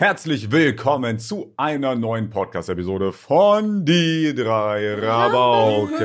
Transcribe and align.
Herzlich 0.00 0.50
willkommen 0.50 1.18
zu 1.18 1.52
einer 1.58 1.94
neuen 1.94 2.30
Podcast-Episode 2.30 3.12
von 3.12 3.84
Die 3.84 4.34
drei 4.34 4.94
Rabauken. 4.94 5.98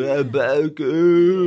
Rabauken. 0.00 1.42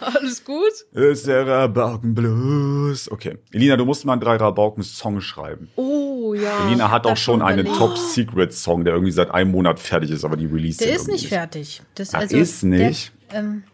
Alles 0.00 0.44
gut? 0.44 0.70
Ist 0.92 1.26
der 1.26 1.44
Rabauken-Blues. 1.44 3.10
Okay. 3.10 3.38
Elina, 3.50 3.76
du 3.76 3.84
musst 3.84 4.04
mal 4.04 4.12
einen 4.12 4.20
drei 4.20 4.36
Rabauken-Song 4.36 5.20
schreiben. 5.20 5.70
Oh 5.74 6.34
ja. 6.34 6.68
Elina 6.68 6.88
hat 6.92 7.08
auch 7.08 7.16
schon 7.16 7.42
einen. 7.42 7.66
Top-Secret-Song, 7.66 8.84
der 8.84 8.94
irgendwie 8.94 9.10
seit 9.10 9.32
einem 9.32 9.50
Monat 9.50 9.80
fertig 9.80 10.12
ist, 10.12 10.24
aber 10.24 10.36
die 10.36 10.46
Release 10.46 10.78
Der 10.78 10.94
ist 10.94 11.08
nicht 11.08 11.26
fertig. 11.26 11.82
Das 11.96 12.14
also 12.14 12.36
ist 12.36 12.62
nicht? 12.62 13.12
Der, 13.32 13.40
ähm, 13.40 13.64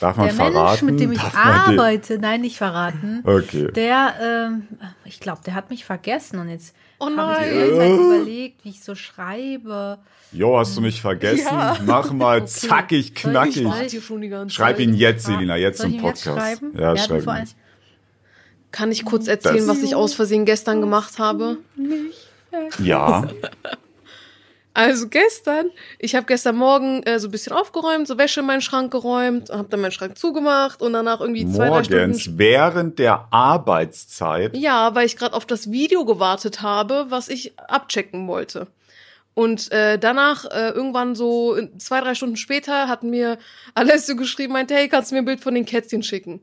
Darf 0.00 0.16
man 0.16 0.26
der 0.26 0.34
verraten? 0.34 0.86
Mensch, 0.86 0.92
mit 0.92 1.00
dem 1.00 1.12
ich 1.12 1.18
den- 1.20 1.34
arbeite, 1.36 2.18
nein, 2.18 2.40
nicht 2.42 2.56
verraten. 2.56 3.20
Okay. 3.24 3.70
Der, 3.72 4.14
ähm, 4.22 4.62
ich 5.04 5.18
glaube, 5.20 5.40
der 5.44 5.54
hat 5.54 5.70
mich 5.70 5.84
vergessen 5.84 6.38
und 6.38 6.48
jetzt 6.48 6.74
Oh 7.00 7.06
habe 7.16 7.44
ich 7.44 7.54
ganze 7.54 7.76
Zeit 7.76 7.90
überlegt, 7.92 8.64
wie 8.64 8.68
ich 8.70 8.82
so 8.82 8.94
schreibe. 8.94 9.98
Jo, 10.32 10.58
hast 10.58 10.76
du 10.76 10.80
mich 10.80 11.00
vergessen? 11.00 11.46
Ja. 11.46 11.76
Mach 11.86 12.12
mal 12.12 12.38
Okay. 12.42 12.46
zackig, 12.46 13.12
Soll 13.16 13.32
knackig. 13.32 13.56
Ich 13.58 13.64
warte 13.64 13.86
hier 13.86 14.02
schon 14.02 14.20
die 14.20 14.28
ganze 14.28 14.54
Schreib 14.54 14.76
Zeit. 14.76 14.86
ihn 14.86 14.94
jetzt, 14.94 15.28
Elina, 15.28 15.56
jetzt 15.56 15.78
Soll 15.78 15.86
im 15.86 15.92
ich 15.94 15.98
ihn 16.00 16.06
jetzt 16.06 16.24
Podcast. 16.24 16.60
schreiben? 16.60 16.78
Ja, 16.78 16.94
du 16.94 17.00
schreib 17.00 17.26
ihn. 17.26 17.48
Kann 18.70 18.92
ich 18.92 19.04
kurz 19.04 19.26
erzählen, 19.28 19.56
Das- 19.56 19.68
was 19.68 19.82
ich 19.82 19.94
aus 19.94 20.12
Versehen 20.14 20.44
gestern 20.44 20.80
gemacht 20.80 21.18
habe? 21.18 21.58
Ja. 22.82 23.26
Also 24.78 25.08
gestern, 25.08 25.72
ich 25.98 26.14
habe 26.14 26.26
gestern 26.26 26.54
Morgen 26.54 27.02
äh, 27.02 27.18
so 27.18 27.26
ein 27.26 27.30
bisschen 27.32 27.52
aufgeräumt, 27.52 28.06
so 28.06 28.16
Wäsche 28.16 28.38
in 28.38 28.46
meinen 28.46 28.60
Schrank 28.60 28.92
geräumt, 28.92 29.50
habe 29.50 29.68
dann 29.68 29.80
meinen 29.80 29.90
Schrank 29.90 30.16
zugemacht 30.16 30.82
und 30.82 30.92
danach 30.92 31.20
irgendwie 31.20 31.50
zwei, 31.50 31.68
drei 31.68 31.82
Stunden 31.82 32.10
Morgens, 32.10 32.38
während 32.38 33.00
der 33.00 33.26
Arbeitszeit. 33.32 34.56
Ja, 34.56 34.94
weil 34.94 35.04
ich 35.04 35.16
gerade 35.16 35.34
auf 35.34 35.46
das 35.46 35.72
Video 35.72 36.04
gewartet 36.04 36.62
habe, 36.62 37.06
was 37.08 37.28
ich 37.28 37.58
abchecken 37.58 38.28
wollte. 38.28 38.68
Und 39.34 39.72
äh, 39.72 39.98
danach, 39.98 40.44
äh, 40.44 40.68
irgendwann 40.68 41.16
so 41.16 41.58
zwei, 41.78 42.00
drei 42.00 42.14
Stunden 42.14 42.36
später, 42.36 42.86
hat 42.86 43.02
mir 43.02 43.38
Alessio 43.74 44.14
geschrieben, 44.14 44.52
meinte, 44.52 44.74
hey, 44.74 44.88
kannst 44.88 45.10
du 45.10 45.16
mir 45.16 45.22
ein 45.22 45.24
Bild 45.24 45.40
von 45.40 45.56
den 45.56 45.64
Kätzchen 45.64 46.04
schicken? 46.04 46.40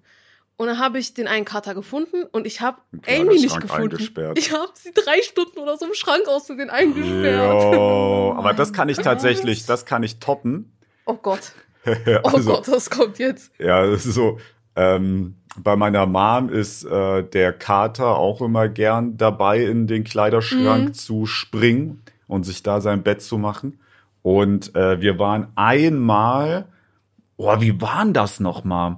Und 0.58 0.67
dann 0.67 0.80
habe 0.80 1.00
ich 1.00 1.14
den 1.14 1.28
einen 1.28 1.44
Kater 1.44 1.75
gefunden 1.75 2.23
und 2.31 2.48
ich 2.48 2.61
habe 2.61 2.78
Amy 3.08 3.36
nicht 3.36 3.59
gefunden. 3.59 3.98
Ich 4.36 4.53
habe 4.53 4.72
sie 4.75 4.92
drei 4.94 5.22
Stunden 5.22 5.59
oder 5.59 5.78
so 5.78 5.86
im 5.86 5.94
Schrank 5.94 6.28
aus 6.30 6.45
Versehen 6.45 6.70
eingesperrt. 6.70 7.73
Jo, 7.75 8.34
aber 8.38 8.53
das 8.53 8.72
kann 8.72 8.88
ich 8.88 8.98
tatsächlich, 8.98 9.66
das 9.66 9.86
kann 9.86 10.02
ich 10.03 10.20
toppen. 10.20 10.72
Oh 11.06 11.16
Gott. 11.16 11.52
Oh 12.23 12.30
Also, 12.30 12.53
Gott, 12.53 12.67
das 12.67 12.89
kommt 12.89 13.20
jetzt. 13.20 13.52
Ja, 13.59 13.86
das 13.86 14.08
ist 14.08 14.16
so. 14.16 14.39
Ähm, 14.76 15.36
bei 15.58 15.76
meiner 15.76 16.08
Mom 16.08 16.50
ist 16.50 16.83
äh, 16.83 17.22
der 17.23 17.53
Kater 17.53 18.17
auch 18.17 18.42
immer 18.42 18.67
gern 18.70 19.17
dabei, 19.17 19.64
in 19.66 19.86
den 19.86 20.03
Kleiderschrank 20.03 20.88
Mhm. 20.89 20.94
zu 20.95 21.26
springen 21.28 22.02
und 22.28 22.44
sich 22.44 22.64
da 22.64 22.81
sein 22.81 23.03
Bett 23.03 23.22
zu 23.22 23.38
machen. 23.38 23.80
Und 24.23 24.76
äh, 24.76 25.00
wir 25.00 25.20
waren 25.20 25.50
einmal, 25.56 26.66
oh, 27.38 27.56
wie 27.61 27.80
waren 27.81 28.14
das 28.14 28.39
nochmal? 28.39 28.98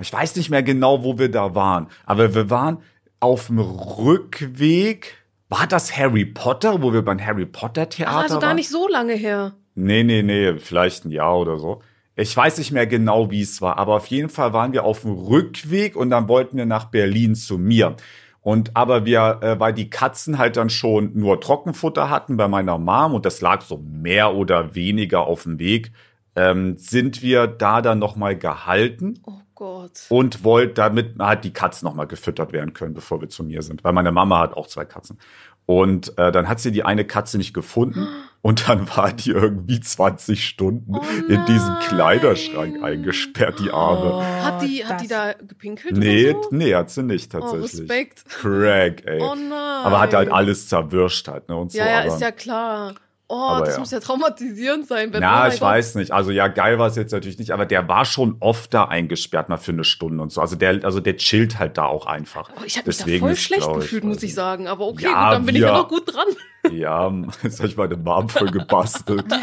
Ich 0.00 0.12
weiß 0.12 0.36
nicht 0.36 0.50
mehr 0.50 0.62
genau, 0.62 1.04
wo 1.04 1.18
wir 1.18 1.30
da 1.30 1.54
waren, 1.54 1.88
aber 2.04 2.34
wir 2.34 2.50
waren 2.50 2.78
auf 3.20 3.46
dem 3.46 3.58
Rückweg. 3.60 5.16
War 5.48 5.66
das 5.66 5.96
Harry 5.96 6.24
Potter, 6.24 6.82
wo 6.82 6.92
wir 6.92 7.02
beim 7.02 7.24
Harry 7.24 7.46
Potter 7.46 7.88
Theater 7.88 8.16
Ah, 8.16 8.20
also 8.22 8.38
gar 8.40 8.48
waren? 8.48 8.56
nicht 8.56 8.68
so 8.70 8.88
lange 8.88 9.14
her. 9.14 9.52
Nee, 9.74 10.02
nee, 10.02 10.22
nee, 10.22 10.54
vielleicht 10.58 11.04
ein 11.04 11.10
Jahr 11.10 11.38
oder 11.38 11.58
so. 11.58 11.82
Ich 12.16 12.36
weiß 12.36 12.58
nicht 12.58 12.70
mehr 12.72 12.86
genau, 12.86 13.30
wie 13.30 13.42
es 13.42 13.60
war, 13.60 13.76
aber 13.78 13.96
auf 13.96 14.06
jeden 14.06 14.28
Fall 14.28 14.52
waren 14.52 14.72
wir 14.72 14.84
auf 14.84 15.02
dem 15.02 15.12
Rückweg 15.12 15.96
und 15.96 16.10
dann 16.10 16.28
wollten 16.28 16.56
wir 16.56 16.66
nach 16.66 16.86
Berlin 16.86 17.34
zu 17.34 17.58
mir. 17.58 17.96
Und 18.40 18.76
aber 18.76 19.04
wir, 19.04 19.38
äh, 19.42 19.58
weil 19.58 19.72
die 19.72 19.90
Katzen 19.90 20.38
halt 20.38 20.56
dann 20.56 20.70
schon 20.70 21.12
nur 21.14 21.40
Trockenfutter 21.40 22.10
hatten 22.10 22.36
bei 22.36 22.46
meiner 22.46 22.78
Mom 22.78 23.14
und 23.14 23.24
das 23.24 23.40
lag 23.40 23.62
so 23.62 23.78
mehr 23.78 24.34
oder 24.34 24.74
weniger 24.74 25.26
auf 25.26 25.44
dem 25.44 25.58
Weg, 25.58 25.92
ähm, 26.36 26.76
sind 26.76 27.22
wir 27.22 27.46
da 27.46 27.80
dann 27.82 27.98
noch 27.98 28.16
mal 28.16 28.36
gehalten 28.36 29.18
Oh 29.26 29.32
Gott. 29.64 29.92
und 30.10 30.44
wollt 30.44 30.76
damit 30.78 31.18
halt 31.18 31.44
die 31.44 31.52
Katzen 31.52 31.86
noch 31.86 31.94
mal 31.94 32.06
gefüttert 32.06 32.52
werden 32.52 32.72
können, 32.74 32.94
bevor 32.94 33.20
wir 33.20 33.28
zu 33.28 33.42
mir 33.44 33.62
sind, 33.62 33.82
weil 33.84 33.92
meine 33.92 34.12
Mama 34.12 34.40
hat 34.40 34.54
auch 34.54 34.66
zwei 34.66 34.84
Katzen. 34.84 35.18
Und 35.66 36.18
äh, 36.18 36.30
dann 36.30 36.46
hat 36.46 36.60
sie 36.60 36.72
die 36.72 36.82
eine 36.82 37.06
Katze 37.06 37.38
nicht 37.38 37.54
gefunden 37.54 38.06
und 38.42 38.68
dann 38.68 38.86
war 38.96 39.10
die 39.12 39.30
irgendwie 39.30 39.80
20 39.80 40.46
Stunden 40.46 40.94
Oh 40.94 41.02
in 41.28 41.42
diesen. 41.46 41.78
Kleiderschrank 41.88 42.82
eingesperrt, 42.82 43.58
die 43.60 43.70
Arme. 43.70 44.22
Hat 44.44 44.60
die, 44.66 44.84
hat 44.84 45.00
die 45.00 45.06
Oh, 45.06 45.08
da 45.08 45.32
gepinkelt 45.32 45.96
nee, 45.96 46.30
oder 46.30 46.42
so? 46.42 46.48
nee, 46.50 46.74
hat 46.74 46.90
sie 46.90 47.02
nicht 47.02 47.34
Oh, 47.34 47.40
tatsächlich. 47.40 47.80
Respekt. 47.80 48.24
Crack, 48.28 49.06
ey. 49.06 49.20
Oh 49.22 49.34
nein. 49.34 49.52
aber 49.52 50.00
hat 50.00 50.12
halt 50.12 50.30
alles 50.30 50.68
zerwirscht 50.68 51.26
halt, 51.28 51.48
ne? 51.48 51.56
Und 51.56 51.72
so. 51.72 51.78
Ja, 51.78 51.86
ja, 51.86 51.98
aber, 52.00 52.08
ist 52.08 52.20
ja 52.20 52.30
klar. 52.30 52.94
Oh, 53.26 53.34
Aber 53.36 53.64
das 53.64 53.74
ja. 53.74 53.80
muss 53.80 53.90
ja 53.90 54.00
traumatisierend 54.00 54.86
sein. 54.86 55.12
Wenn, 55.12 55.20
Na, 55.22 55.48
ich 55.48 55.54
Gott. 55.54 55.62
weiß 55.62 55.94
nicht. 55.94 56.12
Also 56.12 56.30
ja, 56.30 56.48
geil 56.48 56.78
war 56.78 56.88
es 56.88 56.96
jetzt 56.96 57.10
natürlich 57.12 57.38
nicht, 57.38 57.52
aber 57.52 57.64
der 57.64 57.88
war 57.88 58.04
schon 58.04 58.36
oft 58.40 58.74
da 58.74 58.84
eingesperrt, 58.84 59.48
mal 59.48 59.56
für 59.56 59.72
eine 59.72 59.84
Stunde 59.84 60.22
und 60.22 60.30
so. 60.30 60.42
Also 60.42 60.56
der, 60.56 60.84
also 60.84 61.00
der 61.00 61.16
chillt 61.16 61.58
halt 61.58 61.78
da 61.78 61.86
auch 61.86 62.04
einfach. 62.06 62.50
Oh, 62.54 62.62
ich 62.66 62.76
habe 62.76 62.86
mich 62.88 62.98
da 62.98 63.04
Deswegen 63.04 63.24
voll 63.26 63.36
schlecht 63.36 63.72
gefühlt, 63.72 64.04
muss 64.04 64.22
ich 64.22 64.34
sagen. 64.34 64.68
Aber 64.68 64.86
okay, 64.86 65.04
Ja, 65.04 65.24
gut, 65.24 65.32
dann 65.34 65.46
bin 65.46 65.54
ich 65.56 65.62
wir- 65.62 65.68
ja 65.68 65.78
noch 65.78 65.88
gut 65.88 66.14
dran. 66.14 66.26
Ja, 66.72 67.12
jetzt 67.42 67.58
habe 67.58 67.68
ich 67.68 67.76
meine 67.76 67.94
Mom 67.98 68.26
voll 68.30 68.50
gebastelt. 68.50 69.26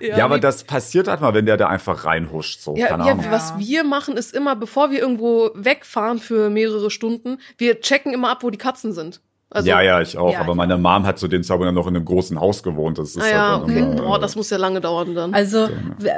Ja, 0.00 0.18
ja, 0.18 0.24
aber 0.24 0.34
nee. 0.36 0.40
das 0.40 0.64
passiert 0.64 1.08
halt 1.08 1.20
mal, 1.20 1.34
wenn 1.34 1.46
der 1.46 1.56
da 1.56 1.68
einfach 1.68 2.04
reinhuscht. 2.04 2.60
So, 2.60 2.74
ja, 2.76 2.88
keine 2.88 3.06
ja, 3.06 3.12
Ahnung. 3.12 3.26
was 3.30 3.56
wir 3.58 3.84
machen, 3.84 4.16
ist 4.16 4.34
immer, 4.34 4.56
bevor 4.56 4.90
wir 4.90 4.98
irgendwo 4.98 5.50
wegfahren 5.54 6.18
für 6.18 6.50
mehrere 6.50 6.90
Stunden, 6.90 7.38
wir 7.58 7.80
checken 7.80 8.12
immer 8.12 8.30
ab, 8.30 8.42
wo 8.42 8.50
die 8.50 8.58
Katzen 8.58 8.92
sind. 8.92 9.20
Also, 9.54 9.68
ja, 9.68 9.82
ja, 9.82 10.00
ich 10.00 10.16
auch. 10.16 10.32
Ja, 10.32 10.40
aber 10.40 10.54
meine 10.54 10.78
Mom 10.78 11.06
hat 11.06 11.18
zu 11.18 11.28
dem 11.28 11.42
Zeitpunkt 11.42 11.74
noch 11.74 11.86
in 11.86 11.94
einem 11.94 12.06
großen 12.06 12.40
Haus 12.40 12.62
gewohnt. 12.62 12.98
Das 12.98 13.10
ist 13.10 13.22
Ah 13.22 13.28
ja, 13.28 13.52
halt 13.52 13.64
okay. 13.64 13.82
Boah, 13.96 14.16
äh, 14.16 14.20
das 14.20 14.34
muss 14.34 14.48
ja 14.48 14.56
lange 14.56 14.80
dauern 14.80 15.14
dann. 15.14 15.34
Also, 15.34 15.68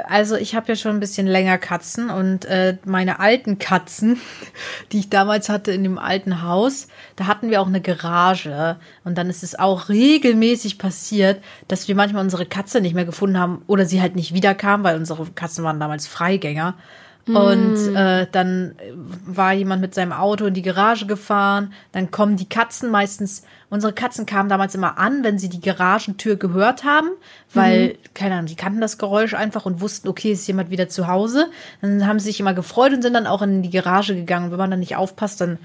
also 0.07 0.35
ich 0.37 0.55
habe 0.55 0.69
ja 0.69 0.75
schon 0.75 0.91
ein 0.91 0.99
bisschen 1.01 1.27
länger 1.27 1.57
Katzen 1.57 2.09
und 2.09 2.45
äh, 2.45 2.77
meine 2.85 3.19
alten 3.19 3.59
Katzen, 3.59 4.21
die 4.91 4.99
ich 4.99 5.09
damals 5.09 5.49
hatte 5.49 5.73
in 5.73 5.83
dem 5.83 5.97
alten 5.97 6.43
Haus, 6.43 6.87
da 7.17 7.27
hatten 7.27 7.49
wir 7.49 7.61
auch 7.61 7.67
eine 7.67 7.81
Garage 7.81 8.77
und 9.03 9.17
dann 9.17 9.29
ist 9.29 9.43
es 9.43 9.59
auch 9.59 9.89
regelmäßig 9.89 10.77
passiert, 10.77 11.41
dass 11.67 11.89
wir 11.89 11.95
manchmal 11.95 12.23
unsere 12.23 12.45
Katze 12.45 12.79
nicht 12.79 12.95
mehr 12.95 13.05
gefunden 13.05 13.37
haben 13.37 13.63
oder 13.67 13.85
sie 13.85 14.01
halt 14.01 14.15
nicht 14.15 14.33
wiederkam, 14.33 14.83
weil 14.85 14.95
unsere 14.95 15.25
Katzen 15.35 15.65
waren 15.65 15.79
damals 15.79 16.07
Freigänger. 16.07 16.75
Und 17.27 17.95
äh, 17.95 18.27
dann 18.31 18.75
war 19.25 19.53
jemand 19.53 19.81
mit 19.81 19.95
seinem 19.95 20.11
Auto 20.11 20.45
in 20.45 20.53
die 20.53 20.61
Garage 20.61 21.07
gefahren. 21.07 21.73
Dann 21.91 22.11
kommen 22.11 22.37
die 22.37 22.47
Katzen 22.47 22.91
meistens. 22.91 23.43
Unsere 23.69 23.93
Katzen 23.93 24.27
kamen 24.27 24.47
damals 24.47 24.75
immer 24.75 24.99
an, 24.99 25.23
wenn 25.23 25.39
sie 25.39 25.49
die 25.49 25.59
Garagentür 25.59 26.35
gehört 26.35 26.83
haben, 26.83 27.09
weil, 27.51 27.97
keine 28.13 28.35
Ahnung, 28.35 28.45
die 28.45 28.55
kannten 28.55 28.79
das 28.79 28.99
Geräusch 28.99 29.33
einfach 29.33 29.65
und 29.65 29.81
wussten, 29.81 30.07
okay, 30.07 30.33
ist 30.33 30.45
jemand 30.47 30.69
wieder 30.69 30.87
zu 30.87 31.07
Hause. 31.07 31.47
Dann 31.81 32.05
haben 32.05 32.19
sie 32.19 32.25
sich 32.25 32.39
immer 32.39 32.53
gefreut 32.53 32.93
und 32.93 33.01
sind 33.01 33.13
dann 33.13 33.27
auch 33.27 33.41
in 33.41 33.63
die 33.63 33.71
Garage 33.71 34.15
gegangen. 34.15 34.45
Und 34.45 34.51
wenn 34.51 34.59
man 34.59 34.71
dann 34.71 34.79
nicht 34.79 34.95
aufpasst, 34.95 35.41
dann 35.41 35.57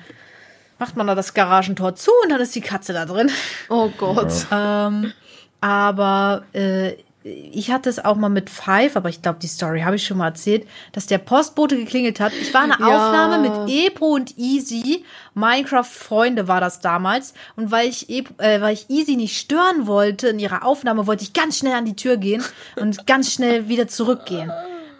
macht 0.79 0.97
man 0.97 1.07
da 1.07 1.15
das 1.15 1.35
Garagentor 1.35 1.95
zu 1.95 2.11
und 2.23 2.31
dann 2.31 2.41
ist 2.41 2.55
die 2.55 2.63
Katze 2.63 2.95
da 2.95 3.05
drin. 3.05 3.31
oh 3.69 3.91
Gott. 3.99 4.47
Ähm, 4.51 5.13
aber 5.61 6.45
äh, 6.55 6.95
ich 7.23 7.71
hatte 7.71 7.91
es 7.91 8.03
auch 8.03 8.17
mal 8.17 8.31
mit 8.31 8.49
Five, 8.49 8.97
aber 8.97 9.11
ich 9.11 9.21
glaube, 9.21 9.39
die 9.41 9.47
Story 9.47 9.83
habe 9.83 9.97
ich 9.97 10.07
schon 10.07 10.17
mal 10.17 10.29
erzählt, 10.29 10.67
dass 10.93 11.07
der 11.07 11.19
Postbote 11.19 11.77
geklingelt 11.77 12.19
hat. 12.19 12.33
Ich 12.41 12.55
war 12.55 12.63
eine 12.63 12.77
Ja. 12.79 12.87
Aufnahme 12.87 13.39
mit 13.39 13.75
Ebro 13.75 14.15
und 14.15 14.39
Easy. 14.39 15.05
Minecraft-Freunde 15.35 16.49
war 16.49 16.61
das 16.61 16.81
damals. 16.81 17.35
Und 17.57 17.71
weil 17.71 17.89
ich, 17.89 18.09
Eb 18.09 18.31
äh, 18.39 18.63
weil 18.63 18.73
ich 18.73 18.89
Easy 18.89 19.17
nicht 19.17 19.39
stören 19.39 19.87
wollte 19.87 20.29
in 20.29 20.39
ihrer 20.39 20.65
Aufnahme, 20.65 21.07
wollte 21.07 21.23
ich 21.23 21.35
ganz 21.35 21.59
schnell 21.59 21.75
an 21.75 21.85
die 21.85 21.97
Tür 21.97 22.17
gehen 22.17 22.43
und 22.77 23.07
ganz 23.07 23.33
schnell 23.33 23.69
wieder 23.69 23.87
zurückgehen. 23.87 24.51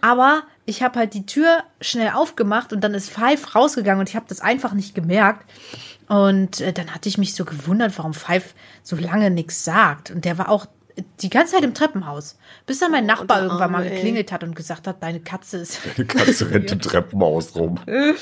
Aber 0.03 0.43
ich 0.67 0.83
habe 0.83 0.99
halt 0.99 1.15
die 1.15 1.25
Tür 1.27 1.63
schnell 1.81 2.11
aufgemacht 2.11 2.73
und 2.75 2.83
dann 2.83 2.93
ist 2.93 3.11
Five 3.11 3.55
rausgegangen 3.55 4.01
und 4.01 4.09
ich 4.11 4.17
habe 4.17 4.27
das 4.29 4.41
einfach 4.41 4.75
nicht 4.75 4.95
gemerkt. 4.95 5.47
Und 6.07 6.61
äh, 6.61 6.73
dann 6.75 6.95
hatte 6.95 7.09
ich 7.09 7.17
mich 7.17 7.35
so 7.35 7.47
gewundert, 7.47 7.97
warum 7.97 8.13
Five 8.13 8.55
so 8.83 8.97
lange 8.97 9.31
nichts 9.31 9.65
sagt. 9.65 10.11
Und 10.11 10.25
der 10.27 10.37
war 10.37 10.51
auch 10.51 10.67
die 11.23 11.31
ganze 11.31 11.55
Zeit 11.55 11.65
im 11.65 11.75
Treppenhaus. 11.75 12.37
Bis 12.67 12.79
dann 12.79 12.91
mein 12.91 13.05
Oh, 13.05 13.09
Nachbar 13.09 13.39
der 13.39 13.47
irgendwann 13.47 13.73
mal 13.73 13.79
Arme, 13.79 13.91
ey. 13.91 13.97
geklingelt 13.97 14.33
hat 14.33 14.43
und 14.45 14.55
gesagt 14.55 14.87
hat, 14.87 15.03
deine 15.03 15.21
Katze 15.21 15.59
ist. 15.59 15.81
Die 15.97 16.05
Katze 16.05 16.51
rennt 16.51 16.71
im 16.71 16.81
Treppenhaus 16.81 17.55
rum. 17.57 17.79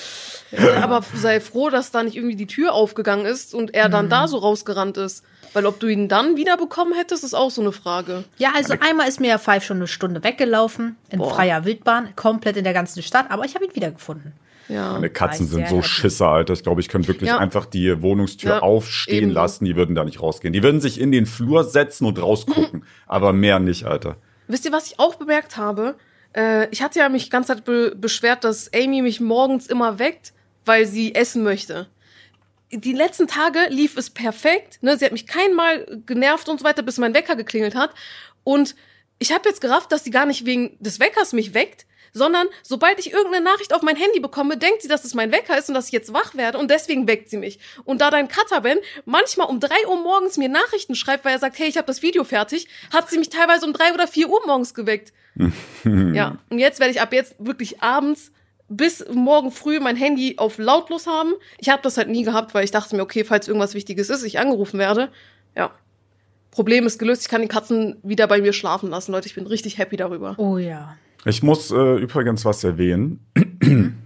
Ja, 0.50 0.82
aber 0.82 1.04
sei 1.14 1.40
froh, 1.40 1.68
dass 1.68 1.90
da 1.90 2.02
nicht 2.02 2.16
irgendwie 2.16 2.34
die 2.34 2.46
Tür 2.46 2.72
aufgegangen 2.72 3.26
ist 3.26 3.54
und 3.54 3.74
er 3.74 3.90
dann 3.90 4.08
da 4.08 4.26
so 4.28 4.38
rausgerannt 4.38 4.96
ist. 4.96 5.22
Weil 5.52 5.66
ob 5.66 5.78
du 5.78 5.88
ihn 5.88 6.08
dann 6.08 6.36
wiederbekommen 6.36 6.94
hättest, 6.94 7.22
ist 7.22 7.34
auch 7.34 7.50
so 7.50 7.60
eine 7.60 7.72
Frage. 7.72 8.24
Ja, 8.38 8.52
also 8.54 8.74
einmal 8.80 9.08
ist 9.08 9.20
mir 9.20 9.28
ja 9.28 9.36
Five 9.36 9.62
schon 9.62 9.76
eine 9.76 9.86
Stunde 9.86 10.24
weggelaufen, 10.24 10.96
in 11.10 11.18
Boah. 11.18 11.34
freier 11.34 11.66
Wildbahn, 11.66 12.16
komplett 12.16 12.56
in 12.56 12.64
der 12.64 12.72
ganzen 12.72 13.02
Stadt, 13.02 13.26
aber 13.30 13.44
ich 13.44 13.54
habe 13.56 13.66
ihn 13.66 13.74
wiedergefunden. 13.74 14.32
Ja. 14.68 14.92
Meine 14.92 15.08
Katzen 15.10 15.46
sind 15.46 15.68
so 15.68 15.76
happy. 15.78 15.88
Schisser, 15.88 16.28
Alter. 16.28 16.52
Ich 16.52 16.62
glaube, 16.62 16.80
ich 16.80 16.88
könnte 16.88 17.08
wirklich 17.08 17.28
Ja. 17.28 17.38
einfach 17.38 17.64
die 17.66 18.02
Wohnungstür 18.02 18.50
Ja, 18.50 18.58
aufstehen 18.60 19.16
ebenso. 19.24 19.34
lassen. 19.34 19.64
Die 19.64 19.76
würden 19.76 19.94
da 19.94 20.04
nicht 20.04 20.20
rausgehen. 20.20 20.52
Die 20.52 20.62
würden 20.62 20.80
sich 20.80 21.00
in 21.00 21.10
den 21.10 21.24
Flur 21.26 21.64
setzen 21.64 22.04
und 22.06 22.20
rausgucken. 22.20 22.84
aber 23.06 23.32
mehr 23.32 23.58
nicht, 23.60 23.84
Alter. 23.84 24.16
Wisst 24.46 24.64
ihr, 24.66 24.72
was 24.72 24.86
ich 24.86 24.98
auch 24.98 25.14
bemerkt 25.14 25.56
habe? 25.56 25.96
Äh, 26.36 26.68
ich 26.70 26.82
hatte 26.82 26.98
ja 26.98 27.08
mich 27.08 27.24
die 27.24 27.30
ganze 27.30 27.54
Zeit 27.54 27.64
be 27.64 27.94
beschwert, 27.96 28.44
dass 28.44 28.70
Amy 28.74 29.00
mich 29.02 29.20
morgens 29.20 29.66
immer 29.66 29.98
weckt, 29.98 30.32
weil 30.64 30.86
sie 30.86 31.14
essen 31.14 31.42
möchte. 31.42 31.86
die 32.70 32.92
letzten 32.92 33.26
Tage 33.26 33.60
lief 33.70 33.96
es 33.96 34.10
perfekt. 34.10 34.82
Ne? 34.82 34.98
Sie 34.98 35.04
hat 35.06 35.12
mich 35.12 35.26
kein 35.26 35.54
Mal 35.54 35.86
genervt 36.04 36.50
und 36.50 36.58
so 36.60 36.64
weiter, 36.66 36.82
bis 36.82 36.98
mein 36.98 37.14
Wecker 37.14 37.34
geklingelt 37.34 37.74
hat. 37.74 37.94
Und 38.44 38.74
ich 39.18 39.32
habe 39.32 39.48
jetzt 39.48 39.62
gerafft, 39.62 39.90
dass 39.90 40.04
sie 40.04 40.10
gar 40.10 40.26
nicht 40.26 40.44
wegen 40.44 40.76
des 40.78 41.00
Weckers 41.00 41.32
mich 41.32 41.54
weckt, 41.54 41.86
sondern 42.12 42.46
sobald 42.62 42.98
ich 42.98 43.12
irgendeine 43.12 43.44
Nachricht 43.44 43.74
auf 43.74 43.82
mein 43.82 43.96
Handy 43.96 44.20
bekomme, 44.20 44.56
denkt 44.56 44.82
sie, 44.82 44.88
dass 44.88 45.04
es 45.04 45.14
mein 45.14 45.32
Wecker 45.32 45.58
ist 45.58 45.68
und 45.68 45.74
dass 45.74 45.86
ich 45.86 45.92
jetzt 45.92 46.12
wach 46.12 46.34
werde 46.34 46.58
und 46.58 46.70
deswegen 46.70 47.06
weckt 47.06 47.30
sie 47.30 47.36
mich. 47.36 47.58
Und 47.84 48.00
da 48.00 48.10
dein 48.10 48.28
Cutter 48.28 48.60
Ben 48.60 48.78
manchmal 49.04 49.48
um 49.48 49.60
drei 49.60 49.86
Uhr 49.86 50.00
morgens 50.00 50.36
mir 50.36 50.48
Nachrichten 50.48 50.94
schreibt, 50.94 51.24
weil 51.24 51.32
er 51.32 51.38
sagt, 51.38 51.58
hey, 51.58 51.68
ich 51.68 51.76
habe 51.76 51.86
das 51.86 52.02
Video 52.02 52.24
fertig, 52.24 52.68
hat 52.92 53.10
sie 53.10 53.18
mich 53.18 53.28
teilweise 53.28 53.66
um 53.66 53.72
drei 53.72 53.92
oder 53.92 54.06
vier 54.06 54.28
Uhr 54.28 54.40
morgens 54.46 54.74
geweckt. 54.74 55.12
ja, 55.84 56.38
und 56.50 56.58
jetzt 56.58 56.80
werde 56.80 56.92
ich 56.92 57.00
ab 57.00 57.12
jetzt 57.12 57.36
wirklich 57.38 57.80
abends 57.80 58.32
bis 58.68 59.04
morgen 59.10 59.50
früh 59.50 59.80
mein 59.80 59.96
Handy 59.96 60.34
auf 60.36 60.58
lautlos 60.58 61.06
haben. 61.06 61.32
Ich 61.58 61.70
habe 61.70 61.82
das 61.82 61.96
halt 61.96 62.08
nie 62.08 62.22
gehabt, 62.22 62.54
weil 62.54 62.64
ich 62.64 62.70
dachte 62.70 62.94
mir, 62.96 63.02
okay, 63.02 63.24
falls 63.24 63.48
irgendwas 63.48 63.74
Wichtiges 63.74 64.10
ist, 64.10 64.24
ich 64.24 64.38
angerufen 64.38 64.78
werde. 64.78 65.10
Ja. 65.56 65.70
Problem 66.50 66.86
ist 66.86 66.98
gelöst, 66.98 67.22
ich 67.22 67.28
kann 67.28 67.42
die 67.42 67.48
Katzen 67.48 67.96
wieder 68.02 68.26
bei 68.26 68.40
mir 68.40 68.52
schlafen 68.52 68.90
lassen, 68.90 69.12
Leute. 69.12 69.26
Ich 69.26 69.34
bin 69.34 69.46
richtig 69.46 69.78
happy 69.78 69.96
darüber. 69.96 70.34
Oh 70.38 70.58
ja. 70.58 70.96
Ich 71.24 71.42
muss 71.42 71.70
äh, 71.70 71.96
übrigens 71.96 72.44
was 72.44 72.62
erwähnen. 72.64 73.26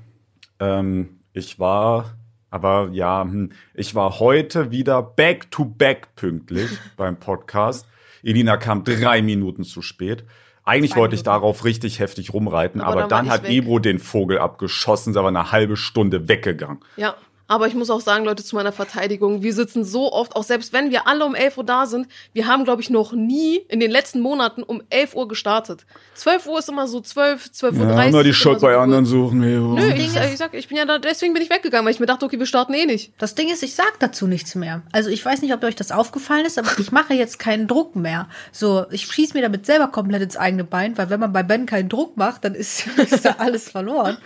ähm, 0.60 1.20
ich 1.32 1.58
war, 1.58 2.16
aber 2.50 2.88
ja, 2.92 3.22
hm, 3.22 3.52
ich 3.74 3.94
war 3.94 4.18
heute 4.18 4.70
wieder 4.70 5.02
back 5.02 5.50
to 5.50 5.64
back 5.64 6.14
pünktlich 6.16 6.70
beim 6.96 7.18
Podcast. 7.18 7.86
Elina 8.22 8.56
kam 8.56 8.84
drei 8.84 9.20
Minuten 9.22 9.64
zu 9.64 9.82
spät. 9.82 10.24
Eigentlich 10.64 10.92
Zwei 10.92 11.00
wollte 11.00 11.14
ich 11.16 11.22
Minuten. 11.24 11.40
darauf 11.40 11.64
richtig 11.64 11.98
heftig 11.98 12.32
rumreiten, 12.32 12.80
Aber 12.80 12.92
aber, 12.92 13.00
dann 13.00 13.26
dann 13.26 13.30
hat 13.30 13.42
weg. 13.42 13.50
Ebro 13.50 13.78
den 13.78 13.98
Vogel 13.98 14.38
abgeschossen, 14.38 15.10
ist 15.10 15.16
aber 15.16 15.28
eine 15.28 15.50
halbe 15.50 15.76
Stunde 15.76 16.28
weggegangen. 16.28 16.80
Ja. 16.96 17.16
Aber 17.52 17.66
ich 17.66 17.74
muss 17.74 17.90
auch 17.90 18.00
sagen, 18.00 18.24
Leute, 18.24 18.42
zu 18.42 18.56
meiner 18.56 18.72
Verteidigung, 18.72 19.42
wir 19.42 19.52
sitzen 19.52 19.84
so 19.84 20.10
oft, 20.10 20.36
auch 20.36 20.42
selbst 20.42 20.72
wenn 20.72 20.90
wir 20.90 21.06
alle 21.06 21.22
um 21.26 21.34
11 21.34 21.58
Uhr 21.58 21.64
da 21.64 21.84
sind, 21.84 22.08
wir 22.32 22.46
haben, 22.46 22.64
glaube 22.64 22.80
ich, 22.80 22.88
noch 22.88 23.12
nie 23.12 23.58
in 23.68 23.78
den 23.78 23.90
letzten 23.90 24.20
Monaten 24.20 24.62
um 24.62 24.82
11 24.88 25.14
Uhr 25.14 25.28
gestartet. 25.28 25.84
12 26.14 26.46
Uhr 26.46 26.60
ist 26.60 26.70
immer 26.70 26.88
so 26.88 27.02
12, 27.02 27.52
12 27.52 27.76
Uhr. 27.76 27.84
Ja, 27.88 27.92
30 27.92 28.08
immer 28.08 28.22
die 28.22 28.30
ist 28.30 28.36
Schuld 28.36 28.60
so 28.60 28.66
bei 28.66 28.74
anderen 28.74 29.04
suchen. 29.04 29.42
Ebro. 29.42 29.74
Nö, 29.74 29.92
ich, 29.92 30.16
ich 30.16 30.38
sag, 30.38 30.54
ich 30.54 30.68
bin 30.68 30.78
ja 30.78 30.86
da, 30.86 30.98
deswegen 30.98 31.34
bin 31.34 31.42
ich 31.42 31.50
weggegangen, 31.50 31.84
weil 31.84 31.92
ich 31.92 32.00
mir 32.00 32.06
dachte, 32.06 32.24
okay, 32.24 32.38
wir 32.38 32.46
starten 32.46 32.72
eh 32.72 32.86
nicht. 32.86 33.12
Das 33.18 33.34
Ding 33.34 33.52
ist, 33.52 33.62
ich 33.62 33.74
sag 33.74 34.00
dazu 34.00 34.26
nichts 34.26 34.54
mehr. 34.54 34.80
Also 34.90 35.10
ich 35.10 35.22
weiß 35.22 35.42
nicht, 35.42 35.52
ob 35.52 35.62
euch 35.62 35.76
das 35.76 35.92
aufgefallen 35.92 36.46
ist, 36.46 36.58
aber 36.58 36.70
ich 36.78 36.90
mache 36.90 37.12
jetzt 37.12 37.38
keinen 37.38 37.68
Druck 37.68 37.96
mehr. 37.96 38.30
So, 38.50 38.86
ich 38.90 39.04
schieß 39.04 39.34
mir 39.34 39.42
damit 39.42 39.66
selber 39.66 39.88
komplett 39.88 40.22
ins 40.22 40.38
eigene 40.38 40.64
Bein, 40.64 40.96
weil 40.96 41.10
wenn 41.10 41.20
man 41.20 41.34
bei 41.34 41.42
Ben 41.42 41.66
keinen 41.66 41.90
Druck 41.90 42.16
macht, 42.16 42.46
dann 42.46 42.54
ist, 42.54 42.86
ist 42.96 43.26
da 43.26 43.34
alles 43.36 43.68
verloren. 43.68 44.16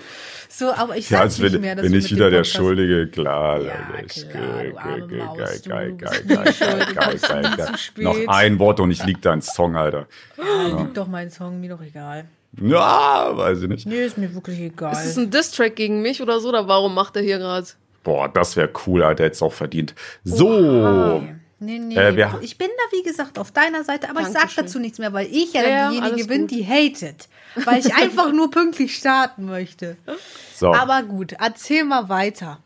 So, 0.48 0.72
aber 0.72 0.96
ich 0.96 1.10
Ja, 1.10 1.18
sag 1.18 1.24
als 1.24 1.38
nicht 1.38 1.52
bin, 1.52 1.60
mehr, 1.60 1.74
dass 1.74 1.82
bin 1.84 1.94
ich 1.94 2.10
wieder 2.10 2.30
der 2.30 2.38
Podcast- 2.38 2.56
Schuldige, 2.56 3.06
klar. 3.08 3.60
Ja, 3.62 3.72
Leute. 3.92 4.26
klar. 4.28 6.12
Noch 7.96 8.16
ein 8.28 8.58
Wort 8.58 8.80
und 8.80 8.90
ich 8.90 9.04
lieg 9.04 9.20
dein 9.22 9.42
Song, 9.42 9.76
Alter. 9.76 10.06
Ja, 10.36 10.78
liegt 10.78 10.96
doch 10.96 11.08
mein 11.08 11.30
Song, 11.30 11.60
mir 11.60 11.70
doch 11.70 11.82
egal. 11.82 12.24
Ja, 12.60 13.30
weiß 13.36 13.62
ich 13.62 13.68
nicht. 13.68 13.86
Nee, 13.86 14.04
ist 14.04 14.16
mir 14.18 14.34
wirklich 14.34 14.60
egal. 14.60 14.92
Ist 14.92 15.04
es 15.04 15.16
ein 15.18 15.30
Diss-Track 15.30 15.76
gegen 15.76 16.00
mich 16.02 16.22
oder 16.22 16.40
so, 16.40 16.48
oder 16.48 16.66
warum 16.68 16.94
macht 16.94 17.16
er 17.16 17.22
hier 17.22 17.38
gerade? 17.38 17.66
Boah, 18.02 18.28
das 18.28 18.56
wäre 18.56 18.70
cool, 18.86 19.02
Alter, 19.02 19.24
hätte 19.24 19.34
es 19.34 19.42
auch 19.42 19.52
verdient. 19.52 19.94
So. 20.24 21.20
Nee, 21.20 21.34
nee, 21.58 21.78
nee. 21.78 21.94
Äh, 21.96 22.16
wir- 22.16 22.38
ich 22.42 22.58
bin 22.58 22.68
da, 22.68 22.96
wie 22.96 23.02
gesagt, 23.02 23.38
auf 23.38 23.50
deiner 23.52 23.84
Seite, 23.84 24.08
aber 24.10 24.20
ich 24.20 24.26
sag 24.28 24.40
Dankeschön. 24.42 24.64
dazu 24.64 24.78
nichts 24.78 24.98
mehr, 24.98 25.12
weil 25.12 25.26
ich 25.30 25.52
ja, 25.52 25.62
Ja, 25.62 25.90
diejenige 25.90 26.24
bin, 26.26 26.42
gut. 26.42 26.50
die 26.50 26.64
hatet. 26.66 27.28
Weil 27.64 27.78
ich 27.80 27.94
einfach 27.96 28.32
nur 28.32 28.50
pünktlich 28.50 28.96
starten 28.96 29.46
möchte. 29.46 29.96
So, 30.54 30.72
Aber 30.74 31.02
gut, 31.02 31.32
erzähl 31.38 31.84
mal 31.84 32.08
weiter. 32.08 32.58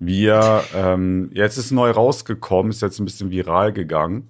wir, 0.00 0.64
ähm, 0.74 1.30
jetzt 1.32 1.56
ist 1.56 1.70
neu 1.70 1.90
rausgekommen, 1.90 2.70
ist 2.70 2.82
jetzt 2.82 2.98
ein 2.98 3.04
bisschen 3.04 3.30
viral 3.30 3.72
gegangen. 3.72 4.28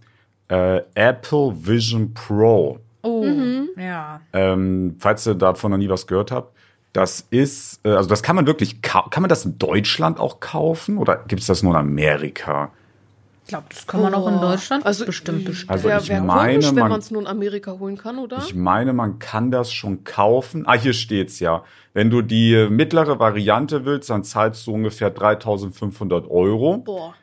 Äh, 0.49 0.83
Apple 0.95 1.55
Vision 1.67 2.13
Pro. 2.15 2.79
Oh, 3.03 3.25
Mhm. 3.25 3.69
ja. 3.79 4.21
Ähm, 4.33 4.97
falls 4.99 5.27
ihr 5.27 5.35
davon 5.35 5.71
noch 5.73 5.79
nie 5.79 5.89
was 5.89 6.07
gehört 6.07 6.31
habt, 6.31 6.55
das 6.93 7.27
ist, 7.31 7.81
äh, 7.85 7.91
also 7.91 8.09
das 8.09 8.23
kann 8.23 8.37
man 8.37 8.47
wirklich, 8.47 8.81
kann 8.83 9.09
man 9.21 9.29
das 9.29 9.45
in 9.45 9.59
Deutschland 9.59 10.21
auch 10.21 10.39
kaufen 10.41 10.97
oder 10.99 11.17
gibt 11.27 11.41
es 11.41 11.49
das 11.49 11.63
nur 11.63 11.73
in 11.73 11.79
Amerika? 11.81 12.71
Ich 13.45 13.49
glaube, 13.49 13.67
das 13.69 13.87
kann 13.87 14.01
man 14.01 14.15
auch 14.15 14.27
in 14.27 14.37
Boah. 14.41 14.53
Deutschland 14.53 14.87
also, 14.87 15.05
bestimmt 15.05 15.45
bestellen. 15.45 15.71
Also 15.71 15.89
ich 15.91 16.09
wär 16.09 16.23
meine, 16.23 16.53
komisch, 16.55 16.67
wenn 16.75 16.89
man- 16.89 16.99
es 16.99 17.11
nur 17.11 17.21
in 17.21 17.27
Amerika 17.29 17.73
holen 17.79 17.99
kann, 17.99 18.19
oder? 18.19 18.39
Ich 18.39 18.55
meine, 18.55 18.95
man 18.95 19.19
kann 19.19 19.51
das 19.51 19.71
schon 19.71 20.03
kaufen. 20.03 20.65
Ah, 20.67 20.75
hier 20.75 20.95
steht's 20.95 21.41
ja. 21.41 21.63
Wenn 21.93 22.09
du 22.09 22.23
die 22.23 22.69
mittlere 22.71 23.19
Variante 23.19 23.85
willst, 23.85 24.09
dann 24.09 24.25
zahlst 24.25 24.67
du 24.67 24.73
ungefähr 24.73 25.11
3.500 25.15 26.27
Euro. 26.31 26.79
Boah. 26.79 27.15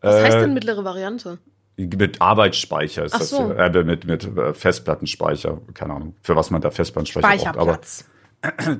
Was 0.00 0.16
heißt 0.20 0.36
Äh, 0.36 0.40
denn 0.42 0.54
mittlere 0.54 0.82
Variante? 0.84 1.38
Mit 1.76 2.20
Arbeitsspeicher 2.20 3.04
ist 3.04 3.14
Ach 3.14 3.18
das. 3.20 3.30
so. 3.30 3.52
Äh, 3.52 3.84
mit, 3.84 4.04
mit 4.04 4.24
äh, 4.36 4.52
Festplattenspeicher. 4.54 5.58
Keine 5.74 5.94
Ahnung, 5.94 6.16
für 6.22 6.34
was 6.34 6.50
man 6.50 6.60
da 6.60 6.72
Festplattenspeicher 6.72 7.28
braucht. 7.28 7.46
Aber 7.56 7.62
Speicherplatz. 7.74 8.04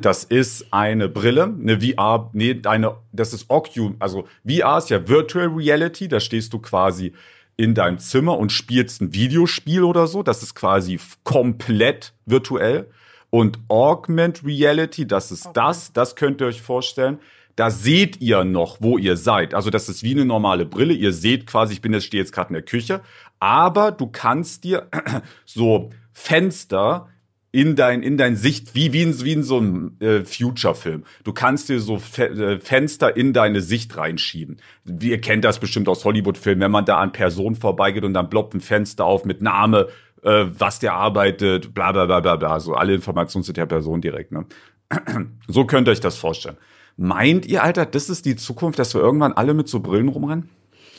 Das 0.00 0.25
ist 0.25 0.72
eine 0.72 1.08
Brille, 1.08 1.44
eine 1.44 1.81
VR, 1.81 2.31
nee, 2.32 2.60
eine, 2.64 2.96
das 3.12 3.32
ist 3.32 3.46
Ocu, 3.49 3.94
also 3.99 4.28
VR 4.46 4.78
ist 4.78 4.90
ja 4.90 5.08
Virtual 5.08 5.49
Reality, 5.49 6.08
da 6.08 6.20
stehst 6.20 6.52
du 6.52 6.58
quasi 6.58 7.12
in 7.56 7.75
deinem 7.75 7.99
Zimmer 7.99 8.38
und 8.38 8.52
spielst 8.52 9.02
ein 9.02 9.12
Videospiel 9.12 9.82
oder 9.82 10.06
so, 10.06 10.22
das 10.22 10.43
ist 10.43 10.55
quasi 10.55 11.00
komplett 11.25 12.14
virtuell. 12.25 12.88
Und 13.31 13.58
Augment 13.69 14.43
Reality, 14.44 15.06
das 15.06 15.32
ist 15.32 15.50
das, 15.52 15.93
das 15.93 16.16
könnt 16.16 16.40
ihr 16.40 16.46
euch 16.46 16.62
vorstellen. 16.62 17.19
Da 17.56 17.70
seht 17.70 18.20
ihr 18.20 18.44
noch, 18.44 18.78
wo 18.81 18.96
ihr 18.96 19.16
seid. 19.16 19.52
Also 19.52 19.69
das 19.70 19.88
ist 19.88 20.04
wie 20.04 20.12
eine 20.12 20.25
normale 20.25 20.64
Brille. 20.64 20.94
Ihr 20.94 21.12
seht 21.12 21.46
quasi, 21.46 21.75
ich 21.75 21.82
bin 21.82 21.93
jetzt 21.93 22.04
stehe 22.04 22.22
jetzt 22.22 22.32
gerade 22.32 22.50
in 22.50 22.54
der 22.54 22.62
Küche, 22.62 23.00
aber 23.40 23.90
du 23.90 24.06
kannst 24.06 24.62
dir 24.62 24.88
so 25.44 25.90
Fenster 26.12 27.08
in 27.50 27.76
dein 27.76 28.02
in 28.02 28.18
dein 28.18 28.36
Sicht 28.36 28.74
wie 28.74 28.92
wie 28.92 29.02
in, 29.02 29.24
wie 29.24 29.32
in 29.32 29.42
so 29.42 29.58
einem 29.58 29.96
äh, 30.00 30.24
Future 30.24 30.74
Film. 30.74 31.04
Du 31.24 31.32
kannst 31.32 31.68
dir 31.68 31.80
so 31.80 31.98
Fe 31.98 32.28
äh, 32.28 32.60
Fenster 32.60 33.16
in 33.16 33.32
deine 33.32 33.62
Sicht 33.62 33.96
reinschieben. 33.96 34.58
Ihr 35.00 35.20
kennt 35.20 35.44
das 35.44 35.58
bestimmt 35.58 35.88
aus 35.88 36.04
Hollywood 36.04 36.36
Filmen, 36.36 36.60
wenn 36.60 36.70
man 36.70 36.84
da 36.84 36.98
an 36.98 37.12
Personen 37.12 37.56
vorbeigeht 37.56 38.04
und 38.04 38.12
dann 38.14 38.28
ploppt 38.28 38.54
ein 38.54 38.60
Fenster 38.60 39.04
auf 39.04 39.24
mit 39.24 39.40
Name, 39.40 39.88
äh, 40.22 40.44
was 40.58 40.78
der 40.78 40.94
arbeitet, 40.94 41.72
bla 41.72 41.92
bla 41.92 42.06
bla 42.06 42.20
bla 42.20 42.36
bla, 42.36 42.60
so 42.60 42.74
alle 42.74 42.94
Informationen 42.94 43.44
zu 43.44 43.52
der 43.52 43.66
Person 43.66 44.00
direkt, 44.00 44.32
ne? 44.32 44.44
So 45.48 45.64
könnt 45.64 45.88
ihr 45.88 45.92
euch 45.92 46.00
das 46.00 46.16
vorstellen. 46.16 46.56
Meint 46.96 47.46
ihr, 47.46 47.62
Alter, 47.62 47.86
das 47.86 48.10
ist 48.10 48.26
die 48.26 48.36
Zukunft, 48.36 48.78
dass 48.78 48.94
wir 48.94 49.00
irgendwann 49.00 49.32
alle 49.32 49.54
mit 49.54 49.68
so 49.68 49.80
Brillen 49.80 50.08
rumrennen? 50.08 50.48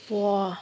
Boah. 0.07 0.57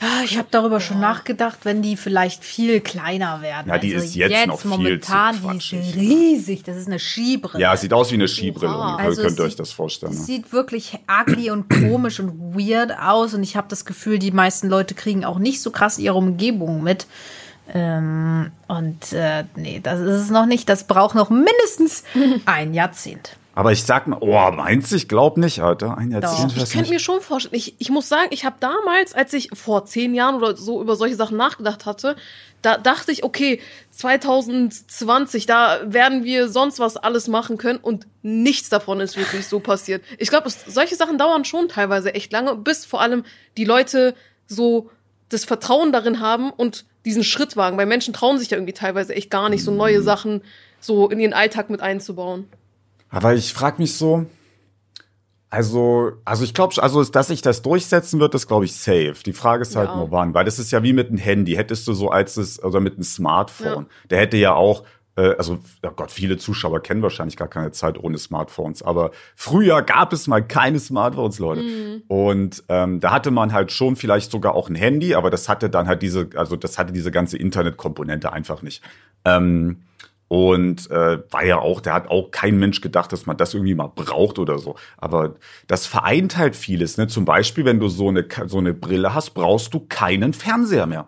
Ja, 0.00 0.22
ich 0.24 0.38
habe 0.38 0.48
darüber 0.50 0.80
schon 0.80 1.00
nachgedacht, 1.00 1.60
wenn 1.64 1.82
die 1.82 1.96
vielleicht 1.96 2.44
viel 2.44 2.80
kleiner 2.80 3.42
werden. 3.42 3.70
Also 3.70 3.74
Ja, 3.74 3.78
die 3.78 3.92
ist 3.92 4.14
jetzt 4.14 4.46
noch 4.46 4.60
viel 4.60 4.70
momentan, 4.70 5.34
zu 5.34 5.48
die 5.50 5.56
ist 5.56 5.94
riesig. 5.96 6.62
Das 6.64 6.76
ist 6.76 6.86
eine 6.88 6.98
Skibrille. 6.98 7.62
Ja, 7.62 7.76
sieht 7.76 7.92
aus 7.92 8.10
wie 8.10 8.14
eine 8.14 8.28
Skibrille. 8.28 8.76
Ungefähr, 8.76 8.98
Also 9.06 9.22
könnt 9.22 9.38
ihr 9.38 9.44
euch 9.44 9.56
das 9.56 9.72
vorstellen. 9.72 10.12
Ne? 10.12 10.18
sieht 10.18 10.52
wirklich 10.52 10.98
ugly 11.08 11.50
und 11.50 11.68
komisch 11.68 12.20
und 12.20 12.56
weird 12.56 12.98
aus 12.98 13.34
und 13.34 13.42
ich 13.42 13.56
habe 13.56 13.68
das 13.68 13.84
Gefühl, 13.84 14.18
die 14.18 14.30
meisten 14.30 14.68
Leute 14.68 14.94
kriegen 14.94 15.24
auch 15.24 15.38
nicht 15.38 15.60
so 15.60 15.70
krass 15.70 15.98
ihre 15.98 16.16
Umgebung 16.16 16.82
mit. 16.82 17.06
Ähm, 17.72 18.50
und 18.68 19.12
äh, 19.12 19.44
nee, 19.56 19.80
das 19.82 20.00
ist 20.00 20.22
es 20.22 20.30
noch 20.30 20.46
nicht. 20.46 20.68
Das 20.68 20.84
braucht 20.84 21.14
noch 21.14 21.30
mindestens 21.30 22.04
ein 22.44 22.74
Jahrzehnt. 22.74 23.36
Aber 23.54 23.72
ich 23.72 23.84
sag 23.84 24.06
mal, 24.06 24.18
oh, 24.20 24.50
meinst 24.50 24.92
du? 24.92 24.96
Ich 24.96 25.08
glaub 25.08 25.36
nicht, 25.36 25.60
Alter. 25.60 25.98
Ein. 25.98 26.10
Jahrzehnt. 26.10 26.56
Ich 26.56 26.70
könnte 26.70 26.90
mir 26.90 26.98
schon 26.98 27.20
vorstellen, 27.20 27.54
ich, 27.54 27.74
ich 27.78 27.90
muss 27.90 28.08
sagen, 28.08 28.28
ich 28.30 28.44
habe 28.44 28.56
damals, 28.60 29.12
als 29.14 29.32
ich 29.34 29.50
vor 29.52 29.84
zehn 29.84 30.14
Jahren 30.14 30.36
oder 30.36 30.56
so 30.56 30.80
über 30.80 30.96
solche 30.96 31.16
Sachen 31.16 31.36
nachgedacht 31.36 31.84
hatte, 31.84 32.16
da 32.62 32.78
dachte 32.78 33.12
ich, 33.12 33.24
okay, 33.24 33.60
2020, 33.90 35.46
da 35.46 35.80
werden 35.84 36.24
wir 36.24 36.48
sonst 36.48 36.78
was 36.78 36.96
alles 36.96 37.28
machen 37.28 37.58
können 37.58 37.78
und 37.78 38.06
nichts 38.22 38.68
davon 38.68 39.00
ist 39.00 39.16
wirklich 39.16 39.46
so 39.46 39.60
passiert. 39.60 40.02
Ich 40.18 40.28
glaube, 40.28 40.48
solche 40.48 40.94
Sachen 40.94 41.18
dauern 41.18 41.44
schon 41.44 41.68
teilweise 41.68 42.14
echt 42.14 42.32
lange, 42.32 42.54
bis 42.56 42.86
vor 42.86 43.00
allem 43.00 43.24
die 43.56 43.64
Leute 43.64 44.14
so 44.46 44.90
das 45.28 45.44
Vertrauen 45.44 45.92
darin 45.92 46.20
haben 46.20 46.50
und 46.50 46.84
diesen 47.04 47.24
Schritt 47.24 47.56
wagen. 47.56 47.76
Weil 47.76 47.86
Menschen 47.86 48.14
trauen 48.14 48.38
sich 48.38 48.50
ja 48.50 48.56
irgendwie 48.56 48.74
teilweise 48.74 49.14
echt 49.14 49.30
gar 49.30 49.48
nicht, 49.48 49.64
so 49.64 49.72
neue 49.72 50.02
Sachen 50.02 50.42
so 50.80 51.08
in 51.08 51.20
ihren 51.20 51.32
Alltag 51.32 51.68
mit 51.70 51.80
einzubauen. 51.80 52.48
Aber 53.12 53.34
ich 53.34 53.52
frag 53.52 53.78
mich 53.78 53.96
so, 53.96 54.26
also, 55.50 56.12
also 56.24 56.44
ich 56.44 56.54
glaube, 56.54 56.82
also 56.82 57.04
dass 57.04 57.28
sich 57.28 57.42
das 57.42 57.60
durchsetzen 57.60 58.18
wird, 58.20 58.34
ist 58.34 58.48
glaube 58.48 58.64
ich 58.64 58.74
safe. 58.74 59.16
Die 59.26 59.34
Frage 59.34 59.62
ist 59.62 59.76
halt 59.76 59.90
Ja. 59.90 59.96
nur 59.96 60.10
wann, 60.10 60.32
weil 60.32 60.46
das 60.46 60.58
ist 60.58 60.72
ja 60.72 60.82
wie 60.82 60.94
mit 60.94 61.08
einem 61.08 61.18
Handy. 61.18 61.52
Hättest 61.54 61.86
du 61.86 61.92
so 61.92 62.08
als 62.10 62.38
es 62.38 62.62
oder 62.64 62.80
mit 62.80 62.94
einem 62.94 63.02
Smartphone, 63.02 63.84
Ja. 63.84 63.86
der 64.10 64.18
hätte 64.20 64.36
ja 64.38 64.54
auch 64.54 64.84
äh, 65.14 65.34
also, 65.36 65.58
oh 65.82 65.90
Gott, 65.94 66.10
viele 66.10 66.38
Zuschauer 66.38 66.80
kennen 66.80 67.02
wahrscheinlich 67.02 67.36
gar 67.36 67.48
keine 67.48 67.70
Zeit 67.70 68.02
ohne 68.02 68.16
Smartphones. 68.16 68.82
Aber 68.82 69.10
früher 69.36 69.82
gab 69.82 70.14
es 70.14 70.26
mal 70.26 70.40
keine 70.42 70.78
Smartphones, 70.80 71.38
Leute. 71.38 72.00
Und 72.08 72.64
ähm, 72.70 72.98
da 72.98 73.10
hatte 73.10 73.30
man 73.30 73.52
halt 73.52 73.72
schon 73.72 73.96
vielleicht 73.96 74.30
sogar 74.30 74.54
auch 74.54 74.70
ein 74.70 74.74
Handy, 74.74 75.14
aber 75.14 75.28
das 75.28 75.50
hatte 75.50 75.68
dann 75.68 75.86
halt 75.86 76.00
diese, 76.00 76.30
also 76.34 76.56
das 76.56 76.78
hatte 76.78 76.94
diese 76.94 77.10
ganze 77.10 77.36
Internetkomponente 77.36 78.32
einfach 78.32 78.62
nicht. 78.62 78.82
Ähm, 79.26 79.82
Und 80.32 80.90
äh, 80.90 81.18
war 81.30 81.44
ja 81.44 81.58
auch, 81.58 81.82
der 81.82 81.92
hat 81.92 82.08
auch 82.08 82.30
kein 82.30 82.58
Mensch 82.58 82.80
gedacht, 82.80 83.12
dass 83.12 83.26
man 83.26 83.36
das 83.36 83.52
irgendwie 83.52 83.74
mal 83.74 83.88
braucht 83.94 84.38
oder 84.38 84.58
so. 84.58 84.76
Aber 84.96 85.34
das 85.66 85.86
vereint 85.86 86.38
halt 86.38 86.56
vieles. 86.56 86.96
Ne? 86.96 87.06
Zum 87.06 87.26
Beispiel, 87.26 87.66
wenn 87.66 87.78
du 87.78 87.88
so 87.88 88.08
eine, 88.08 88.26
so 88.46 88.56
eine 88.56 88.72
Brille 88.72 89.12
hast, 89.12 89.32
brauchst 89.32 89.74
du 89.74 89.80
keinen 89.80 90.32
Fernseher 90.32 90.86
mehr. 90.86 91.06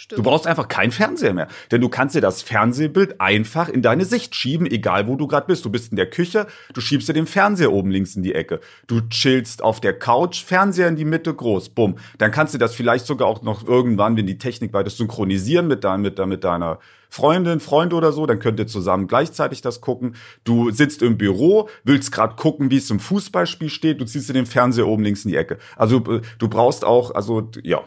Stimmt. 0.00 0.20
Du 0.20 0.22
brauchst 0.22 0.46
einfach 0.46 0.68
keinen 0.68 0.92
Fernseher 0.92 1.34
mehr. 1.34 1.48
Denn 1.72 1.80
du 1.80 1.88
kannst 1.88 2.14
dir 2.14 2.20
das 2.20 2.40
Fernsehbild 2.40 3.20
einfach 3.20 3.68
in 3.68 3.82
deine 3.82 4.04
Sicht 4.04 4.32
schieben, 4.36 4.64
egal 4.64 5.08
wo 5.08 5.16
du 5.16 5.26
gerade 5.26 5.48
bist. 5.48 5.64
Du 5.64 5.70
bist 5.70 5.90
in 5.90 5.96
der 5.96 6.08
Küche, 6.08 6.46
du 6.72 6.80
schiebst 6.80 7.08
dir 7.08 7.14
den 7.14 7.26
Fernseher 7.26 7.72
oben 7.72 7.90
links 7.90 8.14
in 8.14 8.22
die 8.22 8.32
Ecke. 8.32 8.60
Du 8.86 9.00
chillst 9.10 9.60
auf 9.60 9.80
der 9.80 9.98
Couch, 9.98 10.44
Fernseher 10.44 10.86
in 10.86 10.94
die 10.94 11.04
Mitte, 11.04 11.34
groß, 11.34 11.70
bumm. 11.70 11.96
Dann 12.18 12.30
kannst 12.30 12.54
du 12.54 12.58
das 12.58 12.76
vielleicht 12.76 13.06
sogar 13.06 13.26
auch 13.26 13.42
noch 13.42 13.66
irgendwann, 13.66 14.16
wenn 14.16 14.28
die 14.28 14.38
Technik 14.38 14.72
weiter 14.72 14.88
synchronisieren 14.88 15.66
mit, 15.66 15.82
dein, 15.82 16.00
mit, 16.00 16.24
mit 16.24 16.44
deiner 16.44 16.78
Freundin, 17.10 17.58
Freund 17.58 17.92
oder 17.92 18.12
so, 18.12 18.24
dann 18.26 18.38
könnt 18.38 18.60
ihr 18.60 18.68
zusammen 18.68 19.08
gleichzeitig 19.08 19.62
das 19.62 19.80
gucken. 19.80 20.14
Du 20.44 20.70
sitzt 20.70 21.02
im 21.02 21.18
Büro, 21.18 21.68
willst 21.82 22.12
gerade 22.12 22.36
gucken, 22.36 22.70
wie 22.70 22.76
es 22.76 22.88
im 22.90 23.00
Fußballspiel 23.00 23.68
steht, 23.68 24.00
du 24.00 24.04
ziehst 24.04 24.28
dir 24.28 24.34
den 24.34 24.46
Fernseher 24.46 24.86
oben 24.86 25.02
links 25.02 25.24
in 25.24 25.32
die 25.32 25.36
Ecke. 25.36 25.58
Also 25.74 25.96
äh, 26.04 26.20
du 26.38 26.48
brauchst 26.48 26.84
auch, 26.84 27.12
also 27.16 27.50
ja, 27.64 27.82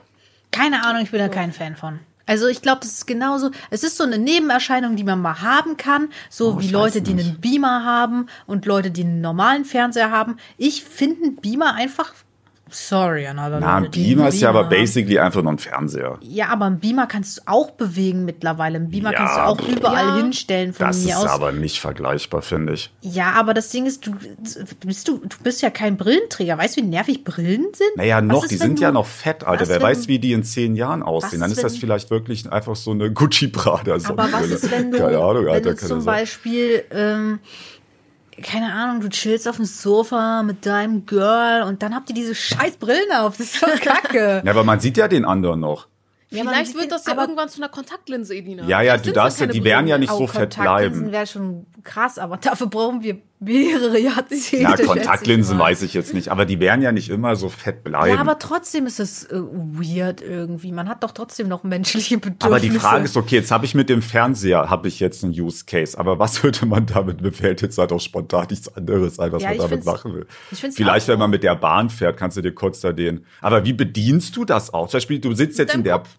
Keine 0.52 0.86
Ahnung, 0.86 1.04
ich 1.04 1.12
bin 1.12 1.20
da 1.20 1.30
kein 1.30 1.54
Fan 1.54 1.76
von. 1.76 2.00
Also 2.26 2.48
ich 2.48 2.62
glaube, 2.62 2.82
das 2.82 2.92
ist 2.92 3.08
genauso. 3.08 3.52
Es 3.72 3.84
ist 3.84 3.98
so 3.98 4.04
eine 4.04 4.18
Nebenerscheinung, 4.18 4.96
die 4.96 5.04
man 5.04 5.22
mal 5.22 5.42
haben 5.42 5.76
kann, 5.78 6.10
so 6.30 6.54
Oh, 6.54 6.60
wie 6.60 6.70
Leute, 6.70 7.02
die 7.02 7.12
einen 7.12 7.42
Beamer 7.42 7.84
haben 7.84 8.28
und 8.48 8.66
Leute, 8.66 8.92
die 8.92 9.04
einen 9.04 9.22
normalen 9.22 9.66
Fernseher 9.66 10.12
haben. 10.12 10.38
Ich 10.58 10.84
finde 10.84 11.24
einen 11.24 11.36
Beamer 11.38 11.74
einfach. 11.74 12.14
Sorry, 12.72 13.28
an 13.28 13.38
alle 13.38 13.60
Na, 13.60 13.78
ein 13.78 13.92
Beamer 13.92 14.30
ist 14.30 14.40
ja 14.42 14.50
aber 14.50 14.64
basically 14.64 15.20
einfach 15.20 15.42
nur 15.44 15.52
ein 15.52 15.58
Fernseher. 15.58 16.18
Ja, 16.22 16.48
aber 16.48 16.66
einen 16.66 16.80
Beamer 16.80 17.06
kannst 17.06 17.38
du 17.38 17.42
auch 17.46 17.72
bewegen 17.72 18.24
mittlerweile. 18.26 18.78
Einen 18.78 18.90
Beamer 18.90 19.12
Ja, 19.12 19.18
kannst 19.18 19.36
du 19.36 19.42
auch 19.42 19.60
überall 19.68 20.06
Ja. 20.08 20.16
hinstellen 20.24 20.74
von 20.74 20.88
Das 20.88 21.04
mir 21.04 21.10
ist 21.10 21.16
aus. 21.18 21.26
aber 21.28 21.52
nicht 21.52 21.82
vergleichbar, 21.82 22.42
finde 22.42 22.74
ich. 22.74 22.92
Ja, 23.02 23.34
aber 23.34 23.54
das 23.54 23.70
Ding 23.70 23.86
ist, 23.86 24.08
du 24.08 24.14
bist 24.86 25.08
du, 25.08 25.18
du 25.18 25.38
bist 25.44 25.62
ja 25.62 25.70
kein 25.70 25.98
Brillenträger. 25.98 26.58
Weißt 26.58 26.78
du, 26.78 26.82
wie 26.82 26.86
nervig 26.88 27.24
Brillen 27.24 27.68
sind? 27.74 27.90
Naja, 27.98 28.22
noch, 28.22 28.44
ist, 28.44 28.52
die 28.52 28.60
wenn 28.60 28.68
sind 28.70 28.80
du- 28.80 28.84
ja 28.84 28.92
noch 28.92 29.06
fett, 29.06 29.44
Alter. 29.44 29.68
Wer 29.68 29.76
wenn- 29.76 29.82
weiß, 29.84 30.08
wie 30.08 30.20
die 30.20 30.32
in 30.32 30.44
zehn 30.44 30.76
Jahren 30.76 31.04
aussehen. 31.04 31.42
Dann 31.42 31.52
ist, 31.52 31.58
ist 31.58 31.64
das 31.64 31.74
wenn- 31.74 31.80
vielleicht 31.82 32.10
wirklich 32.10 32.50
einfach 32.52 32.76
so 32.78 32.92
eine 32.92 33.12
Gucci 33.12 33.48
Prada 33.50 33.96
Aber 34.04 34.32
was 34.32 34.46
ist, 34.50 34.72
wenn 34.72 34.92
du, 34.92 34.98
Keine 34.98 35.18
Ahnung, 35.18 35.46
wenn 35.46 35.52
Alter, 35.54 35.72
du 35.72 35.76
kann 35.76 35.88
zum 35.90 35.98
das. 35.98 36.06
Beispiel, 36.06 36.84
ähm, 36.92 37.40
keine 38.42 38.74
Ahnung, 38.74 39.02
du 39.02 39.10
chillst 39.10 39.48
auf 39.48 39.56
dem 39.58 39.66
Sofa 39.66 40.44
mit 40.44 40.66
deinem 40.66 41.06
Girl 41.06 41.64
und 41.64 41.82
dann 41.82 41.96
habt 41.96 42.10
ihr 42.10 42.16
diese 42.16 42.36
scheiß 42.36 42.78
Brillen 42.78 43.12
auf. 43.12 43.38
Das 43.38 43.54
ist 43.54 43.64
doch 43.64 43.80
kacke. 43.82 44.42
Ja, 44.46 44.52
aber 44.52 44.64
man 44.64 44.80
sieht 44.80 44.98
ja 44.98 45.08
den 45.08 45.26
anderen 45.26 45.60
noch. 45.60 45.88
Ja, 46.30 46.44
Vielleicht 46.44 46.76
wird 46.76 46.92
das 46.92 47.06
ja 47.06 47.20
irgendwann 47.20 47.50
zu 47.50 47.62
einer 47.62 47.68
Kontaktlinse, 47.70 48.34
Elina. 48.36 48.66
Ja, 48.66 48.82
ja, 48.82 48.96
du 48.98 49.12
darfst 49.12 49.42
ja, 49.42 49.48
die 49.48 49.64
werden 49.66 49.88
ja 49.88 49.98
nicht 49.98 50.12
so 50.12 50.28
fett 50.28 50.56
Kontaktlinsen 50.56 51.02
bleiben. 51.02 51.12
wäre 51.12 51.28
schon 51.28 51.66
krass, 51.84 52.18
aber 52.18 52.38
dafür 52.38 52.68
brauchen 52.68 53.04
wir 53.04 53.22
mehrere 53.42 54.00
Jahrzehnte. 54.00 54.70
Schätze 54.70 54.84
Kontaktlinsen 54.86 55.56
ich 55.58 55.62
weiß 55.62 55.82
ich 55.82 55.94
jetzt 55.96 56.14
nicht, 56.14 56.30
aber 56.30 56.46
die 56.46 56.60
werden 56.60 56.82
ja 56.82 56.92
nicht 56.92 57.10
immer 57.10 57.36
so 57.36 57.50
fett 57.50 57.84
bleiben. 57.84 58.14
Ja, 58.14 58.22
aber 58.22 58.38
trotzdem 58.38 58.86
ist 58.86 59.00
es 59.00 59.26
äh, 59.26 59.42
weird 59.42 60.22
irgendwie. 60.22 60.72
Man 60.72 60.88
hat 60.88 61.04
doch 61.04 61.12
trotzdem 61.12 61.48
noch 61.48 61.64
menschliche 61.64 62.18
Bedürfnisse. 62.20 62.46
Aber 62.46 62.60
die 62.60 62.70
Frage 62.70 63.06
ist, 63.06 63.18
okay, 63.18 63.38
jetzt 63.38 63.50
habe 63.50 63.66
ich 63.66 63.74
mit 63.74 63.90
dem 63.90 64.04
Fernseher, 64.04 64.70
habe 64.70 64.88
ich 64.88 65.00
jetzt 65.00 65.24
einen 65.24 65.34
Use 65.34 65.66
Case, 65.66 65.98
aber 65.98 66.20
was 66.20 66.44
würde 66.44 66.68
man 66.68 66.86
damit, 66.86 67.22
mir 67.22 67.32
fällt 67.32 67.62
jetzt 67.64 67.78
halt 67.80 67.92
auch 67.92 68.00
spontan 68.00 68.48
nichts 68.52 68.74
anderes 68.76 69.20
ein, 69.20 69.32
was 69.32 69.42
Ja, 69.42 69.50
man 69.50 69.58
damit 69.58 69.86
machen 69.86 70.14
will. 70.14 70.28
Vielleicht, 70.52 71.08
wenn 71.08 71.18
man 71.18 71.32
mit 71.32 71.42
der 71.42 71.56
Bahn 71.56 71.90
fährt, 71.90 72.18
kannst 72.18 72.38
du 72.38 72.42
dir 72.42 72.54
kurz 72.54 72.80
da 72.82 72.92
den, 72.94 73.26
aber 73.42 73.66
wie 73.66 73.74
bedienst 73.74 74.36
du 74.38 74.46
das 74.46 74.72
auch? 74.72 74.88
Zum 74.88 75.00
Beispiel, 75.00 75.20
du 75.20 75.34
sitzt 75.34 75.58
jetzt 75.58 75.74
in 75.74 75.84
der, 75.84 75.98
Kopf. 75.98 76.10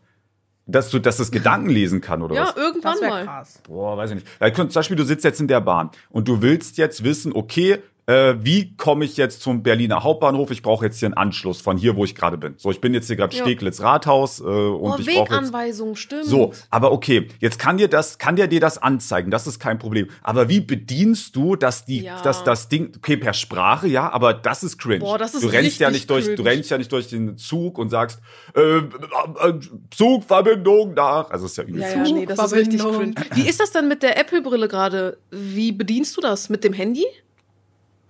Dass 0.66 0.90
du, 0.90 0.98
dass 0.98 1.18
es 1.18 1.30
Gedanken 1.30 1.68
lesen 1.70 2.00
kann 2.00 2.22
oder 2.22 2.34
Ja, 2.34 2.42
was? 2.48 2.56
irgendwann 2.56 2.92
das 2.92 3.00
wäre 3.00 3.10
mal. 3.10 3.24
krass. 3.24 3.60
Boah, 3.66 3.96
weiß 3.96 4.10
ich 4.12 4.16
nicht. 4.16 4.56
Zum 4.56 4.68
Beispiel, 4.68 4.96
du 4.96 5.04
sitzt 5.04 5.24
jetzt 5.24 5.40
in 5.40 5.48
der 5.48 5.60
Bahn 5.60 5.90
und 6.10 6.28
du 6.28 6.40
willst 6.42 6.76
jetzt 6.78 7.02
wissen, 7.04 7.32
okay, 7.34 7.78
äh, 8.12 8.36
wie 8.44 8.76
komme 8.76 9.04
ich 9.04 9.16
jetzt 9.16 9.42
zum 9.42 9.62
Berliner 9.62 10.02
Hauptbahnhof? 10.02 10.50
Ich 10.50 10.62
brauche 10.62 10.84
jetzt 10.84 10.98
hier 10.98 11.06
einen 11.06 11.14
Anschluss 11.16 11.60
von 11.60 11.76
hier, 11.76 11.96
wo 11.96 12.04
ich 12.04 12.14
gerade 12.14 12.36
bin. 12.36 12.54
So, 12.58 12.70
ich 12.70 12.80
bin 12.80 12.92
jetzt 12.94 13.06
hier 13.06 13.16
gerade 13.16 13.34
Ja. 13.34 13.42
Steglitz 13.44 13.80
Rathaus 13.80 14.40
äh, 14.40 14.42
und 14.44 14.46
Oh, 14.52 14.96
ich 14.98 15.06
brauche 15.06 15.18
jetzt 15.20 15.30
Weganweisung, 15.30 15.96
stimmt. 15.96 16.24
so, 16.26 16.52
aber 16.70 16.92
okay, 16.92 17.28
jetzt 17.40 17.58
kann 17.58 17.76
dir 17.78 17.88
das, 17.88 18.18
kann 18.18 18.36
der 18.36 18.46
dir 18.48 18.60
das 18.60 18.78
anzeigen, 18.78 19.30
das 19.30 19.46
ist 19.46 19.58
kein 19.58 19.78
Problem. 19.78 20.08
Aber 20.22 20.48
wie 20.48 20.60
bedienst 20.60 21.34
du, 21.36 21.56
dass 21.56 21.84
die, 21.84 22.02
Ja. 22.02 22.20
dass 22.22 22.44
das 22.44 22.68
Ding, 22.68 22.92
okay, 22.96 23.16
per 23.16 23.32
Sprache, 23.32 23.88
ja, 23.88 24.10
aber 24.10 24.34
das 24.34 24.62
ist 24.62 24.78
cringe. 24.78 25.00
Boah, 25.00 25.18
das 25.18 25.34
ist 25.34 25.42
du 25.42 25.48
rennst 25.48 25.80
ja 25.80 25.90
nicht 25.90 26.08
durch, 26.10 26.26
du 26.26 26.34
cringe. 26.36 26.50
rennst 26.50 26.70
ja 26.70 26.78
nicht 26.78 26.92
durch 26.92 27.08
den 27.08 27.36
Zug 27.38 27.78
und 27.78 27.88
sagst, 27.88 28.20
äh, 28.54 28.60
äh, 28.78 28.82
Zugverbindung 29.90 30.94
nach. 30.94 31.30
Also 31.30 31.46
ist 31.46 31.56
ja 31.56 31.64
übel. 31.64 31.80
Ja, 31.80 31.88
ja, 31.90 32.02
nee, 32.02 32.26
das 32.26 32.38
ist 32.38 32.52
richtig 32.54 32.80
cringe. 32.80 33.14
Wie 33.34 33.48
ist 33.48 33.60
das 33.60 33.70
denn 33.70 33.88
mit 33.88 34.02
der 34.02 34.18
Apple-Brille 34.18 34.68
gerade? 34.68 35.18
Wie 35.30 35.72
bedienst 35.72 36.16
du 36.16 36.20
das? 36.20 36.48
Mit 36.48 36.64
dem 36.64 36.72
Handy? 36.72 37.04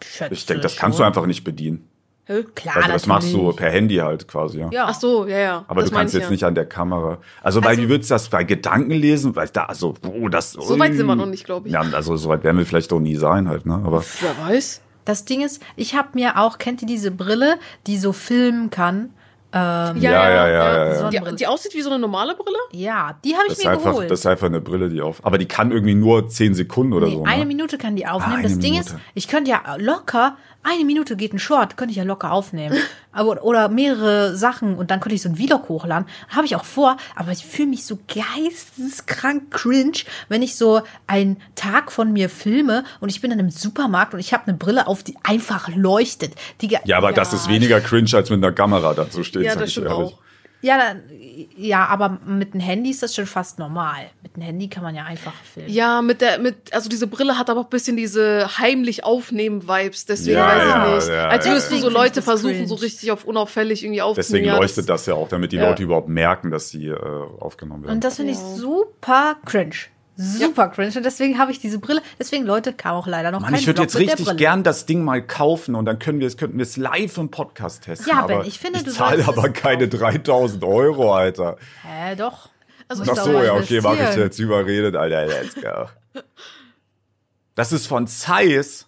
Schätze 0.04 0.34
Ich 0.34 0.46
denke, 0.46 0.62
das 0.62 0.76
kannst 0.76 0.98
schon. 0.98 1.04
du 1.04 1.06
einfach 1.08 1.26
nicht 1.26 1.44
bedienen. 1.44 1.88
Hä? 2.24 2.44
Klar, 2.54 2.76
Also 2.76 2.88
das 2.90 3.06
machst 3.08 3.32
du 3.32 3.52
per 3.52 3.70
Handy 3.70 3.96
halt 3.96 4.28
quasi, 4.28 4.60
ja. 4.60 4.70
Ja. 4.70 4.86
Ach 4.88 4.94
so, 4.94 5.26
ja, 5.26 5.38
ja. 5.38 5.64
Aber 5.66 5.80
das 5.80 5.90
du 5.90 5.96
kannst 5.96 6.14
jetzt 6.14 6.24
ja. 6.24 6.30
nicht 6.30 6.44
an 6.44 6.54
der 6.54 6.66
Kamera. 6.66 7.18
Also, 7.42 7.60
weil 7.62 7.70
Also- 7.70 7.82
wie 7.82 7.88
würdest 7.88 8.10
du 8.10 8.14
das 8.14 8.28
bei 8.28 8.44
Gedanken 8.44 8.92
lesen? 8.92 9.34
Weil 9.34 9.48
da, 9.48 9.64
also, 9.64 9.94
oh, 10.06 10.28
das. 10.28 10.52
So 10.52 10.78
weit 10.78 10.94
sind 10.94 11.06
wir 11.06 11.16
noch 11.16 11.26
nicht, 11.26 11.44
glaube 11.44 11.66
ich. 11.66 11.74
Ja, 11.74 11.80
also 11.80 12.16
so 12.16 12.28
weit 12.28 12.44
werden 12.44 12.58
wir 12.58 12.66
vielleicht 12.66 12.92
auch 12.92 13.00
nie 13.00 13.16
sein 13.16 13.48
halt, 13.48 13.66
ne? 13.66 13.74
Aber 13.74 14.04
Wer 14.20 14.38
weiß? 14.48 14.82
Das 15.04 15.24
Ding 15.24 15.40
ist, 15.42 15.60
ich 15.74 15.96
habe 15.96 16.10
mir 16.14 16.38
auch, 16.38 16.58
kennt 16.58 16.80
ihr 16.82 16.86
diese 16.86 17.10
Brille, 17.10 17.56
die 17.88 17.98
so 17.98 18.12
filmen 18.12 18.70
kann? 18.70 19.10
Ja, 19.54 19.92
ja, 19.94 20.30
ja, 20.30 20.48
ja, 20.48 21.10
ja. 21.10 21.10
Die, 21.10 21.36
die 21.36 21.46
aussieht 21.46 21.74
wie 21.74 21.82
so 21.82 21.90
eine 21.90 21.98
normale 21.98 22.34
Brille? 22.34 22.56
Ja, 22.70 23.16
die 23.24 23.34
habe 23.34 23.44
ich 23.46 23.50
das 23.50 23.58
ist 23.58 23.64
mir 23.64 23.70
einfach, 23.72 23.90
geholt. 23.90 24.10
das 24.10 24.20
ist 24.20 24.26
einfach 24.26 24.46
eine 24.46 24.60
Brille, 24.60 24.88
die 24.88 25.00
auf. 25.02 25.24
Aber 25.24 25.36
die 25.38 25.46
kann 25.46 25.70
irgendwie 25.72 25.94
nur 25.94 26.28
zehn 26.28 26.54
Sekunden 26.54 26.92
oder 26.94 27.06
nee, 27.06 27.14
so. 27.16 27.24
eine 27.24 27.40
Ne? 27.42 27.46
Minute 27.46 27.76
kann 27.76 27.94
die 27.96 28.06
aufnehmen. 28.06 28.32
Ah, 28.36 28.38
eine 28.38 28.48
das 28.48 28.58
Ding 28.58 28.72
Minute. 28.72 28.90
ist, 28.94 28.96
ich 29.14 29.28
könnte 29.28 29.50
ja 29.50 29.60
locker, 29.76 30.36
eine 30.62 30.84
Minute 30.84 31.16
geht 31.16 31.32
ein 31.32 31.38
Short, 31.38 31.76
könnte 31.76 31.90
ich 31.90 31.96
ja 31.96 32.04
locker 32.04 32.32
aufnehmen. 32.32 32.76
aber, 33.12 33.42
oder 33.42 33.68
mehrere 33.68 34.36
Sachen 34.36 34.76
und 34.76 34.90
dann 34.90 35.00
könnte 35.00 35.14
ich 35.14 35.22
so 35.22 35.28
ein 35.28 35.36
Vlog 35.36 35.68
hochladen. 35.68 36.08
Habe 36.28 36.46
ich 36.46 36.56
auch 36.56 36.64
vor, 36.64 36.96
aber 37.16 37.32
ich 37.32 37.44
fühle 37.44 37.68
mich 37.68 37.84
so 37.84 37.98
geisteskrank 38.08 39.50
cringe, 39.50 39.98
wenn 40.28 40.42
ich 40.42 40.56
so 40.56 40.82
einen 41.06 41.40
Tag 41.54 41.92
von 41.92 42.12
mir 42.12 42.28
filme 42.28 42.84
und 43.00 43.08
ich 43.08 43.20
bin 43.20 43.30
dann 43.30 43.40
im 43.40 43.50
Supermarkt 43.50 44.14
und 44.14 44.20
ich 44.20 44.32
habe 44.32 44.46
eine 44.46 44.56
Brille 44.56 44.86
auf, 44.86 45.02
die 45.02 45.16
einfach 45.22 45.68
leuchtet. 45.68 46.34
Die, 46.60 46.78
Ja, 46.84 46.96
aber 46.98 47.12
das 47.12 47.32
ist 47.32 47.48
weniger 47.48 47.80
cringe, 47.80 48.10
als 48.14 48.30
mit 48.30 48.42
einer 48.42 48.52
Kamera 48.52 48.94
dazu 48.94 49.24
steht. 49.24 49.42
Ja, 49.42 49.52
sag 49.52 49.60
das 49.60 49.68
ich 49.68 49.72
stimmt 49.72 49.88
ehrlich. 49.88 50.14
auch. 50.14 50.21
Ja, 50.62 50.78
dann, 50.78 51.02
ja, 51.56 51.86
aber 51.86 52.20
mit 52.24 52.54
dem 52.54 52.60
Handy 52.60 52.90
ist 52.90 53.02
das 53.02 53.14
schon 53.14 53.26
fast 53.26 53.58
normal. 53.58 54.10
Mit 54.22 54.36
dem 54.36 54.42
Handy 54.44 54.68
kann 54.68 54.84
man 54.84 54.94
ja 54.94 55.04
einfach 55.04 55.34
filmen. 55.42 55.68
Ja, 55.68 56.02
mit 56.02 56.20
der, 56.20 56.38
mit, 56.38 56.72
also 56.72 56.88
diese 56.88 57.08
Brille 57.08 57.36
hat 57.36 57.50
aber 57.50 57.60
auch 57.60 57.64
ein 57.64 57.70
bisschen 57.70 57.96
diese 57.96 58.46
heimlich 58.58 59.02
aufnehmen 59.04 59.66
Vibes, 59.68 60.06
deswegen 60.06 60.36
Ja, 60.38 60.46
weiß 60.46 60.62
ich 60.62 60.68
ja, 60.68 60.94
nicht. 60.94 61.08
ja, 61.08 61.28
Als 61.28 61.46
würdest 61.46 61.70
ja. 61.72 61.76
du 61.76 61.82
so 61.82 61.88
Leute 61.90 62.06
ich 62.06 62.12
das 62.12 62.24
versuchen, 62.24 62.52
cringe. 62.54 62.68
so 62.68 62.74
richtig 62.76 63.10
auf 63.10 63.24
unauffällig 63.24 63.82
irgendwie 63.82 64.02
aufzunehmen. 64.02 64.28
Deswegen 64.28 64.46
ja, 64.46 64.56
leuchtet 64.56 64.88
das 64.88 65.06
ja 65.06 65.14
auch, 65.14 65.28
damit 65.28 65.50
die 65.52 65.56
Ja. 65.56 65.68
Leute 65.68 65.82
überhaupt 65.82 66.08
merken, 66.08 66.50
dass 66.52 66.68
sie 66.70 66.86
äh, 66.86 66.96
aufgenommen 67.40 67.82
werden. 67.82 67.94
Und 67.96 68.04
das 68.04 68.16
finde 68.16 68.32
ich 68.32 68.38
super 68.38 69.36
cringe. 69.44 69.74
Super 70.16 70.68
cringe. 70.68 70.92
Und 70.96 71.04
deswegen 71.04 71.38
habe 71.38 71.52
ich 71.52 71.58
diese 71.58 71.78
Brille. 71.78 72.02
Deswegen, 72.18 72.44
Leute, 72.44 72.72
kam 72.72 72.96
auch 72.96 73.06
leider 73.06 73.30
noch 73.30 73.40
Mann, 73.40 73.50
kein 73.52 73.60
ich 73.60 73.66
würde 73.66 73.82
jetzt 73.82 73.96
richtig 73.96 74.36
gern 74.36 74.62
das 74.62 74.84
Ding 74.86 75.02
mal 75.04 75.22
kaufen 75.26 75.74
und 75.74 75.86
dann 75.86 75.98
können 75.98 76.20
wir 76.20 76.26
es, 76.26 76.36
könnten 76.36 76.58
wir 76.58 76.64
es 76.64 76.76
live 76.76 77.16
im 77.16 77.30
Podcast 77.30 77.84
testen. 77.84 78.08
Ja, 78.08 78.26
Ben, 78.26 78.36
aber 78.36 78.46
ich 78.46 78.58
finde, 78.58 78.80
ich 78.80 78.84
du 78.84 78.92
zahle 78.92 79.22
solltest 79.22 79.38
aber 79.38 79.48
keine 79.50 79.88
kaufen. 79.88 80.22
3000 80.22 80.64
Euro, 80.64 81.14
Alter. 81.14 81.56
Hä, 81.82 82.14
doch. 82.16 82.50
Also 82.88 83.04
Ach 83.10 83.16
so, 83.16 83.42
ja, 83.42 83.54
okay, 83.54 83.80
mach 83.80 83.94
ich 83.94 84.16
jetzt 84.16 84.38
überredet, 84.38 84.96
Alter, 84.96 85.26
let's 85.26 85.54
go. 85.54 85.88
Das 87.54 87.72
ist 87.72 87.86
von 87.86 88.06
Zeiss. 88.06 88.86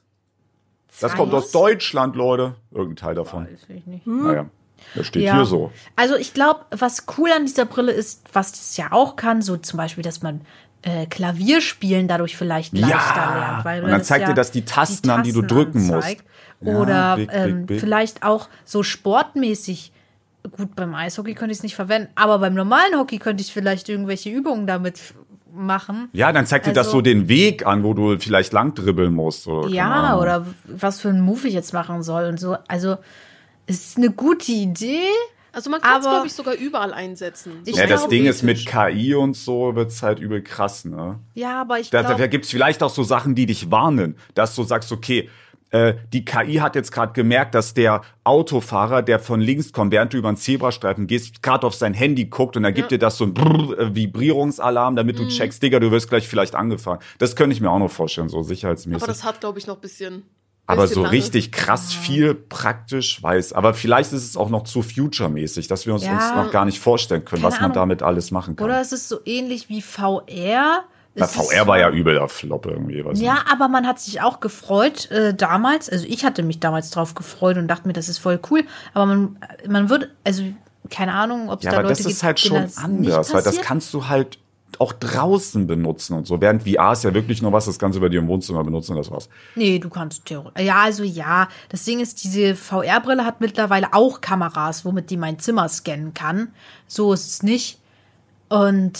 Das 1.00 1.14
kommt 1.14 1.34
aus? 1.34 1.50
Deutschland, 1.50 2.16
Leute. 2.16 2.54
Irgendein 2.70 2.96
Teil 2.96 3.14
davon. 3.14 3.46
Weiß 3.46 3.66
ich 3.68 3.86
nicht. 3.86 4.06
Naja, 4.06 4.46
das 4.94 5.06
steht 5.06 5.22
Ja. 5.22 5.34
hier 5.36 5.44
so. 5.44 5.72
Also 5.96 6.16
ich 6.16 6.34
glaube, 6.34 6.60
was 6.70 7.06
cool 7.18 7.30
an 7.32 7.46
dieser 7.46 7.64
Brille 7.64 7.92
ist, 7.92 8.24
was 8.32 8.52
das 8.52 8.76
ja 8.76 8.92
auch 8.92 9.16
kann, 9.16 9.42
so 9.42 9.56
zum 9.56 9.76
Beispiel, 9.78 10.04
dass 10.04 10.22
man 10.22 10.42
äh, 10.86 11.06
Klavierspielen 11.06 12.08
dadurch 12.08 12.36
vielleicht 12.36 12.76
leichter 12.76 12.90
Ja. 13.16 13.34
lernt. 13.38 13.64
Weil 13.64 13.84
Und 13.84 13.90
dann 13.90 14.04
zeigt 14.04 14.22
ja 14.22 14.28
dir 14.28 14.34
das 14.34 14.50
die 14.50 14.64
Tasten 14.64 15.08
an, 15.10 15.22
die 15.22 15.32
du 15.32 15.42
drücken 15.42 15.80
musst. 15.86 15.94
anzeigt. 15.94 16.24
Ja, 16.60 16.76
Oder 16.78 17.16
big, 17.16 17.30
big, 17.30 17.36
ähm, 17.38 17.66
big. 17.66 17.80
vielleicht 17.80 18.22
auch 18.22 18.48
so 18.64 18.82
sportmäßig. 18.82 19.92
Gut, 20.56 20.76
beim 20.76 20.94
Eishockey 20.94 21.34
könnte 21.34 21.52
ich 21.52 21.58
es 21.58 21.62
nicht 21.62 21.74
verwenden, 21.74 22.08
aber 22.16 22.38
beim 22.38 22.52
normalen 22.54 22.96
Hockey 22.98 23.18
könnte 23.18 23.42
ich 23.42 23.52
vielleicht 23.52 23.88
irgendwelche 23.88 24.28
Übungen 24.30 24.66
damit 24.66 25.00
machen. 25.54 26.08
Ja, 26.12 26.32
dann 26.32 26.46
zeigt 26.46 26.66
dir 26.66 26.72
das 26.74 26.88
Also- 26.88 26.98
so 26.98 27.02
den 27.02 27.28
Weg 27.28 27.66
an, 27.66 27.82
wo 27.82 27.94
du 27.94 28.18
vielleicht 28.18 28.52
lang 28.52 28.74
dribbeln 28.74 29.14
musst. 29.14 29.46
Oder, 29.46 29.68
Ja, 29.68 30.18
oder 30.18 30.46
was 30.66 31.00
für 31.00 31.08
einen 31.08 31.20
Move 31.22 31.48
ich 31.48 31.54
jetzt 31.54 31.72
machen 31.72 32.02
soll 32.02 32.24
und 32.26 32.38
so. 32.38 32.56
Also, 32.68 32.96
es 33.66 33.86
ist 33.86 33.96
eine 33.96 34.10
gute 34.10 34.52
Idee. 34.52 35.00
Also 35.54 35.70
man 35.70 35.80
kann 35.80 36.00
es, 36.00 36.06
glaube 36.08 36.26
ich, 36.26 36.32
sogar 36.32 36.54
überall 36.54 36.92
einsetzen. 36.92 37.60
So 37.64 37.70
Ich 37.70 37.76
Ja, 37.76 37.86
das 37.86 38.08
Ding 38.08 38.26
ist 38.26 38.42
mit. 38.42 38.66
KI 38.66 39.14
und 39.14 39.34
so 39.36 39.74
wird's 39.74 40.02
halt 40.02 40.18
übel 40.18 40.42
krass, 40.42 40.84
ne? 40.84 41.20
Ja, 41.34 41.60
aber 41.60 41.78
ich 41.78 41.90
Da, 41.90 42.02
glaube. 42.02 42.16
da 42.18 42.26
gibt's 42.26 42.50
vielleicht 42.50 42.82
auch 42.82 42.90
so 42.90 43.02
Sachen, 43.02 43.34
die 43.34 43.46
dich 43.46 43.70
warnen, 43.70 44.16
dass 44.34 44.54
du 44.54 44.64
sagst, 44.64 44.90
okay, 44.90 45.30
äh, 45.70 45.94
die 46.12 46.24
KI 46.24 46.54
hat 46.56 46.76
jetzt 46.76 46.92
gerade 46.92 47.12
gemerkt, 47.12 47.54
dass 47.54 47.74
der 47.74 48.02
Autofahrer, 48.22 49.02
der 49.02 49.18
von 49.18 49.40
links 49.40 49.72
kommt, 49.72 49.92
während 49.92 50.12
du 50.12 50.18
über 50.18 50.30
den 50.30 50.36
Zebrastreifen 50.36 51.06
gehst, 51.06 51.42
gerade 51.42 51.66
auf 51.66 51.74
sein 51.74 51.94
Handy 51.94 52.26
guckt 52.26 52.56
und 52.56 52.62
dann 52.62 52.74
gibt 52.74 52.92
dir 52.92 52.98
das 52.98 53.16
so 53.16 53.24
ein 53.24 53.34
Brrr, 53.34 53.78
äh, 53.78 53.94
Vibrierungsalarm, 53.94 54.94
damit 54.96 55.18
du 55.18 55.26
checkst, 55.26 55.62
Digga, 55.62 55.80
du 55.80 55.90
wirst 55.90 56.08
gleich 56.08 56.28
vielleicht 56.28 56.54
angefahren. 56.54 57.00
Das 57.18 57.34
könnte 57.34 57.54
ich 57.54 57.60
mir 57.60 57.70
auch 57.70 57.78
noch 57.78 57.90
vorstellen, 57.90 58.28
so 58.28 58.42
sicherheitsmäßig. 58.42 59.02
Aber 59.02 59.10
das 59.10 59.24
hat, 59.24 59.40
glaube 59.40 59.58
ich, 59.58 59.66
noch 59.66 59.78
bisschen. 59.78 60.22
Aber 60.66 60.86
so 60.86 61.02
richtig 61.02 61.52
krass 61.52 61.92
viel 61.92 62.34
praktisch 62.34 63.22
weiß. 63.22 63.52
Aber 63.52 63.74
vielleicht 63.74 64.12
ist 64.12 64.24
es 64.24 64.36
auch 64.36 64.48
noch 64.48 64.64
zu 64.64 64.82
future-mäßig, 64.82 65.68
dass 65.68 65.86
wir 65.86 65.92
uns, 65.92 66.04
Ja. 66.04 66.14
uns 66.14 66.34
noch 66.34 66.50
gar 66.52 66.64
nicht 66.64 66.80
vorstellen 66.80 67.24
können, 67.24 67.42
was 67.42 67.54
man 67.54 67.64
Ahnung. 67.64 67.74
damit 67.74 68.02
alles 68.02 68.30
machen 68.30 68.56
kann. 68.56 68.64
Oder 68.64 68.80
es 68.80 68.92
ist 68.92 69.08
so 69.08 69.18
ähnlich 69.26 69.68
wie 69.68 69.82
VR. 69.82 70.84
Na, 71.16 71.26
Es 71.26 71.36
VR 71.36 71.66
war 71.66 71.78
ja 71.78 71.90
übel 71.90 72.14
der 72.14 72.28
Flop 72.28 72.66
irgendwie. 72.66 72.98
Ja, 73.22 73.34
nicht. 73.34 73.52
aber 73.52 73.68
man 73.68 73.86
hat 73.86 74.00
sich 74.00 74.22
auch 74.22 74.40
gefreut 74.40 75.10
äh, 75.10 75.34
damals. 75.34 75.88
Also 75.90 76.06
ich 76.08 76.24
hatte 76.24 76.42
mich 76.42 76.60
damals 76.60 76.90
drauf 76.90 77.14
gefreut 77.14 77.56
und 77.58 77.68
dachte 77.68 77.86
mir, 77.86 77.92
das 77.92 78.08
ist 78.08 78.18
voll 78.18 78.40
cool. 78.50 78.64
Aber 78.94 79.06
man, 79.06 79.38
man 79.68 79.90
würde, 79.90 80.10
also 80.24 80.42
keine 80.90 81.12
Ahnung, 81.12 81.50
ob 81.50 81.58
es 81.60 81.64
ja, 81.66 81.70
da 81.72 81.76
aber 81.78 81.88
Leute 81.88 81.98
das 81.98 82.00
ist 82.00 82.06
gibt, 82.20 82.22
halt 82.24 82.40
schon 82.40 82.68
anders, 82.76 83.32
weil 83.32 83.42
das 83.42 83.60
kannst 83.60 83.92
du 83.94 84.08
halt 84.08 84.38
auch 84.80 84.92
draußen 84.92 85.66
benutzen 85.66 86.14
und 86.14 86.26
so. 86.26 86.40
Während 86.40 86.62
VR 86.62 86.92
ist 86.92 87.04
ja 87.04 87.14
wirklich 87.14 87.42
nur 87.42 87.52
was, 87.52 87.66
das 87.66 87.78
kannst 87.78 87.96
du 87.96 88.00
bei 88.00 88.08
dir 88.08 88.20
im 88.20 88.28
Wohnzimmer 88.28 88.64
benutzen 88.64 88.92
und 88.92 88.98
das 88.98 89.10
war's. 89.10 89.28
Nee, 89.54 89.78
du 89.78 89.88
kannst 89.88 90.24
theoretisch. 90.26 90.64
Ja, 90.64 90.82
also 90.82 91.02
ja. 91.02 91.48
Das 91.68 91.84
Ding 91.84 92.00
ist, 92.00 92.22
diese 92.24 92.54
VR-Brille 92.54 93.24
hat 93.24 93.40
mittlerweile 93.40 93.92
auch 93.92 94.20
Kameras, 94.20 94.84
womit 94.84 95.10
die 95.10 95.16
mein 95.16 95.38
Zimmer 95.38 95.68
scannen 95.68 96.14
kann. 96.14 96.48
So 96.86 97.12
ist 97.12 97.26
es 97.26 97.42
nicht. 97.42 97.78
Und 98.48 98.98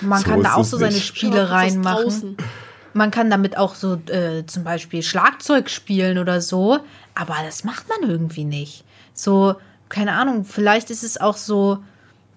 man 0.00 0.22
So 0.22 0.30
kann 0.30 0.42
da 0.42 0.54
auch 0.54 0.64
so 0.64 0.76
seine 0.76 0.94
nicht. 0.94 1.06
Spiele 1.06 1.50
reinmachen. 1.50 2.36
Man 2.94 3.10
kann 3.10 3.30
damit 3.30 3.56
auch 3.56 3.74
so 3.74 3.94
äh, 4.08 4.44
zum 4.46 4.64
Beispiel 4.64 5.02
Schlagzeug 5.02 5.70
spielen 5.70 6.18
oder 6.18 6.40
so, 6.40 6.78
aber 7.14 7.36
das 7.44 7.64
macht 7.64 7.86
man 7.88 8.08
irgendwie 8.08 8.44
nicht. 8.44 8.84
So, 9.14 9.54
keine 9.88 10.12
Ahnung, 10.12 10.44
vielleicht 10.44 10.90
ist 10.90 11.02
es 11.02 11.18
auch 11.18 11.36
so, 11.36 11.78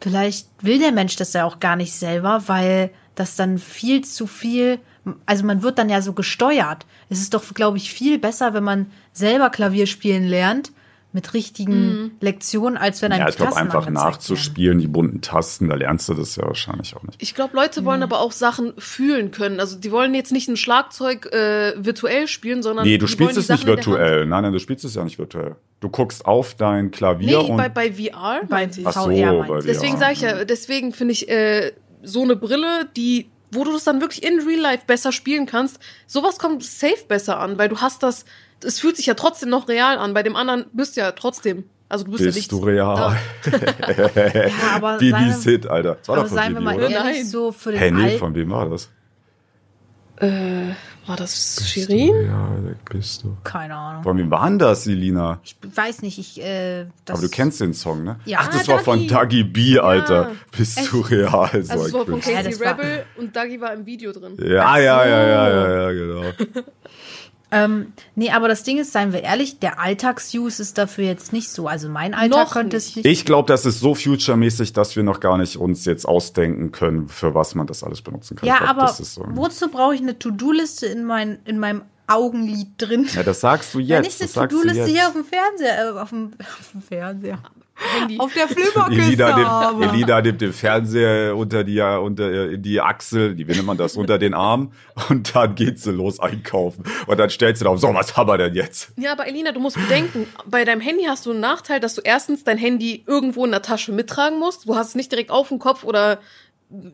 vielleicht 0.05 0.47
will 0.61 0.77
der 0.77 0.91
Mensch 0.91 1.15
das 1.15 1.33
ja 1.33 1.45
auch 1.45 1.59
gar 1.59 1.75
nicht 1.75 1.91
selber, 1.91 2.43
weil 2.45 2.91
das 3.15 3.35
dann 3.35 3.57
viel 3.57 4.05
zu 4.05 4.27
viel, 4.27 4.77
also 5.25 5.43
man 5.43 5.63
wird 5.63 5.79
dann 5.79 5.89
ja 5.89 5.99
so 6.03 6.13
gesteuert. 6.13 6.85
Es 7.09 7.21
ist 7.21 7.33
doch, 7.33 7.43
glaube 7.55 7.77
ich, 7.77 7.91
viel 7.91 8.19
besser, 8.19 8.53
wenn 8.53 8.63
man 8.63 8.85
selber 9.13 9.49
Klavier 9.49 9.87
spielen 9.87 10.25
lernt 10.25 10.71
mit 11.15 11.33
richtigen 11.33 12.17
Lektionen, 12.19 12.77
als 12.77 13.01
wenn 13.01 13.13
einem 13.13 13.21
Ja, 13.21 13.29
ich 13.29 13.37
glaube, 13.37 13.55
einfach 13.55 13.89
nachzuspielen, 13.89 14.79
die 14.79 14.87
bunten 14.87 15.21
Tasten, 15.21 15.69
da 15.69 15.75
lernst 15.75 16.09
du 16.09 16.13
das 16.13 16.35
ja 16.35 16.45
wahrscheinlich 16.45 16.93
auch 16.95 17.03
nicht. 17.03 17.23
Ich 17.23 17.33
glaube, 17.33 17.55
Leute 17.55 17.85
wollen 17.85 18.03
aber 18.03 18.19
auch 18.19 18.33
Sachen 18.33 18.73
fühlen 18.77 19.31
können. 19.31 19.61
Also 19.61 19.79
die 19.79 19.91
wollen 19.93 20.13
jetzt 20.13 20.33
nicht 20.33 20.49
ein 20.49 20.57
Schlagzeug 20.57 21.33
äh, 21.33 21.73
virtuell 21.77 22.27
spielen, 22.27 22.61
sondern 22.61 22.85
Nee, 22.85 22.97
du 22.97 23.05
die 23.05 23.11
spielst 23.13 23.37
es 23.37 23.47
nicht 23.47 23.65
virtuell. 23.65 24.25
Nein, 24.25 24.43
nein, 24.43 24.51
du 24.51 24.59
spielst 24.59 24.83
es 24.83 24.93
ja 24.93 25.05
nicht 25.05 25.17
virtuell. 25.17 25.55
Du 25.79 25.87
guckst 25.89 26.25
auf 26.25 26.53
dein 26.55 26.91
Klavier 26.91 27.39
Nee, 27.39 27.49
und 27.49 27.57
bei, 27.57 27.69
bei 27.69 27.93
VR 27.93 28.41
Bei 28.41 28.57
meinte 28.57 28.81
ich. 28.81 28.87
Ach 28.87 28.93
so, 28.93 29.03
VR 29.05 29.45
bei 29.47 29.59
ich. 29.59 29.65
Deswegen 29.65 29.93
VR. 29.93 29.99
sage 29.99 30.13
ich 30.13 30.21
ja, 30.21 30.43
deswegen 30.43 30.91
finde 30.91 31.13
ich 31.13 31.29
äh, 31.29 31.71
so 32.03 32.23
eine 32.23 32.35
Brille, 32.35 32.89
die, 32.97 33.29
wo 33.51 33.63
du 33.63 33.71
das 33.71 33.85
dann 33.85 34.01
wirklich 34.01 34.23
in 34.23 34.41
Real 34.41 34.59
Life 34.59 34.83
besser 34.85 35.13
spielen 35.13 35.45
kannst, 35.45 35.79
sowas 36.07 36.39
kommt 36.39 36.61
safe 36.63 37.05
besser 37.07 37.39
an, 37.39 37.57
weil 37.57 37.69
du 37.69 37.77
hast 37.77 38.03
das, 38.03 38.25
es 38.65 38.79
fühlt 38.79 38.97
sich 38.97 39.05
ja 39.05 39.13
trotzdem 39.13 39.49
noch 39.49 39.67
real 39.67 39.97
an. 39.97 40.13
Bei 40.13 40.23
dem 40.23 40.35
anderen 40.35 40.65
bist 40.73 40.97
du 40.97 41.01
ja 41.01 41.11
trotzdem, 41.13 41.63
also 41.89 42.03
du 42.05 42.11
bist, 42.11 42.21
ja 42.21 42.25
bist 42.27 42.37
nicht 42.37 42.51
du 42.51 42.59
real. 42.59 43.17
Ja, 43.97 44.75
aber 44.75 44.99
Sid, 44.99 45.67
Alter. 45.67 45.95
Das 45.95 46.07
war 46.09 46.15
Aber 46.15 46.23
doch 46.23 46.29
von 46.29 46.37
seien 46.37 46.53
wir 46.53 46.59
Bibi, 46.59 46.63
mal 46.65 46.75
oder? 46.77 46.89
ehrlich, 46.89 47.17
Nein. 47.17 47.25
so 47.25 47.51
für 47.51 47.71
den 47.71 47.79
Hä, 47.79 47.91
nee, 47.91 48.17
von 48.17 48.33
wem 48.35 48.49
war 48.51 48.69
das? 48.69 48.89
Da. 50.17 50.25
Äh, 50.27 50.75
war 51.07 51.17
das 51.17 51.61
Shirin? 51.69 52.25
Ja, 52.25 52.49
bist 52.89 53.23
du. 53.23 53.37
Keine 53.43 53.75
Ahnung. 53.75 54.01
Von 54.03 54.17
wem 54.17 54.31
war 54.31 54.47
denn 54.47 54.57
das, 54.57 54.85
Selina? 54.85 55.39
Ich 55.43 55.55
weiß 55.61 56.01
nicht, 56.01 56.17
ich, 56.17 56.41
äh, 56.41 56.85
das 57.03 57.17
Aber 57.19 57.27
du 57.27 57.29
kennst 57.29 57.59
den 57.61 57.73
Song, 57.75 58.03
ne? 58.03 58.19
Ja. 58.25 58.39
Ach, 58.41 58.47
das 58.47 58.67
Ah, 58.67 58.73
war 58.73 58.79
von 58.79 59.07
Dagi. 59.07 59.43
B, 59.43 59.77
Alter. 59.77 60.29
Ja. 60.29 60.31
Bist 60.57 60.79
Echt? 60.79 60.91
du 60.93 61.01
real? 61.01 61.49
So 61.63 61.73
Also 61.73 61.73
es 61.73 61.93
ein 61.93 61.93
war 61.93 62.05
von. 62.05 62.13
Ja, 62.15 62.19
Casey 62.21 62.51
das 62.51 62.59
war- 62.59 62.79
Rebel 62.79 63.05
und 63.17 63.35
Dagi 63.35 63.61
war 63.61 63.73
im 63.73 63.85
Video 63.85 64.13
drin. 64.13 64.35
Ja, 64.39 64.77
ja, 64.79 65.05
ja, 65.05 65.27
ja, 65.27 65.49
ja, 65.49 65.81
ja, 65.81 65.91
genau. 65.91 66.23
Ähm, 67.51 67.93
nee, 68.15 68.31
aber 68.31 68.47
das 68.47 68.63
Ding 68.63 68.77
ist, 68.77 68.91
seien 68.91 69.13
wir 69.13 69.23
ehrlich, 69.23 69.59
der 69.59 69.79
Alltagsuse 69.79 70.61
ist 70.61 70.77
dafür 70.77 71.05
jetzt 71.05 71.31
nicht 71.31 71.49
so. 71.49 71.67
Also 71.67 71.89
mein 71.89 72.13
Alltag 72.13 72.39
Noch 72.45 72.53
könnte 72.53 72.77
es 72.77 72.87
nicht. 72.95 73.05
nicht. 73.05 73.19
Ich 73.19 73.25
glaube, 73.25 73.47
das 73.47 73.65
ist 73.65 73.79
so 73.79 73.95
future-mäßig, 73.95 74.73
dass 74.73 74.95
wir 74.95 75.03
noch 75.03 75.19
gar 75.19 75.37
nicht 75.37 75.57
uns 75.57 75.85
jetzt 75.85 76.05
ausdenken 76.05 76.71
können, 76.71 77.07
für 77.07 77.35
was 77.35 77.55
man 77.55 77.67
das 77.67 77.83
alles 77.83 78.01
benutzen 78.01 78.35
kann. 78.35 78.47
ja, 78.47 78.57
glaub, 78.57 78.69
aber 78.69 78.81
das 78.81 78.99
ist 78.99 79.13
so. 79.13 79.25
wozu 79.29 79.69
brauche 79.69 79.95
ich 79.95 80.01
eine 80.01 80.17
To-Do-Liste 80.17 80.87
in, 80.87 81.05
mein, 81.05 81.39
in 81.45 81.59
meinem 81.59 81.83
Augenlid 82.07 82.67
drin? 82.77 83.07
Ja, 83.13 83.23
das 83.23 83.41
sagst 83.41 83.73
du 83.73 83.79
Wenn 83.79 84.03
jetzt. 84.03 84.21
ich 84.21 84.37
eine 84.37 84.47
To-Do-Liste 84.49 84.85
hier 84.85 85.07
auf 85.07 85.13
dem 85.13 85.25
Fernseher, 85.25 85.95
äh, 85.95 85.99
auf 85.99 86.09
dem, 86.09 86.31
auf 86.39 86.71
dem 86.71 86.81
Fernseher, 86.81 87.39
Handy. 87.75 88.19
auf 88.19 88.33
der 88.33 88.47
Flimmerkiste 88.47 89.01
Elida 89.01 89.73
nimmt, 89.73 89.93
Elida 89.93 90.21
nimmt 90.21 90.41
den 90.41 90.53
Fernseher 90.53 91.35
unter 91.35 91.63
die, 91.63 91.81
unter 91.81 92.51
äh, 92.51 92.57
die 92.57 92.79
Achsel, 92.79 93.37
wie 93.37 93.43
nennt 93.43 93.65
man 93.65 93.77
das, 93.77 93.97
unter 93.97 94.17
den 94.17 94.33
Arm 94.33 94.71
und 95.09 95.35
dann 95.35 95.55
geht 95.55 95.79
sie 95.79 95.91
los 95.91 96.19
einkaufen. 96.19 96.85
Und 97.05 97.19
dann 97.19 97.29
stellt 97.29 97.57
sie 97.57 97.65
drauf, 97.65 97.79
so, 97.79 97.93
was 97.93 98.15
haben 98.15 98.29
wir 98.29 98.37
denn 98.37 98.55
jetzt? 98.55 98.91
Ja, 98.97 99.11
aber 99.11 99.27
Elina, 99.27 99.51
du 99.51 99.59
musst 99.59 99.75
bedenken, 99.75 100.27
bei 100.45 100.63
deinem 100.63 100.81
Handy 100.81 101.03
hast 101.03 101.25
du 101.25 101.31
einen 101.31 101.41
Nachteil, 101.41 101.79
dass 101.79 101.95
du 101.95 102.01
erstens 102.01 102.43
dein 102.43 102.57
Handy 102.57 103.03
irgendwo 103.05 103.43
in 103.45 103.51
der 103.51 103.61
Tasche 103.61 103.91
mittragen 103.91 104.39
musst. 104.39 104.67
Du 104.67 104.75
hast 104.75 104.89
es 104.89 104.95
nicht 104.95 105.11
direkt 105.11 105.31
auf 105.31 105.49
dem 105.49 105.59
Kopf 105.59 105.83
oder 105.83 106.19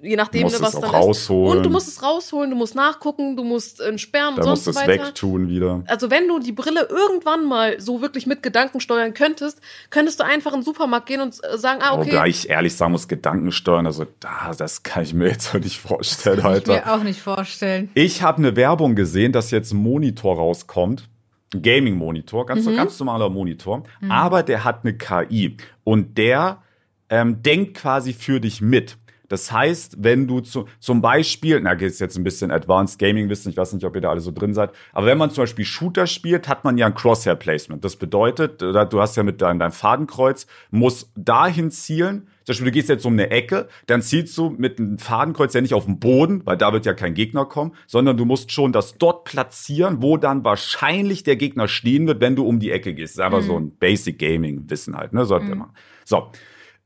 je 0.02 0.16
nachdem, 0.16 0.42
Du 0.42 0.46
musst 0.48 0.60
ne, 0.60 0.66
was 0.68 0.74
es 0.74 0.76
auch 0.78 0.82
dann 0.92 1.02
rausholen. 1.02 1.50
ist. 1.52 1.58
Und 1.58 1.64
du 1.64 1.70
musst 1.70 1.88
es 1.88 2.04
rausholen, 2.04 2.50
du 2.50 2.56
musst 2.56 2.76
nachgucken, 2.76 3.36
du 3.36 3.44
musst 3.44 3.80
äh, 3.82 3.98
sperren 3.98 4.36
Da 4.36 4.44
und 4.44 4.50
musst 4.50 4.66
sonst 4.66 4.76
du 4.78 4.80
so 4.80 4.80
es 4.80 4.88
weiter. 4.88 5.08
wegtun 5.08 5.50
wieder. 5.50 5.84
Also 5.88 6.10
wenn 6.12 6.28
du 6.28 6.40
die 6.40 6.52
Brille 6.52 6.88
irgendwann 6.90 7.46
mal 7.46 7.80
so 7.80 8.02
wirklich 8.02 8.26
mit 8.28 8.44
Gedanken 8.44 8.80
steuern 8.80 9.14
könntest, 9.14 9.60
könntest 9.90 10.20
du 10.20 10.26
einfach 10.26 10.54
in 10.54 10.60
den 10.60 10.66
Supermarkt 10.66 11.08
gehen 11.08 11.22
und 11.22 11.36
äh, 11.44 11.58
sagen, 11.58 11.82
ah, 11.84 11.94
okay, 11.98 12.12
Wobei 12.14 12.28
ich 12.28 12.50
ehrlich 12.50 12.76
sagen 12.76 12.92
muss, 12.92 13.08
Gedanken 13.08 13.52
steuern, 13.52 13.86
also 13.86 14.06
da, 14.20 14.54
das 14.58 14.84
kann 14.84 15.04
ich 15.04 15.14
mir 15.14 15.28
jetzt 15.30 15.54
nicht 15.56 15.80
vorstellen, 15.80 16.40
ich 16.40 16.46
Alter. 16.46 16.74
mir 16.74 16.94
auch 16.94 17.04
nicht 17.04 17.22
vorstellen. 17.22 17.90
Ich 17.94 18.22
habe 18.22 18.38
eine 18.40 18.56
Werbung 18.56 18.96
gesehen, 18.96 19.32
dass 19.32 19.52
jetzt 19.52 19.72
ein 19.74 19.78
Monitor 19.78 20.36
rauskommt. 20.38 21.08
Ein 21.54 21.64
Gaming-Monitor, 21.64 22.46
ganz, 22.46 22.66
ganz 22.66 22.98
normaler 22.98 23.30
Monitor. 23.30 23.84
Aber 24.08 24.42
der 24.42 24.64
hat 24.64 24.86
eine 24.86 24.94
KI. 24.98 25.58
Und 25.84 26.18
der 26.18 26.62
ähm, 27.10 27.44
denkt 27.44 27.76
quasi 27.78 28.14
für 28.14 28.40
dich 28.40 28.62
mit. 28.62 28.98
Das 29.32 29.50
heißt, 29.50 30.04
wenn 30.04 30.28
du 30.28 30.42
zu, 30.42 30.66
zum 30.80 31.02
Beispiel, 31.02 31.62
na, 31.62 31.76
geht's 31.76 32.00
jetzt 32.00 32.18
ein 32.18 32.24
bisschen 32.26 32.52
Advanced 32.52 33.00
Gaming 33.00 33.30
Wissen, 33.30 33.50
ich 33.50 33.56
weiß 33.56 33.72
nicht, 33.72 33.86
ob 33.86 33.96
ihr 33.96 34.02
da 34.02 34.10
alle 34.10 34.20
so 34.20 34.32
drin 34.32 34.54
seid, 34.54 34.72
aber 34.92 35.06
wenn 35.06 35.18
man 35.18 35.32
zum 35.32 35.44
Beispiel 35.44 35.64
Shooter 35.64 36.06
spielt, 36.06 36.50
hat 36.50 36.66
man 36.66 36.78
ja 36.78 36.86
ein 36.86 36.96
Crosshair 36.96 37.36
Placement. 37.36 37.86
Das 37.86 37.96
bedeutet, 37.96 38.62
äh, 38.62 38.86
du 38.86 39.00
hast 39.00 39.16
ja 39.16 39.24
mit 39.24 39.42
deinem, 39.42 39.60
deinem 39.60 39.72
Fadenkreuz, 39.72 40.48
muss 40.70 41.14
dahin 41.16 41.72
zielen. 41.72 42.28
Zum 42.44 42.54
Beispiel, 42.54 42.66
du 42.66 42.72
gehst 42.72 42.90
jetzt 42.90 43.06
um 43.06 43.14
eine 43.14 43.30
Ecke, 43.30 43.70
dann 43.86 44.02
zielst 44.02 44.38
du 44.38 44.50
mit 44.50 44.80
einem 44.80 45.00
Fadenkreuz 45.00 45.54
ja 45.54 45.62
nicht 45.62 45.76
auf 45.76 45.86
den 45.86 46.00
Boden, 46.00 46.42
weil 46.44 46.58
da 46.58 46.74
wird 46.74 46.86
ja 46.86 46.94
kein 46.94 47.14
Gegner 47.14 47.46
kommen, 47.46 47.72
sondern 47.88 48.18
du 48.18 48.26
musst 48.26 48.52
schon 48.52 48.74
das 48.74 48.98
dort 48.98 49.24
platzieren, 49.24 50.02
wo 50.02 50.18
dann 50.18 50.44
wahrscheinlich 50.44 51.24
der 51.24 51.38
Gegner 51.38 51.70
stehen 51.70 52.06
wird, 52.06 52.20
wenn 52.20 52.36
du 52.36 52.46
um 52.46 52.60
die 52.60 52.72
Ecke 52.72 52.94
gehst. 52.94 53.18
Das 53.18 53.20
ist 53.20 53.26
einfach 53.26 53.44
so 53.44 53.58
ein 53.58 53.72
Basic 53.78 54.20
Gaming 54.20 54.70
Wissen 54.70 54.98
halt, 54.98 55.14
ne? 55.14 55.24
Sollte 55.24 55.56
man. 55.56 55.70
So. 56.04 56.28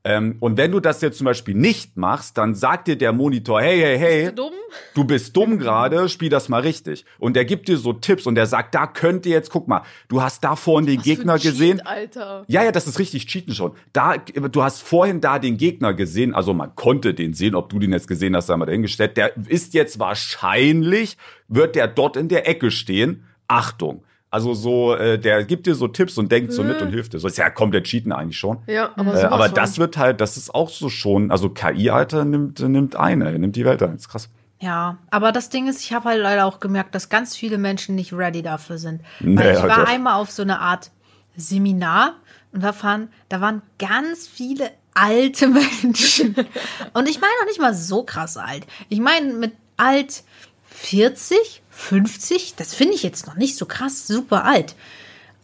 Ähm, 0.06 0.36
und 0.38 0.56
wenn 0.56 0.70
du 0.70 0.78
das 0.78 1.00
jetzt 1.00 1.18
zum 1.18 1.24
Beispiel 1.24 1.56
nicht 1.56 1.96
machst, 1.96 2.38
dann 2.38 2.54
sagt 2.54 2.86
dir 2.86 2.94
der 2.94 3.12
Monitor, 3.12 3.60
hey, 3.60 3.80
hey, 3.80 3.98
hey, 3.98 4.22
bist 4.26 4.38
du 4.38 4.42
dumm? 4.42 4.54
du 4.94 5.04
bist 5.04 5.36
dumm 5.36 5.58
gerade, 5.58 6.08
spiel 6.08 6.28
das 6.28 6.48
mal 6.48 6.60
richtig. 6.60 7.04
Und 7.18 7.34
der 7.34 7.44
gibt 7.44 7.66
dir 7.66 7.76
so 7.76 7.92
Tipps 7.92 8.24
und 8.24 8.36
der 8.36 8.46
sagt, 8.46 8.76
da 8.76 8.86
könnt 8.86 9.26
ihr 9.26 9.32
jetzt, 9.32 9.50
guck 9.50 9.66
mal, 9.66 9.82
du 10.06 10.22
hast 10.22 10.44
da 10.44 10.54
vorhin 10.54 10.86
den 10.86 10.98
Was 10.98 11.04
Gegner 11.04 11.38
Cheat, 11.38 11.50
gesehen. 11.50 11.80
Alter. 11.84 12.44
Ja, 12.46 12.62
ja, 12.62 12.70
das 12.70 12.86
ist 12.86 13.00
richtig 13.00 13.26
cheaten 13.26 13.52
schon. 13.52 13.72
Da, 13.92 14.16
du 14.16 14.62
hast 14.62 14.80
vorhin 14.80 15.20
da 15.20 15.40
den 15.40 15.56
Gegner 15.56 15.92
gesehen, 15.92 16.36
also 16.36 16.54
man 16.54 16.76
konnte 16.76 17.12
den 17.12 17.34
sehen, 17.34 17.56
ob 17.56 17.68
du 17.68 17.80
den 17.80 17.92
jetzt 17.92 18.06
gesehen 18.06 18.36
hast, 18.36 18.48
da 18.48 18.56
mal 18.56 18.66
dahingestellt. 18.66 19.16
Der 19.16 19.32
ist 19.48 19.74
jetzt 19.74 19.98
wahrscheinlich, 19.98 21.16
wird 21.48 21.74
der 21.74 21.88
dort 21.88 22.16
in 22.16 22.28
der 22.28 22.48
Ecke 22.48 22.70
stehen. 22.70 23.24
Achtung. 23.48 24.04
Also 24.36 24.52
so, 24.52 24.94
äh, 24.94 25.18
der 25.18 25.44
gibt 25.44 25.66
dir 25.66 25.74
so 25.74 25.88
Tipps 25.88 26.18
und 26.18 26.30
denkt 26.30 26.52
so 26.52 26.62
mit 26.62 26.82
und 26.82 26.90
hilft 26.90 27.14
dir. 27.14 27.18
So 27.20 27.26
ist 27.26 27.38
ja 27.38 27.48
komplett 27.48 27.84
cheaten 27.84 28.12
eigentlich 28.12 28.36
schon. 28.38 28.58
Ja, 28.66 28.90
aber, 28.94 29.14
Äh, 29.18 29.24
aber 29.24 29.48
das 29.48 29.78
wird 29.78 29.96
halt, 29.96 30.20
das 30.20 30.36
ist 30.36 30.54
auch 30.54 30.68
so 30.68 30.90
schon, 30.90 31.30
also 31.30 31.48
KI, 31.48 31.88
Alter, 31.88 32.26
nimmt, 32.26 32.60
nimmt 32.60 32.96
ein, 32.96 33.22
ey, 33.22 33.38
nimmt 33.38 33.56
die 33.56 33.64
Welt 33.64 33.82
ein. 33.82 33.92
Das 33.92 34.02
ist 34.02 34.08
krass. 34.10 34.28
Ja, 34.60 34.98
aber 35.10 35.32
das 35.32 35.48
Ding 35.48 35.68
ist, 35.68 35.80
ich 35.80 35.94
habe 35.94 36.10
halt 36.10 36.20
leider 36.20 36.44
auch 36.44 36.60
gemerkt, 36.60 36.94
dass 36.94 37.08
ganz 37.08 37.34
viele 37.34 37.56
Menschen 37.56 37.94
nicht 37.94 38.12
ready 38.12 38.42
dafür 38.42 38.76
sind. 38.76 39.00
Nee, 39.20 39.38
Weil 39.38 39.54
ich 39.54 39.62
war 39.62 39.78
Alter. 39.78 39.88
einmal 39.88 40.20
auf 40.20 40.30
so 40.30 40.42
eine 40.42 40.60
Art 40.60 40.90
Seminar 41.34 42.12
und 42.52 42.62
da 42.62 42.74
waren, 42.82 43.08
da 43.30 43.40
waren 43.40 43.62
ganz 43.78 44.28
viele 44.28 44.70
alte 44.92 45.48
Menschen. 45.82 46.34
und 46.92 47.08
ich 47.08 47.20
meine 47.22 47.32
noch 47.40 47.46
nicht 47.48 47.60
mal 47.60 47.74
so 47.74 48.02
krass 48.02 48.36
alt. 48.36 48.66
Ich 48.90 49.00
meine 49.00 49.32
mit 49.32 49.52
alt 49.78 50.24
40, 50.90 51.62
50, 51.70 52.54
das 52.56 52.72
finde 52.72 52.94
ich 52.94 53.02
jetzt 53.02 53.26
noch 53.26 53.34
nicht 53.34 53.56
so 53.56 53.66
krass 53.66 54.06
super 54.06 54.44
alt. 54.44 54.76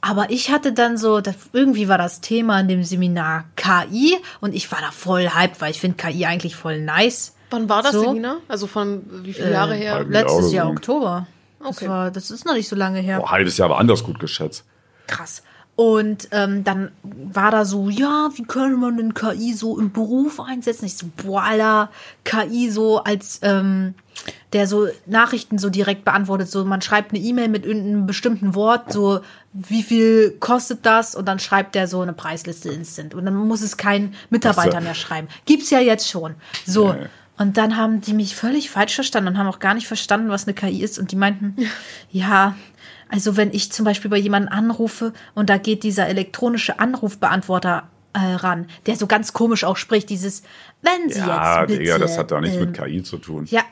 Aber 0.01 0.31
ich 0.31 0.51
hatte 0.53 0.73
dann 0.73 0.97
so, 0.97 1.21
irgendwie 1.53 1.89
war 1.89 1.99
das 1.99 2.21
Thema 2.21 2.61
in 2.61 2.69
dem 2.69 2.85
Seminar 2.85 3.45
KI 3.57 4.17
und 4.41 4.55
ich 4.55 4.71
war 4.71 4.79
da 4.81 4.93
voll 4.93 5.29
hyped, 5.35 5.61
weil 5.61 5.73
ich 5.73 5.81
finde 5.81 5.97
KI 5.97 6.27
eigentlich 6.27 6.55
voll 6.55 6.81
nice. 6.81 7.35
Wann 7.51 7.69
war 7.69 7.83
das, 7.83 7.91
So. 7.93 8.03
Selina? 8.05 8.39
Also 8.47 8.69
von 8.69 9.03
wie 9.25 9.33
viele 9.33 9.49
Äh, 9.49 9.53
Jahre 9.53 9.75
her? 9.75 10.05
Letztes 10.05 10.53
Jahr. 10.53 10.69
Oktober. 10.69 11.27
Das, 11.59 11.77
Okay. 11.77 11.89
war, 11.89 12.11
das 12.13 12.31
ist 12.31 12.45
noch 12.47 12.55
nicht 12.55 12.69
so 12.69 12.77
lange 12.77 13.01
her. 13.01 13.19
Boah, 13.19 13.31
halbes 13.33 13.57
Jahr 13.59 13.67
aber 13.69 13.79
anders 13.79 14.05
gut 14.05 14.21
geschätzt. 14.21 14.65
Krass. 15.09 15.43
Und 15.75 16.29
ähm, 16.33 16.65
dann 16.65 16.91
war 17.03 17.51
da 17.51 17.65
so, 17.65 17.89
ja, 17.89 18.29
wie 18.35 18.43
könnte 18.43 18.77
man 18.77 18.99
denn 18.99 19.15
KI 19.15 19.55
so 19.55 19.79
im 19.79 19.91
Beruf 19.91 20.39
einsetzen? 20.39 20.85
Ich 20.85 20.99
so, 20.99 21.07
boah, 21.17 21.43
Alter, 21.43 21.91
KI 22.25 22.71
so 22.71 23.03
als, 23.03 23.41
ähm, 23.43 23.95
der 24.53 24.67
so 24.67 24.87
Nachrichten 25.07 25.57
so 25.57 25.71
direkt 25.71 26.05
beantwortet. 26.05 26.51
So, 26.51 26.63
man 26.67 26.83
schreibt 26.83 27.13
eine 27.13 27.25
E-Mail 27.25 27.49
mit 27.49 27.65
irgendeinem 27.65 28.07
bestimmten 28.07 28.55
Wort, 28.55 28.93
so, 28.93 29.21
wie 29.55 29.83
viel 29.83 30.33
kostet 30.41 30.85
das? 30.85 31.15
Und 31.15 31.27
dann 31.27 31.39
schreibt 31.39 31.75
der 31.75 31.89
so 31.89 32.03
eine 32.03 32.13
Preisliste 32.13 32.69
instant. 32.69 33.15
Und 33.15 33.25
dann 33.25 33.35
muss 33.35 33.63
es 33.63 33.79
kein 33.79 34.15
Mitarbeiter 34.29 34.79
so. 34.79 34.85
mehr 34.85 34.95
schreiben. 34.95 35.29
Gibt's 35.47 35.71
ja 35.71 35.81
jetzt 35.81 36.09
schon. 36.09 36.35
So. 36.67 36.89
Ja. 36.89 36.99
Und 37.39 37.57
dann 37.57 37.79
haben 37.79 38.03
die 38.03 38.13
mich 38.13 38.37
völlig 38.37 38.71
falsch 38.71 38.95
verstanden 38.95 39.31
und 39.31 39.39
haben 39.39 39.49
auch 39.49 39.59
gar 39.59 39.73
nicht 39.75 39.89
verstanden, 39.89 40.29
was 40.29 40.47
eine 40.47 40.55
KI 40.55 40.83
ist. 40.83 40.99
Und 40.99 41.13
die 41.13 41.17
meinten, 41.17 41.57
ja, 42.11 42.55
also 43.13 43.37
wenn 43.37 43.53
ich 43.53 43.71
zum 43.71 43.85
Beispiel 43.85 44.11
bei 44.11 44.17
jemandem 44.17 44.53
anrufe 44.53 45.13
und 45.35 45.51
da 45.51 45.59
geht 45.59 45.83
dieser 45.83 46.09
elektronische 46.09 46.79
Anrufbeantworter 46.79 47.85
äh, 48.15 48.19
ran, 48.19 48.67
der 48.87 48.97
so 48.97 49.07
ganz 49.07 49.35
komisch 49.35 49.65
auch 49.65 49.77
spricht, 49.77 50.09
dieses, 50.09 50.43
wenn 50.81 51.11
Sie 51.11 51.19
Ja, 51.19 51.61
jetzt 51.61 51.69
bitte, 51.69 51.81
Digga, 51.81 51.99
das 51.99 52.17
hat 52.17 52.31
doch 52.31 52.41
nichts 52.41 52.57
ähm, 52.57 52.71
mit 52.71 52.75
KI 52.75 53.03
zu 53.03 53.19
tun. 53.19 53.47
Ja, 53.51 53.63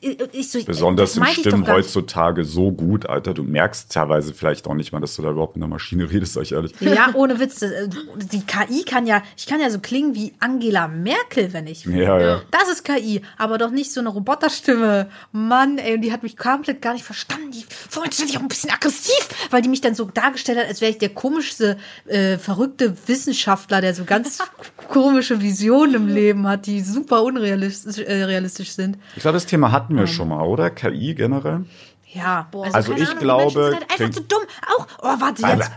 ich, 0.00 0.18
ich 0.32 0.50
so, 0.50 0.64
Besonders 0.64 1.16
meinte 1.16 1.40
ich 1.40 1.44
doch 1.44 1.50
Stimmen 1.50 1.66
heutzutage 1.66 2.44
so 2.44 2.72
gut, 2.72 3.06
Alter. 3.06 3.34
Du 3.34 3.42
merkst 3.42 3.92
teilweise 3.92 4.34
vielleicht 4.34 4.66
auch 4.66 4.74
nicht 4.74 4.92
mal, 4.92 5.00
dass 5.00 5.16
du 5.16 5.22
da 5.22 5.30
überhaupt 5.30 5.56
mit 5.56 5.62
einer 5.62 5.70
Maschine 5.70 6.10
redest, 6.10 6.34
sag 6.34 6.42
ich 6.42 6.52
ehrlich. 6.52 6.72
Ja, 6.80 7.10
ohne 7.14 7.38
Witz. 7.40 7.62
äh, 7.62 7.88
Die 8.32 8.42
KI 8.42 8.84
kann 8.84 9.06
ja, 9.06 9.22
ich 9.36 9.46
kann 9.46 9.60
ja 9.60 9.70
so 9.70 9.78
klingen 9.78 10.14
wie 10.14 10.32
Angela 10.40 10.88
Merkel, 10.88 11.52
wenn 11.52 11.66
ich 11.66 11.86
will. 11.86 12.02
Ja, 12.02 12.20
ja. 12.20 12.42
Das 12.50 12.68
ist 12.68 12.84
KI, 12.84 13.22
aber 13.38 13.58
doch 13.58 13.70
nicht 13.70 13.92
so 13.92 14.00
eine 14.00 14.08
Roboterstimme. 14.10 15.08
Mann, 15.32 15.78
ey, 15.78 15.94
und 15.94 16.02
die 16.02 16.12
hat 16.12 16.22
mich 16.22 16.36
komplett 16.36 16.82
gar 16.82 16.92
nicht 16.92 17.04
verstanden. 17.04 17.50
Die 17.50 17.64
war 17.94 18.04
natürlich 18.04 18.36
auch 18.36 18.42
ein 18.42 18.48
bisschen 18.48 18.70
aggressiv, 18.70 19.28
weil 19.50 19.62
die 19.62 19.68
mich 19.68 19.80
dann 19.80 19.94
so 19.94 20.04
dargestellt 20.04 20.58
hat, 20.58 20.68
als 20.68 20.80
wäre 20.80 20.90
ich 20.92 20.98
der 20.98 21.10
komischste, 21.10 21.76
äh, 22.06 22.38
verrückte 22.38 22.94
Wissenschaftler, 23.06 23.80
der 23.80 23.94
so 23.94 24.04
ganz 24.04 24.38
komische 24.88 25.40
Visionen 25.40 25.94
im 25.94 26.08
Leben 26.08 26.46
hat, 26.46 26.66
die 26.66 26.80
super 26.80 27.22
unrealistisch 27.22 27.98
äh, 27.98 28.72
sind. 28.72 28.98
Ich 29.16 29.22
glaube, 29.22 29.34
das 29.34 29.46
Thema 29.46 29.63
hatten 29.72 29.94
Ähm. 29.94 30.00
wir 30.00 30.06
schon 30.06 30.28
mal, 30.28 30.42
oder? 30.42 30.70
KI 30.70 31.14
generell? 31.14 31.64
Ja, 32.14 32.46
Also 32.72 32.92
keine 32.92 33.02
ich 33.02 33.08
Ahnung, 33.08 33.22
glaube, 33.22 33.50
Die 33.50 33.58
Menschen 33.58 33.70
sind 33.72 33.90
halt 33.90 34.00
einfach 34.00 34.10
zu 34.10 34.22
dumm. 34.22 34.42
Auch, 34.78 34.86
oh, 35.02 35.20
warte, 35.20 35.42
jetzt, 35.42 35.70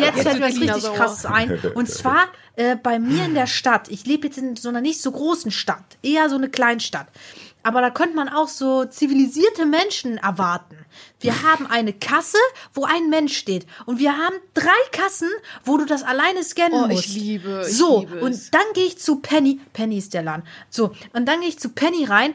jetzt 0.00 0.22
fällt 0.22 0.40
mir 0.40 0.46
was 0.46 0.60
richtig 0.60 0.94
krasses 0.94 1.26
ein. 1.26 1.58
Und 1.74 1.88
zwar 1.90 2.28
äh, 2.56 2.76
bei 2.76 2.98
mir 2.98 3.26
in 3.26 3.34
der 3.34 3.46
Stadt. 3.46 3.88
Ich 3.90 4.06
lebe 4.06 4.26
jetzt 4.26 4.38
in 4.38 4.56
so 4.56 4.70
einer 4.70 4.80
nicht 4.80 5.02
so 5.02 5.12
großen 5.12 5.50
Stadt, 5.50 5.98
eher 6.02 6.30
so 6.30 6.36
eine 6.36 6.48
Kleinstadt. 6.48 7.08
Aber 7.66 7.80
da 7.80 7.90
könnte 7.90 8.14
man 8.14 8.28
auch 8.28 8.46
so 8.46 8.84
zivilisierte 8.84 9.66
Menschen 9.66 10.18
erwarten. 10.18 10.76
Wir 11.18 11.42
haben 11.42 11.66
eine 11.66 11.92
Kasse, 11.92 12.38
wo 12.72 12.84
ein 12.84 13.10
Mensch 13.10 13.36
steht. 13.36 13.66
Und 13.86 13.98
wir 13.98 14.16
haben 14.16 14.36
drei 14.54 14.70
Kassen, 14.92 15.28
wo 15.64 15.76
du 15.76 15.84
das 15.84 16.04
alleine 16.04 16.44
scannen 16.44 16.80
Oh, 16.84 16.86
ich 16.86 16.92
musst. 16.94 17.08
liebe, 17.08 17.64
ich 17.68 17.76
so, 17.76 18.00
liebe 18.02 18.20
und 18.20 18.54
dann 18.54 18.62
gehe 18.74 18.84
ich 18.86 18.98
zu 18.98 19.16
Penny. 19.16 19.58
Penny 19.72 19.98
ist 19.98 20.14
der 20.14 20.22
Laden. 20.22 20.44
So, 20.70 20.92
und 21.12 21.26
dann 21.26 21.40
gehe 21.40 21.48
ich 21.48 21.58
zu 21.58 21.70
Penny 21.70 22.04
rein. 22.04 22.34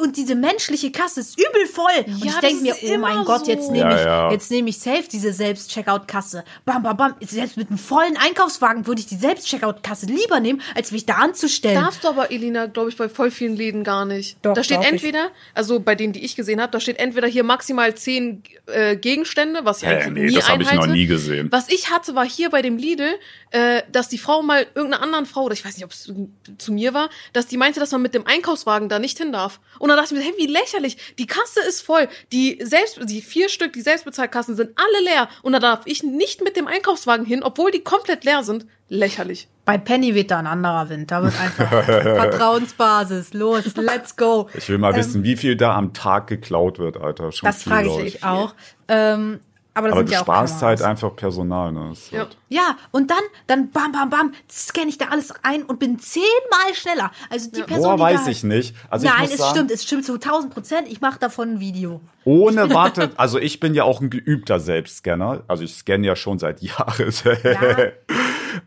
Und 0.00 0.16
diese 0.16 0.36
menschliche 0.36 0.92
Kasse 0.92 1.18
ist 1.20 1.36
übel 1.38 1.66
voll. 1.66 1.90
und 2.06 2.24
Ja, 2.24 2.34
ich 2.34 2.38
denke 2.38 2.62
mir, 2.62 2.74
oh 2.80 2.98
mein 2.98 3.12
immer 3.16 3.24
Gott, 3.24 3.48
jetzt 3.48 3.66
so. 3.66 3.72
nehme 3.72 3.90
Ja, 3.90 3.98
ich, 3.98 4.04
ja. 4.04 4.30
jetzt 4.30 4.48
nehme 4.52 4.70
ich 4.70 4.78
safe 4.78 5.02
diese 5.10 5.32
Selbst-Checkout-Kasse. 5.32 6.44
Bam, 6.64 6.84
bam, 6.84 6.96
bam. 6.96 7.14
Selbst 7.20 7.56
mit 7.56 7.68
einem 7.68 7.78
vollen 7.78 8.16
Einkaufswagen 8.16 8.86
würde 8.86 9.00
ich 9.00 9.06
die 9.06 9.16
Selbst-Checkout-Kasse 9.16 10.06
lieber 10.06 10.38
nehmen, 10.38 10.62
als 10.76 10.92
mich 10.92 11.04
da 11.04 11.14
anzustellen. 11.14 11.74
Darfst 11.82 12.04
du 12.04 12.08
aber, 12.08 12.30
Elina, 12.30 12.66
glaube 12.66 12.90
ich, 12.90 12.96
bei 12.96 13.08
voll 13.08 13.32
vielen 13.32 13.56
Läden 13.56 13.82
gar 13.82 14.04
nicht. 14.04 14.36
Doch, 14.42 14.54
da 14.54 14.62
steht 14.62 14.76
darf 14.78 14.86
ich. 14.86 14.92
entweder, 14.92 15.30
also 15.54 15.80
bei 15.80 15.96
denen, 15.96 16.12
die 16.12 16.24
ich 16.24 16.36
gesehen 16.36 16.60
habe, 16.60 16.70
da 16.70 16.78
steht 16.78 17.00
entweder 17.00 17.26
hier 17.26 17.42
maximal 17.42 17.92
zehn 17.96 18.44
äh, 18.66 18.94
Gegenstände, 18.96 19.64
was 19.64 19.82
ich 19.82 19.88
Hä, 19.88 19.94
eigentlich 19.96 20.12
nee, 20.14 20.26
nie 20.26 20.34
das 20.36 20.48
habe 20.48 20.62
ich 20.62 20.72
noch 20.72 20.86
nie 20.86 21.06
gesehen. 21.06 21.48
Was 21.50 21.68
ich 21.70 21.90
hatte, 21.90 22.14
war 22.14 22.24
hier 22.24 22.50
bei 22.50 22.62
dem 22.62 22.76
Lidl, 22.76 23.18
äh, 23.50 23.82
dass 23.90 24.08
die 24.08 24.18
Frau 24.18 24.42
mal 24.42 24.64
irgendeiner 24.76 25.02
anderen 25.02 25.26
Frau, 25.26 25.42
oder 25.42 25.54
ich 25.54 25.64
weiß 25.64 25.74
nicht, 25.76 25.84
ob 25.84 25.90
es 25.90 26.12
zu 26.58 26.72
mir 26.72 26.94
war, 26.94 27.10
dass 27.32 27.48
die 27.48 27.56
meinte, 27.56 27.80
dass 27.80 27.90
man 27.90 28.00
mit 28.02 28.14
dem 28.14 28.26
Einkaufswagen 28.28 28.88
da 28.88 29.00
nicht 29.00 29.18
hin 29.18 29.32
darf. 29.32 29.58
Und 29.80 29.87
dann 29.88 29.96
dachte 29.96 30.14
ich 30.14 30.20
mir, 30.20 30.26
hey, 30.26 30.34
wie 30.36 30.46
lächerlich. 30.46 30.96
Die 31.18 31.26
Kasse 31.26 31.60
ist 31.68 31.80
voll. 31.82 32.08
Die 32.32 32.58
selbst, 32.62 32.98
die 33.04 33.20
vier 33.20 33.48
Stück, 33.48 33.72
die 33.72 33.80
Selbstbezahlkassen 33.80 34.56
sind 34.56 34.70
alle 34.76 35.04
leer. 35.04 35.28
Und 35.42 35.52
da 35.52 35.58
darf 35.58 35.80
ich 35.84 36.02
nicht 36.02 36.42
mit 36.42 36.56
dem 36.56 36.66
Einkaufswagen 36.66 37.26
hin, 37.26 37.42
obwohl 37.42 37.70
die 37.70 37.80
komplett 37.80 38.24
leer 38.24 38.42
sind. 38.42 38.66
Lächerlich. 38.90 39.48
Bei 39.66 39.76
Penny 39.76 40.14
weht 40.14 40.30
da 40.30 40.38
ein 40.38 40.46
anderer 40.46 40.88
Wind. 40.88 41.10
Da 41.10 41.22
wird 41.22 41.38
einfach 41.38 41.84
Vertrauensbasis. 41.84 43.34
Los, 43.34 43.76
let's 43.76 44.16
go. 44.16 44.48
Ich 44.54 44.68
will 44.68 44.78
mal 44.78 44.94
wissen, 44.96 45.24
wie 45.24 45.36
viel 45.36 45.56
da 45.56 45.74
am 45.76 45.92
Tag 45.92 46.26
geklaut 46.26 46.78
wird, 46.78 46.96
Alter. 46.96 47.32
Schon 47.32 47.48
Ähm, 47.48 47.52
Das 47.52 47.62
frage 47.62 47.88
ich 47.90 48.14
mich 48.14 48.24
auch. 48.24 48.54
Ähm, 48.88 49.40
aber 49.78 49.88
das 49.88 49.92
Aber 49.94 50.00
sind 50.00 50.08
du 50.10 50.12
ja 50.14 50.20
auch 50.20 50.24
sparst 50.24 50.62
halt 50.62 50.82
einfach 50.82 51.16
Personal, 51.16 51.72
ne? 51.72 51.92
Ja. 52.10 52.18
halt- 52.20 52.36
Ja, 52.48 52.76
und 52.90 53.10
dann, 53.10 53.18
dann 53.46 53.70
bam, 53.70 53.92
bam, 53.92 54.10
bam, 54.10 54.32
scanne 54.50 54.88
ich 54.88 54.98
da 54.98 55.06
alles 55.06 55.32
ein 55.42 55.62
und 55.62 55.78
bin 55.78 55.98
zehnmal 55.98 56.74
schneller. 56.74 57.10
Also 57.30 57.50
die 57.50 57.62
Person, 57.62 57.82
Boah, 57.82 57.96
die 57.96 58.14
weiß 58.14 58.24
da 58.24 58.30
ich 58.30 58.44
nicht. 58.44 58.74
Also 58.90 59.06
ich 59.06 59.12
Nein, 59.12 59.22
muss 59.22 59.30
es 59.32 59.38
sagen, 59.38 59.50
stimmt, 59.54 59.70
es 59.70 59.84
stimmt 59.84 60.04
zu 60.04 60.12
1000 60.14 60.52
Prozent. 60.52 60.88
Ich 60.88 61.00
mache 61.00 61.18
davon 61.18 61.54
ein 61.54 61.60
Video. 61.60 62.00
Ohne 62.24 62.68
Warte, 62.74 63.10
also 63.16 63.38
ich 63.38 63.58
bin 63.60 63.72
ja 63.74 63.84
auch 63.84 64.00
ein 64.00 64.10
geübter 64.10 64.60
Selbstscanner. 64.60 65.42
Also 65.48 65.62
ich 65.64 65.74
scanne 65.74 66.06
ja 66.06 66.14
schon 66.16 66.38
seit 66.38 66.60
Jahren. 66.62 67.12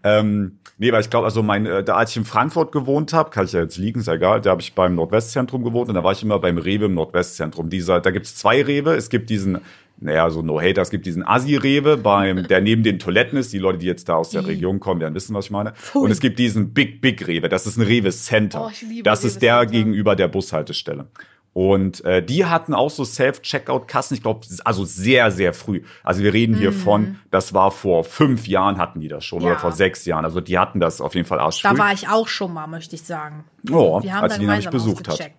ähm, 0.04 0.60
nee, 0.78 0.92
weil 0.92 1.02
ich 1.02 1.10
glaube, 1.10 1.26
also 1.26 1.44
mein, 1.44 1.66
äh, 1.66 1.84
da 1.84 1.96
als 1.96 2.12
ich 2.12 2.18
in 2.18 2.26
Frankfurt 2.26 2.72
gewohnt 2.72 3.14
habe, 3.14 3.30
kann 3.30 3.46
ich 3.46 3.52
ja 3.54 3.62
jetzt 3.62 3.78
liegen, 3.78 4.00
ist 4.00 4.08
ja 4.08 4.14
egal, 4.14 4.42
da 4.42 4.52
habe 4.52 4.62
ich 4.62 4.74
beim 4.74 4.96
Nordwestzentrum 4.96 5.64
gewohnt 5.64 5.90
und 5.90 5.96
da 5.96 6.04
war 6.04 6.12
ich 6.12 6.24
immer 6.24 6.40
beim 6.40 6.58
Rewe 6.58 6.86
im 6.86 6.94
Nordwestzentrum. 6.96 7.70
Dieser, 7.70 8.00
da 8.00 8.12
gibt's 8.12 8.36
zwei 8.36 8.62
Rewe, 8.64 8.96
es 8.96 9.10
gibt 9.10 9.30
diesen, 9.30 9.60
naja, 10.02 10.30
so 10.30 10.42
no 10.42 10.60
hater, 10.60 10.82
es 10.82 10.90
gibt 10.90 11.06
diesen 11.06 11.26
Assi-Rewe, 11.26 11.96
beim, 11.98 12.48
der 12.50 12.60
neben 12.62 12.84
den 12.84 13.00
Toiletten 13.00 13.38
ist. 13.38 13.54
Die 13.54 13.60
Leute, 13.60 13.78
die 13.78 13.86
jetzt 13.86 14.10
da 14.10 14.16
aus 14.16 14.32
der 14.32 14.46
Region 14.46 14.80
kommen, 14.80 15.00
werden 15.00 15.16
wissen, 15.16 15.34
was 15.36 15.46
ich 15.46 15.52
meine. 15.52 15.74
Und 15.94 16.12
es 16.12 16.20
gibt 16.20 16.40
diesen 16.40 16.74
Big 16.74 17.02
Big 17.02 17.28
Rewe, 17.28 17.48
das 17.50 17.66
ist 17.68 17.78
ein 17.78 17.84
Rewe 17.84 18.10
Center. 18.12 18.66
Oh, 18.66 18.70
ich 18.72 18.82
liebe 18.82 19.04
das 19.04 19.24
ist 19.24 19.42
der 19.42 19.66
gegenüber 19.66 20.16
der 20.16 20.28
Bushaltestelle. 20.28 21.08
Und 21.54 22.06
äh, 22.06 22.24
die 22.24 22.46
hatten 22.46 22.74
auch 22.74 22.90
so 22.90 23.04
Self-Checkout-Kassen, 23.04 24.16
ich 24.16 24.24
glaube, 24.24 24.48
also 24.64 24.86
sehr, 24.86 25.32
sehr 25.32 25.54
früh. 25.54 25.82
Also 26.02 26.24
wir 26.24 26.32
reden 26.34 26.56
hier 26.56 26.72
von, 26.72 27.18
das 27.30 27.54
war 27.54 27.72
vor 27.72 28.06
fünf 28.06 28.48
Jahren 28.48 28.78
hatten 28.78 29.02
die 29.02 29.10
das 29.10 29.26
schon 29.26 29.40
Mhm. 29.40 29.46
Ja. 29.46 29.52
oder 29.52 29.60
vor 29.60 29.72
sechs 29.74 30.06
Jahren. 30.06 30.24
Also 30.24 30.40
die 30.40 30.58
hatten 30.58 30.80
das 30.80 31.02
auf 31.02 31.14
jeden 31.14 31.28
Fall 31.28 31.40
arschfrüh. 31.40 31.68
Da 31.70 31.78
war 31.78 31.92
ich 31.92 32.08
auch 32.08 32.30
schon 32.30 32.54
mal, 32.54 32.68
möchte 32.68 32.96
ich 32.96 33.04
sagen. 33.04 33.44
Oh, 33.70 34.02
Wir 34.02 34.14
haben 34.16 34.24
als 34.24 34.40
die 34.40 34.46
nämlich 34.46 34.70
besucht 34.70 35.10
hat. 35.10 35.32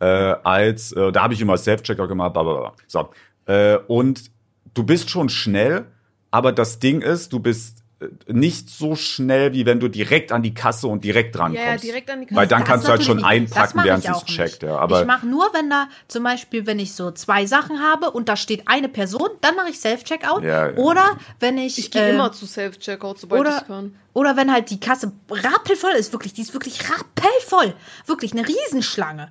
äh, 0.00 0.04
als, 0.42 0.90
äh, 0.90 1.12
da 1.12 1.22
habe 1.22 1.34
ich 1.34 1.40
immer 1.40 1.56
Self-Checkout 1.56 2.08
gemacht, 2.08 2.32
bla, 2.32 2.42
bla, 2.42 2.54
bla. 2.54 2.72
So. 2.88 3.10
Äh, 3.46 3.76
und 3.88 4.30
du 4.74 4.84
bist 4.84 5.10
schon 5.10 5.28
schnell, 5.28 5.86
aber 6.30 6.52
das 6.52 6.78
Ding 6.78 7.02
ist, 7.02 7.32
du 7.32 7.38
bist 7.38 7.78
äh, 8.00 8.06
nicht 8.32 8.70
so 8.70 8.96
schnell, 8.96 9.52
wie 9.52 9.66
wenn 9.66 9.78
du 9.80 9.88
direkt 9.88 10.32
an 10.32 10.42
die 10.42 10.52
Kasse 10.54 10.88
und 10.88 11.04
direkt 11.04 11.36
dran 11.36 11.52
Ja, 11.52 11.60
ja, 11.60 11.68
kommst. 11.70 11.84
direkt 11.84 12.10
an 12.10 12.20
die 12.20 12.26
Kasse. 12.26 12.36
Weil 12.40 12.46
dann 12.48 12.60
Das 12.60 12.68
kannst 12.68 12.86
du 12.86 12.90
halt 12.90 13.04
schon 13.04 13.18
nicht. 13.18 13.26
Das 13.26 13.56
einpacken, 13.56 13.80
während 13.84 14.02
sie 14.02 14.10
es 14.10 14.24
checkt. 14.24 14.62
Ja, 14.62 14.78
aber 14.78 15.02
ich 15.02 15.06
mache 15.06 15.26
nur, 15.26 15.44
wenn 15.52 15.70
da 15.70 15.88
zum 16.08 16.24
Beispiel, 16.24 16.66
wenn 16.66 16.78
ich 16.78 16.92
so 16.94 17.10
zwei 17.12 17.46
Sachen 17.46 17.80
habe 17.80 18.10
und 18.10 18.28
da 18.28 18.36
steht 18.36 18.66
eine 18.66 18.88
Person, 18.88 19.28
dann 19.42 19.54
mache 19.56 19.70
ich 19.70 19.78
Self-Checkout. 19.78 20.42
Ja, 20.42 20.70
ja. 20.70 20.76
Oder 20.76 21.04
wenn 21.40 21.58
ich. 21.58 21.78
Ich 21.78 21.90
gehe 21.90 22.02
äh, 22.02 22.10
immer 22.14 22.32
zu 22.32 22.46
Self-Checkout, 22.46 23.18
sobald 23.20 23.40
oder, 23.42 23.58
ich 23.60 23.66
kann. 23.68 23.94
oder 24.12 24.36
wenn 24.36 24.52
halt 24.52 24.70
die 24.70 24.80
Kasse 24.80 25.12
rappelvoll 25.30 25.92
ist, 25.92 26.12
wirklich, 26.12 26.32
die 26.32 26.42
ist 26.42 26.52
wirklich 26.52 26.80
rappelvoll. 26.90 27.74
Wirklich 28.06 28.32
eine 28.32 28.46
Riesenschlange. 28.48 29.30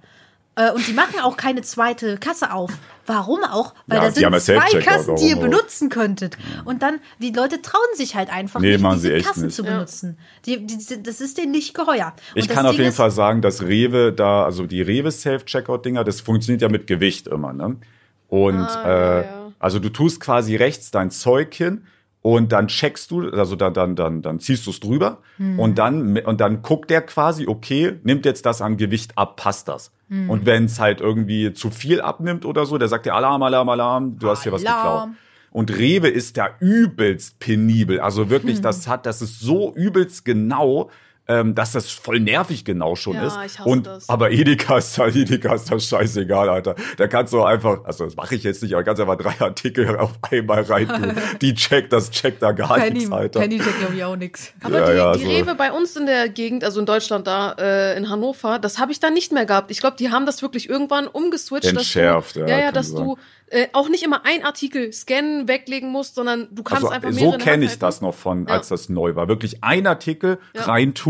Äh, 0.55 0.71
und 0.71 0.87
die 0.87 0.93
machen 0.93 1.19
auch 1.21 1.35
keine 1.35 1.61
zweite 1.63 2.17
Kasse 2.17 2.51
auf. 2.53 2.71
Warum 3.05 3.43
auch? 3.43 3.73
Weil 3.87 3.97
Ja, 3.97 4.03
da 4.03 4.09
die 4.09 4.19
sind 4.19 4.31
ja 4.33 4.39
zwei 4.39 4.79
Kassen, 4.79 5.15
die 5.17 5.29
ihr 5.29 5.35
benutzen 5.35 5.89
könntet. 5.89 6.37
Und 6.63 6.83
dann, 6.83 6.99
die 7.19 7.31
Leute 7.31 7.61
trauen 7.61 7.81
sich 7.95 8.15
halt 8.15 8.31
einfach 8.31 8.59
Nee, 8.61 8.77
nicht, 8.77 8.93
diese 8.95 9.13
echt 9.13 9.27
Kassen 9.27 9.45
nicht. 9.47 9.55
zu 9.55 9.63
Ja. 9.65 9.73
benutzen. 9.73 10.17
Die, 10.45 10.65
die, 10.65 11.03
das 11.03 11.19
ist 11.21 11.37
denen 11.37 11.51
nicht 11.51 11.73
geheuer. 11.73 12.13
Und 12.35 12.39
Ich 12.39 12.47
kann 12.47 12.65
auf 12.65 12.71
Ding 12.73 12.81
jeden 12.81 12.89
ist, 12.91 12.97
Fall 12.97 13.11
sagen, 13.11 13.41
dass 13.41 13.63
Rewe 13.63 14.13
da, 14.13 14.45
also 14.45 14.65
die 14.67 14.81
Rewe 14.81 15.11
Self-Checkout-Dinger, 15.11 16.03
das 16.03 16.21
funktioniert 16.21 16.61
ja 16.61 16.69
mit 16.69 16.87
Gewicht 16.87 17.27
immer, 17.27 17.51
ne? 17.51 17.75
Und 18.29 18.55
Ah, 18.55 18.83
äh, 18.85 18.89
ja, 18.89 19.21
ja. 19.23 19.51
also 19.59 19.79
du 19.79 19.89
tust 19.89 20.19
quasi 20.19 20.55
rechts 20.55 20.91
dein 20.91 21.11
Zeug 21.11 21.53
hin 21.53 21.85
und 22.23 22.51
dann 22.51 22.67
checkst 22.67 23.11
du, 23.11 23.29
also 23.29 23.55
dann, 23.55 23.73
dann, 23.75 23.95
dann, 23.95 24.21
dann 24.23 24.39
ziehst 24.39 24.65
du 24.65 24.71
es 24.71 24.79
drüber 24.79 25.19
Hm. 25.37 25.59
und 25.59 25.77
dann 25.77 26.17
und 26.17 26.41
dann 26.41 26.61
guckt 26.63 26.89
der 26.89 27.01
quasi, 27.01 27.45
okay, 27.47 27.99
nimmt 28.03 28.25
jetzt 28.25 28.45
das 28.47 28.61
an 28.61 28.77
Gewicht 28.77 29.15
ab, 29.17 29.35
passt 29.35 29.67
das. 29.67 29.91
Hm. 30.09 30.29
Und 30.29 30.45
wenn 30.47 30.65
es 30.65 30.79
halt 30.79 31.01
irgendwie 31.01 31.53
zu 31.53 31.69
viel 31.69 32.01
abnimmt 32.01 32.45
oder 32.45 32.65
so, 32.65 32.77
der 32.79 32.87
sagt 32.87 33.05
dir 33.05 33.13
Alarm, 33.13 33.43
Alarm, 33.43 33.69
Alarm, 33.69 34.17
du 34.17 34.29
hast 34.29 34.43
hier 34.43 34.51
was 34.53 34.65
Alarm. 34.65 35.11
geklaut. 35.11 35.17
Und 35.51 35.77
Rewe 35.77 36.07
ist 36.07 36.37
da 36.37 36.47
übelst 36.59 37.37
penibel. 37.39 37.99
Also 37.99 38.29
wirklich, 38.31 38.55
Hm. 38.55 38.63
das 38.63 38.87
hat, 38.87 39.05
das 39.05 39.21
ist 39.21 39.39
so 39.39 39.73
übelst 39.75 40.25
genau. 40.25 40.89
Ähm, 41.27 41.55
dass 41.55 41.71
das 41.71 41.89
voll 41.89 42.19
nervig 42.19 42.65
genau 42.65 42.95
schon 42.95 43.15
Ja, 43.15 43.27
ist. 43.27 43.37
ich 43.45 43.59
hasse 43.59 43.69
und 43.69 43.87
das. 43.87 44.09
aber 44.09 44.31
Edeka 44.31 44.77
ist 44.77 44.97
da, 44.97 45.07
Edeka 45.07 45.55
ist 45.55 45.71
das 45.71 45.85
scheißegal, 45.87 46.49
Alter. 46.49 46.75
Da 46.97 47.07
kannst 47.07 47.31
du 47.31 47.41
einfach, 47.43 47.85
also 47.85 48.03
das 48.05 48.15
mache 48.17 48.35
ich 48.35 48.43
jetzt 48.43 48.61
nicht, 48.61 48.73
aber 48.73 48.83
kannst 48.83 49.01
einfach 49.01 49.17
drei 49.17 49.39
Artikel 49.39 49.95
auf 49.97 50.11
einmal 50.29 50.63
reintun. 50.63 51.13
Die 51.41 51.53
checkt, 51.53 51.93
das 51.93 52.11
checkt 52.11 52.41
da 52.43 52.51
gar 52.51 52.75
Penny, 52.75 52.99
nichts, 52.99 53.11
Alter. 53.11 53.39
Penny 53.39 53.57
checkt, 53.59 53.79
glaube 53.79 53.95
ich, 53.95 54.03
auch 54.03 54.15
nix. 54.17 54.51
Aber 54.61 54.79
Ja, 54.79 54.85
die, 54.91 54.97
ja, 54.97 55.13
die 55.13 55.23
so. 55.23 55.29
Rewe 55.29 55.55
bei 55.55 55.71
uns 55.71 55.95
in 55.95 56.05
der 56.07 56.27
Gegend, 56.27 56.63
also 56.65 56.79
in 56.81 56.85
Deutschland 56.85 57.25
da, 57.25 57.53
äh, 57.53 57.97
in 57.97 58.09
Hannover, 58.09 58.59
das 58.59 58.77
habe 58.79 58.91
ich 58.91 58.99
da 58.99 59.09
nicht 59.09 59.31
mehr 59.31 59.45
gehabt. 59.45 59.71
Ich 59.71 59.79
glaube, 59.79 59.95
die 59.97 60.11
haben 60.11 60.25
das 60.25 60.41
wirklich 60.41 60.69
irgendwann 60.69 61.07
umgeswitcht. 61.07 61.65
Entschärft, 61.69 62.35
dass 62.35 62.43
du, 62.45 62.49
ja, 62.51 62.59
ja, 62.59 62.71
dass 62.73 62.93
du 62.93 63.17
äh, 63.47 63.67
auch 63.73 63.87
nicht 63.87 64.03
immer 64.03 64.25
ein 64.25 64.43
Artikel 64.43 64.91
scannen, 64.91 65.47
weglegen 65.47 65.89
musst, 65.91 66.15
sondern 66.15 66.47
du 66.51 66.63
kannst 66.63 66.83
Also 66.83 66.93
einfach 66.93 67.11
so 67.11 67.19
mehrere 67.19 67.37
der 67.37 67.45
kenne 67.45 67.65
ich 67.65 67.77
das 67.79 68.01
noch 68.01 68.13
von, 68.15 68.47
Ja. 68.47 68.55
als 68.55 68.69
das 68.69 68.89
neu 68.89 69.15
war. 69.15 69.27
Wirklich 69.27 69.63
ein 69.63 69.85
Artikel 69.87 70.39
Ja. 70.55 70.63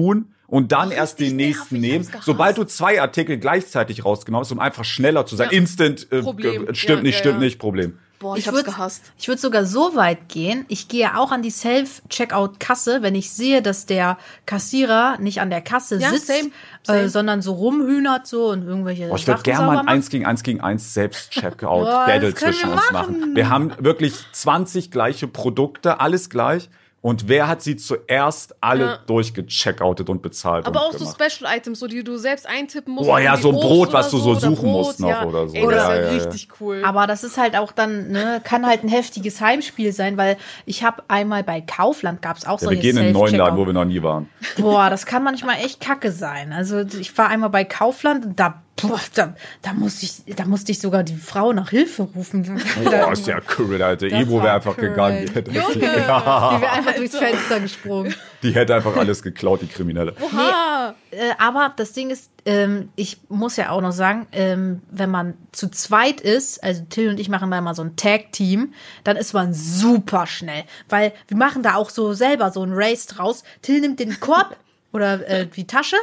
Reintun 0.10 0.34
und 0.48 0.72
dann 0.72 0.90
Oh, 0.90 0.92
erst 0.92 1.20
den 1.20 1.36
nächsten 1.36 1.80
nehmen. 1.80 2.08
Sobald 2.22 2.58
du 2.58 2.64
zwei 2.66 3.02
Artikel 3.02 3.38
gleichzeitig 3.38 4.06
rausgenommen 4.06 4.44
hast, 4.46 4.52
um 4.52 4.60
einfach 4.60 4.86
schneller 4.86 5.26
zu 5.26 5.36
sein. 5.36 5.50
Ja. 5.52 5.58
Instant, 5.58 6.08
äh, 6.12 6.22
Problem. 6.22 6.66
ge- 6.66 6.76
stimmt 6.76 6.98
Ja, 7.00 7.04
nicht, 7.04 7.14
ja, 7.16 7.20
stimmt 7.20 7.36
ja. 7.36 7.40
nicht, 7.40 7.60
Problem. 7.60 7.98
Boah, 8.20 8.38
ich, 8.38 8.48
Ich 8.48 8.64
gehasst. 8.64 9.12
Ich 9.18 9.28
würde 9.28 9.42
sogar 9.42 9.66
so 9.66 9.96
weit 9.96 10.30
gehen, 10.30 10.64
ich 10.70 10.88
gehe 10.88 11.18
auch 11.18 11.32
an 11.32 11.42
die 11.42 11.50
Self-Checkout-Kasse, 11.50 13.02
wenn 13.02 13.16
ich 13.16 13.32
sehe, 13.32 13.62
dass 13.62 13.86
der 13.86 14.18
Kassierer 14.46 15.18
nicht 15.20 15.42
an 15.42 15.50
der 15.50 15.60
Kasse 15.62 15.98
Ja, 15.98 16.10
sitzt, 16.12 16.28
same, 16.28 16.52
same. 16.84 17.00
Äh, 17.00 17.10
sondern 17.10 17.42
so 17.42 17.52
rumhühnert 17.54 18.26
so 18.28 18.50
und 18.50 18.64
irgendwelche 18.66 19.08
Boah, 19.08 19.18
ich 19.18 19.28
würde 19.28 19.42
gerne 19.44 19.66
mal 19.66 19.78
ein 19.80 19.86
macht. 19.86 19.94
1 19.96 20.10
gegen 20.10 20.26
1 20.26 20.44
gegen 20.44 20.62
1 20.62 20.94
Selbst-Checkout 20.94 21.84
Boah, 21.86 22.06
Battle 22.06 22.32
das 22.32 22.40
können 22.40 22.54
zwischen 22.54 22.70
wir 22.70 22.76
uns 22.76 22.92
machen. 22.92 23.20
machen. 23.20 23.36
Wir 23.36 23.50
haben 23.50 23.72
wirklich 23.80 24.14
20 24.32 24.90
gleiche 24.92 25.28
Produkte, 25.28 26.00
alles 26.00 26.30
gleich. 26.30 26.70
Und 27.04 27.28
wer 27.28 27.50
hat 27.50 27.62
sie 27.62 27.76
zuerst 27.76 28.56
alle 28.62 28.86
Ja. 28.86 28.98
durchgecheckoutet 29.08 30.10
und 30.10 30.22
bezahlt 30.22 30.66
Aber 30.66 30.80
und 30.80 30.88
auch 30.88 30.98
so 30.98 31.00
gemacht? 31.00 31.22
Special 31.34 31.54
Items, 31.54 31.80
so 31.80 31.88
die 31.88 32.02
du 32.02 32.16
selbst 32.16 32.48
eintippen 32.48 32.94
musst. 32.94 33.10
Boah, 33.10 33.20
ja, 33.20 33.36
so 33.36 33.50
ein 33.50 33.56
Brot, 33.56 33.92
was 33.92 34.10
du 34.10 34.20
so 34.20 34.36
suchen 34.36 34.72
musst 34.72 35.02
noch 35.02 35.10
ja. 35.10 35.26
oder 35.26 35.50
so. 35.50 35.54
Ey, 35.54 35.64
das 35.68 35.76
Ja, 35.76 35.94
ist 35.96 36.06
ja, 36.06 36.30
richtig 36.30 36.48
cool. 36.62 36.82
Aber 36.86 37.06
das 37.06 37.26
ist 37.26 37.38
halt 37.38 37.58
auch 37.58 37.74
dann, 37.74 38.08
ne, 38.08 38.40
kann 38.46 38.66
halt 38.66 38.86
ein 38.86 38.88
heftiges 38.88 39.42
Heimspiel 39.42 39.92
sein, 39.92 40.16
weil 40.16 40.38
ich 40.66 40.86
habe 40.86 41.04
einmal 41.10 41.44
bei 41.44 41.60
Kaufland 41.60 42.22
gab's 42.22 42.46
auch 42.46 42.62
Ja, 42.62 42.70
wir 42.70 42.78
gehen 42.78 42.96
in 42.96 43.04
einen 43.04 43.12
neuen 43.14 43.36
Laden, 43.36 43.58
wo 43.58 43.66
wir 43.66 43.74
noch 43.74 43.84
nie 43.84 44.02
waren. 44.02 44.30
Boah, 44.58 44.90
das 44.90 45.06
kann 45.06 45.26
manchmal 45.26 45.58
echt 45.58 45.82
kacke 45.82 46.10
sein. 46.10 46.54
Also 46.54 46.80
ich 46.80 47.18
war 47.18 47.28
einmal 47.28 47.50
bei 47.50 47.66
Kaufland 47.66 48.26
und 48.26 48.40
da, 48.40 48.62
boah, 48.76 49.00
da, 49.14 49.36
da 49.62 49.74
musste 49.74 50.06
ich, 50.06 50.36
da 50.36 50.46
musste 50.46 50.72
ich 50.72 50.80
sogar 50.80 51.04
die 51.04 51.16
Frau 51.16 51.54
nach 51.54 51.70
Hilfe 51.70 52.04
rufen. 52.04 52.62
Boah, 52.84 53.12
ist 53.14 53.28
ja 53.28 53.40
cool, 53.58 53.82
Alter. 53.82 54.10
Das 54.10 54.22
Ivo 54.22 54.42
wäre 54.42 54.54
einfach 54.54 54.78
cool. 54.78 54.90
gegangen. 54.90 55.26
Die 55.26 55.34
hätte, 55.34 55.52
Junge, 55.52 55.74
die 55.76 55.82
wäre 55.82 56.72
einfach 56.72 56.96
durchs 56.96 57.18
Fenster 57.18 57.60
gesprungen. 57.60 58.14
die 58.42 58.54
hätte 58.54 58.76
einfach 58.76 58.96
alles 58.98 59.22
geklaut, 59.22 59.62
die 59.62 59.68
Kriminelle. 59.68 60.16
Oha. 60.20 60.96
Äh, 61.12 61.34
aber 61.38 61.74
das 61.76 61.94
Ding 61.94 62.10
ist, 62.10 62.32
ähm, 62.46 62.90
ich 62.96 63.20
muss 63.30 63.56
ja 63.56 63.70
auch 63.70 63.82
noch 63.82 63.92
sagen, 63.92 64.28
ähm, 64.32 64.82
wenn 64.92 65.10
man 65.10 65.36
zu 65.52 65.70
zweit 65.70 66.20
ist, 66.20 66.64
also 66.64 66.84
Till 66.90 67.10
und 67.10 67.20
ich 67.20 67.30
machen 67.30 67.52
da 67.52 67.58
immer 67.58 67.76
so 67.76 67.84
ein 67.84 67.96
Tag-Team, 67.96 68.74
dann 69.04 69.16
ist 69.16 69.34
man 69.34 69.54
super 69.54 70.28
schnell. 70.28 70.64
Weil 70.90 71.14
wir 71.28 71.38
machen 71.38 71.64
da 71.64 71.76
auch 71.76 71.90
so 71.90 72.14
selber 72.14 72.52
so 72.52 72.64
ein 72.64 72.72
Race 72.74 73.06
draus. 73.06 73.44
Till 73.62 73.82
nimmt 73.82 74.00
den 74.00 74.20
Korb 74.20 74.58
oder 74.94 75.28
äh, 75.28 75.48
die 75.48 75.66
Tasche, 75.68 75.96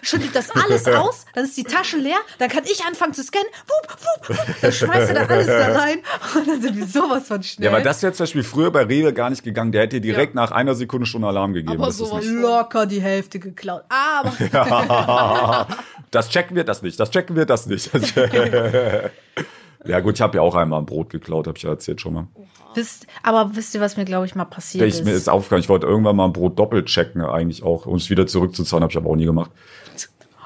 schüttet 0.00 0.34
das 0.34 0.50
alles 0.50 0.86
aus, 0.88 1.26
dann 1.34 1.44
ist 1.44 1.56
die 1.56 1.62
Tasche 1.64 1.98
leer, 1.98 2.16
dann 2.38 2.48
kann 2.48 2.64
ich 2.64 2.84
anfangen 2.84 3.12
zu 3.14 3.22
scannen, 3.22 3.46
wup, 3.66 3.96
wup, 4.28 4.28
wup, 4.38 4.46
dann 4.62 4.72
schmeißt 4.72 5.10
er 5.10 5.26
da 5.26 5.32
alles 5.34 5.46
da 5.46 5.78
rein 5.78 5.98
und 6.34 6.48
dann 6.48 6.62
sind 6.62 6.76
wir 6.76 6.86
sowas 6.86 7.28
von 7.28 7.42
schnell. 7.42 7.66
Ja, 7.66 7.70
aber 7.72 7.82
das 7.82 8.02
wäre 8.02 8.12
zum 8.12 8.24
Beispiel 8.24 8.42
früher 8.42 8.70
bei 8.70 8.82
Rewe 8.84 9.12
gar 9.12 9.30
nicht 9.30 9.44
gegangen. 9.44 9.72
Der 9.72 9.82
hätte 9.82 10.00
dir 10.00 10.12
direkt 10.12 10.34
nach 10.34 10.50
einer 10.50 10.74
Sekunde 10.74 11.06
schon 11.06 11.22
Alarm 11.24 11.52
gegeben. 11.52 11.76
Aber 11.82 11.86
Das 11.86 12.00
nicht- 12.00 12.24
locker 12.30 12.86
die 12.86 13.00
Hälfte 13.02 13.38
geklaut. 13.38 13.82
Aber 13.88 15.68
das 16.10 16.28
checken 16.30 16.56
wir 16.56 16.64
das 16.64 16.82
nicht. 16.82 16.98
Das 16.98 17.10
checken 17.10 17.36
wir 17.36 17.44
das 17.46 17.66
nicht. 17.66 17.90
ja 19.84 20.00
gut, 20.00 20.14
ich 20.14 20.20
habe 20.22 20.36
ja 20.38 20.42
auch 20.42 20.54
einmal 20.54 20.80
ein 20.80 20.86
Brot 20.86 21.10
geklaut, 21.10 21.46
habe 21.46 21.56
ich 21.58 21.64
ja 21.64 21.70
erzählt 21.70 22.00
schon 22.00 22.14
mal. 22.14 22.26
Wisst, 22.74 23.06
aber 23.22 23.54
wisst 23.56 23.74
ihr, 23.74 23.80
was 23.80 23.96
mir, 23.96 24.04
glaube 24.04 24.26
ich, 24.26 24.34
mal 24.34 24.44
passiert 24.44 24.86
Ich, 24.86 25.04
mir 25.04 25.12
ist 25.12 25.28
aufgefallen, 25.28 25.62
ich 25.62 25.68
wollte 25.68 25.86
irgendwann 25.86 26.16
mal 26.16 26.26
ein 26.26 26.32
Brot 26.32 26.58
doppelt 26.58 26.86
checken, 26.86 27.22
eigentlich 27.22 27.62
auch, 27.62 27.86
um 27.86 27.96
es 27.96 28.10
wieder 28.10 28.26
zurückzuzahlen, 28.26 28.82
habe 28.82 28.90
ich 28.92 28.96
aber 28.96 29.10
auch 29.10 29.16
nie 29.16 29.26
gemacht. 29.26 29.50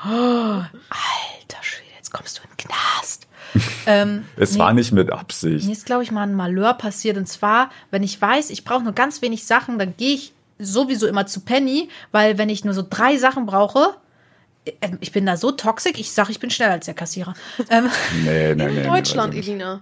Alter 0.03 1.63
Schwede, 1.63 1.91
jetzt 1.97 2.13
kommst 2.13 2.39
du 2.39 2.43
in 2.43 2.51
den 2.51 2.57
Knast. 2.57 3.27
ähm, 3.87 4.25
Es 4.37 4.53
nee, 4.53 4.59
war 4.59 4.73
nicht 4.73 4.93
mit 4.93 5.11
Absicht. 5.11 5.67
Mir 5.67 5.73
ist, 5.73 5.87
glaube 5.87 6.03
ich, 6.03 6.11
mal 6.11 6.23
ein 6.23 6.35
Malheur 6.35 6.75
passiert. 6.75 7.17
Und 7.17 7.27
zwar, 7.27 7.71
wenn 7.91 8.03
ich 8.03 8.21
weiß, 8.21 8.51
ich 8.51 8.65
brauche 8.65 8.83
nur 8.83 8.93
ganz 8.93 9.23
wenig 9.23 9.47
Sachen, 9.47 9.79
dann 9.79 9.97
gehe 9.97 10.15
ich 10.15 10.33
sowieso 10.59 11.07
immer 11.07 11.27
zu 11.27 11.41
Penny, 11.41 11.89
weil 12.13 12.39
wenn 12.39 12.49
ich 12.49 12.65
nur 12.65 12.75
so 12.75 12.85
drei 12.89 13.17
Sachen 13.17 13.47
brauche, 13.47 13.95
äh, 14.65 14.73
ich 15.01 15.13
bin 15.13 15.27
da 15.27 15.37
so 15.37 15.53
toxisch, 15.53 15.93
ich 15.97 16.13
sage, 16.13 16.31
ich 16.31 16.41
bin 16.41 16.51
schneller 16.51 16.73
als 16.73 16.87
der 16.87 16.95
Kassierer. 16.95 17.35
Ähm, 17.71 17.89
Nee, 18.25 18.55
nee. 18.55 18.65
In 18.69 18.75
nee, 18.75 18.83
Deutschland. 18.83 19.35
Elina. 19.35 19.81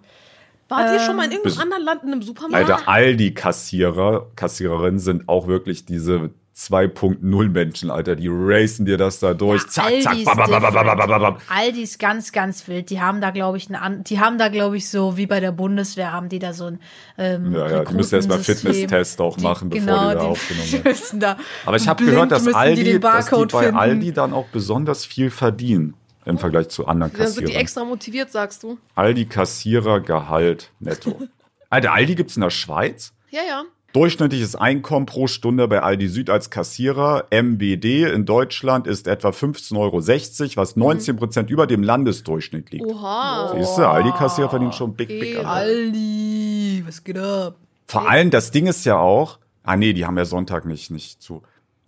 Wart 0.76 0.92
ihr 0.92 1.00
schon 1.00 1.16
mal 1.16 1.24
in 1.24 1.30
Bis- 1.30 1.56
irgendeinem 1.56 1.62
anderen 1.62 1.84
Land 1.84 2.02
in 2.04 2.12
einem 2.12 2.22
Supermarkt? 2.22 2.70
Alter, 2.70 2.88
Aldi-Kassierer, 2.88 4.26
Kassiererinnen 4.36 4.98
sind 4.98 5.28
auch 5.28 5.46
wirklich 5.46 5.84
diese 5.84 6.30
2.0 6.56 7.48
Menschen, 7.48 7.90
Alter. 7.90 8.14
Die 8.14 8.28
racen 8.30 8.86
dir 8.86 8.96
das 8.96 9.18
da 9.18 9.34
durch. 9.34 9.66
zack, 9.66 9.86
Aldi 9.86 10.02
zack, 10.02 10.18
ist 10.18 10.24
bam, 10.26 10.36
bam, 10.36 10.50
bam, 10.50 10.62
bam, 10.62 10.86
bam, 10.86 10.96
bam, 11.08 11.20
bam. 11.20 11.36
Aldi 11.48 11.82
ist 11.82 11.98
ganz, 11.98 12.30
ganz 12.30 12.68
wild. 12.68 12.90
Die 12.90 13.00
haben 13.00 13.20
da, 13.20 13.30
glaube 13.30 13.56
ich, 13.56 13.74
eine, 13.74 14.02
die 14.04 14.20
haben 14.20 14.38
da, 14.38 14.48
glaube 14.48 14.76
ich, 14.76 14.88
so 14.88 15.16
wie 15.16 15.26
bei 15.26 15.40
der 15.40 15.50
Bundeswehr, 15.50 16.12
haben 16.12 16.28
die 16.28 16.38
da 16.38 16.52
so 16.52 16.66
ein 16.66 16.78
ähm, 17.18 17.52
Ja, 17.52 17.68
ja, 17.68 17.84
die 17.84 17.94
müssen 17.94 18.14
erst 18.14 18.28
mal 18.28 18.36
Rekrutensystem. 18.36 18.72
Fitnesstest 18.82 19.20
auch 19.20 19.36
machen, 19.38 19.68
bevor 19.68 19.84
genau, 19.84 20.08
die 20.10 20.14
da 20.14 20.20
aufgenommen 20.20 20.72
werden. 20.84 21.36
Aber 21.66 21.76
ich 21.76 21.88
habe 21.88 22.04
gehört, 22.04 22.30
dass 22.30 22.44
die 22.44 22.54
Aldi, 22.54 23.00
dass 23.00 23.26
die 23.30 23.46
bei 23.46 23.62
finden. 23.64 23.76
Aldi 23.76 24.12
dann 24.12 24.32
auch 24.32 24.46
besonders 24.52 25.04
viel 25.04 25.30
verdienen 25.30 25.94
im 26.24 26.38
Vergleich 26.38 26.68
zu 26.68 26.86
anderen 26.86 27.12
Dann 27.12 27.26
sind 27.26 27.36
die 27.36 27.42
Kassierern. 27.44 27.60
extra 27.60 27.84
motiviert, 27.84 28.30
sagst 28.30 28.62
du. 28.62 28.78
Aldi 28.94 29.26
Kassierer 29.26 30.00
Gehalt 30.00 30.70
netto. 30.80 31.20
Alter, 31.70 31.92
Aldi 31.92 32.14
gibt's 32.14 32.36
in 32.36 32.42
der 32.42 32.50
Schweiz? 32.50 33.12
Ja, 33.30 33.40
ja. 33.46 33.64
Durchschnittliches 33.92 34.56
Einkommen 34.56 35.06
pro 35.06 35.28
Stunde 35.28 35.68
bei 35.68 35.80
Aldi 35.80 36.08
Süd 36.08 36.28
als 36.28 36.50
Kassierer 36.50 37.26
MBD 37.30 38.04
in 38.12 38.26
Deutschland 38.26 38.88
ist 38.88 39.06
etwa 39.06 39.28
15,60 39.28 39.76
Euro, 39.78 40.56
was 40.56 40.74
19 40.74 41.16
Prozent 41.16 41.48
über 41.50 41.68
dem 41.68 41.84
Landesdurchschnitt 41.84 42.72
liegt. 42.72 42.84
Oha. 42.84 43.54
Siehst 43.56 43.78
du, 43.78 43.82
Aldi-Kassierer 43.88 44.50
verdienen 44.50 44.72
schon 44.72 44.94
big, 44.94 45.08
big. 45.08 45.36
Alter. 45.38 45.48
Aldi, 45.48 46.82
was 46.86 47.04
geht 47.04 47.18
ab? 47.18 47.56
Vor 47.86 48.08
allem, 48.08 48.30
das 48.30 48.50
Ding 48.50 48.66
ist 48.66 48.84
ja 48.84 48.96
auch, 48.96 49.38
ah 49.62 49.76
nee, 49.76 49.92
die 49.92 50.04
haben 50.06 50.18
ja 50.18 50.24
Sonntag 50.24 50.64
nicht, 50.64 50.90
nicht 50.90 51.22
zu 51.22 51.42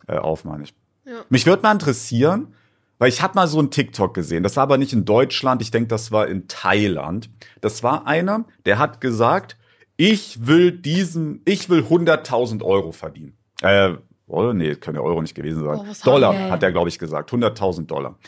äh, 0.06 0.16
auf, 0.16 0.44
meine 0.44 0.62
ich. 0.62 0.74
Ja. 1.06 1.24
Mich 1.28 1.44
würde 1.46 1.62
mal 1.62 1.72
interessieren, 1.72 2.54
weil 2.98 3.08
ich 3.08 3.22
habe 3.22 3.34
mal 3.34 3.46
so 3.46 3.58
einen 3.58 3.70
TikTok 3.70 4.14
gesehen, 4.14 4.42
das 4.42 4.56
war 4.56 4.62
aber 4.62 4.78
nicht 4.78 4.92
in 4.92 5.04
Deutschland, 5.04 5.62
ich 5.62 5.70
denke, 5.70 5.88
das 5.88 6.12
war 6.12 6.26
in 6.28 6.48
Thailand. 6.48 7.30
Das 7.60 7.82
war 7.82 8.06
einer, 8.06 8.44
der 8.64 8.78
hat 8.78 9.00
gesagt, 9.00 9.56
ich 9.96 10.46
will 10.46 10.72
diesen, 10.72 11.40
ich 11.44 11.68
will 11.70 11.80
100.000 11.80 12.62
Euro 12.62 12.92
verdienen. 12.92 13.36
Äh, 13.62 13.94
oder? 14.26 14.54
Nee, 14.54 14.74
können 14.74 14.96
ja 14.96 15.02
Euro 15.02 15.22
nicht 15.22 15.34
gewesen 15.34 15.64
sein. 15.64 15.78
Oh, 15.78 15.92
Dollar, 16.04 16.32
wir? 16.32 16.50
hat 16.50 16.62
er, 16.62 16.72
glaube 16.72 16.88
ich, 16.88 16.98
gesagt. 16.98 17.30
100.000 17.32 17.86
Dollar. 17.86 18.18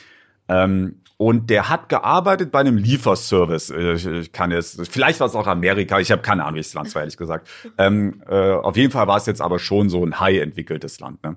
Ähm, 0.49 1.01
und 1.19 1.51
der 1.51 1.69
hat 1.69 1.89
gearbeitet 1.89 2.53
bei 2.53 2.61
einem 2.61 2.79
Lieferservice. 2.79 3.71
Äh, 3.71 3.95
Ich, 3.95 4.07
ich 4.07 4.33
kann 4.33 4.53
jetzt, 4.53 4.89
vielleicht 4.89 5.19
war 5.19 5.27
es 5.27 5.35
auch 5.35 5.49
Amerika, 5.49 5.99
ich 5.99 6.13
habe 6.13 6.23
keine 6.23 6.45
Ahnung, 6.45 6.55
welches 6.55 6.75
Land 6.75 6.95
war, 6.95 7.03
ehrlich 7.03 7.17
gesagt. 7.17 7.49
Ähm, 7.79 8.23
äh, 8.29 8.53
auf 8.53 8.77
jeden 8.77 8.91
Fall 8.93 9.07
war 9.07 9.17
es 9.17 9.27
jetzt 9.27 9.41
aber 9.41 9.59
schon 9.59 9.89
so 9.89 10.05
ein 10.05 10.19
high 10.19 10.41
entwickeltes 10.41 10.99
Land. 11.01 11.23
Ne? 11.23 11.37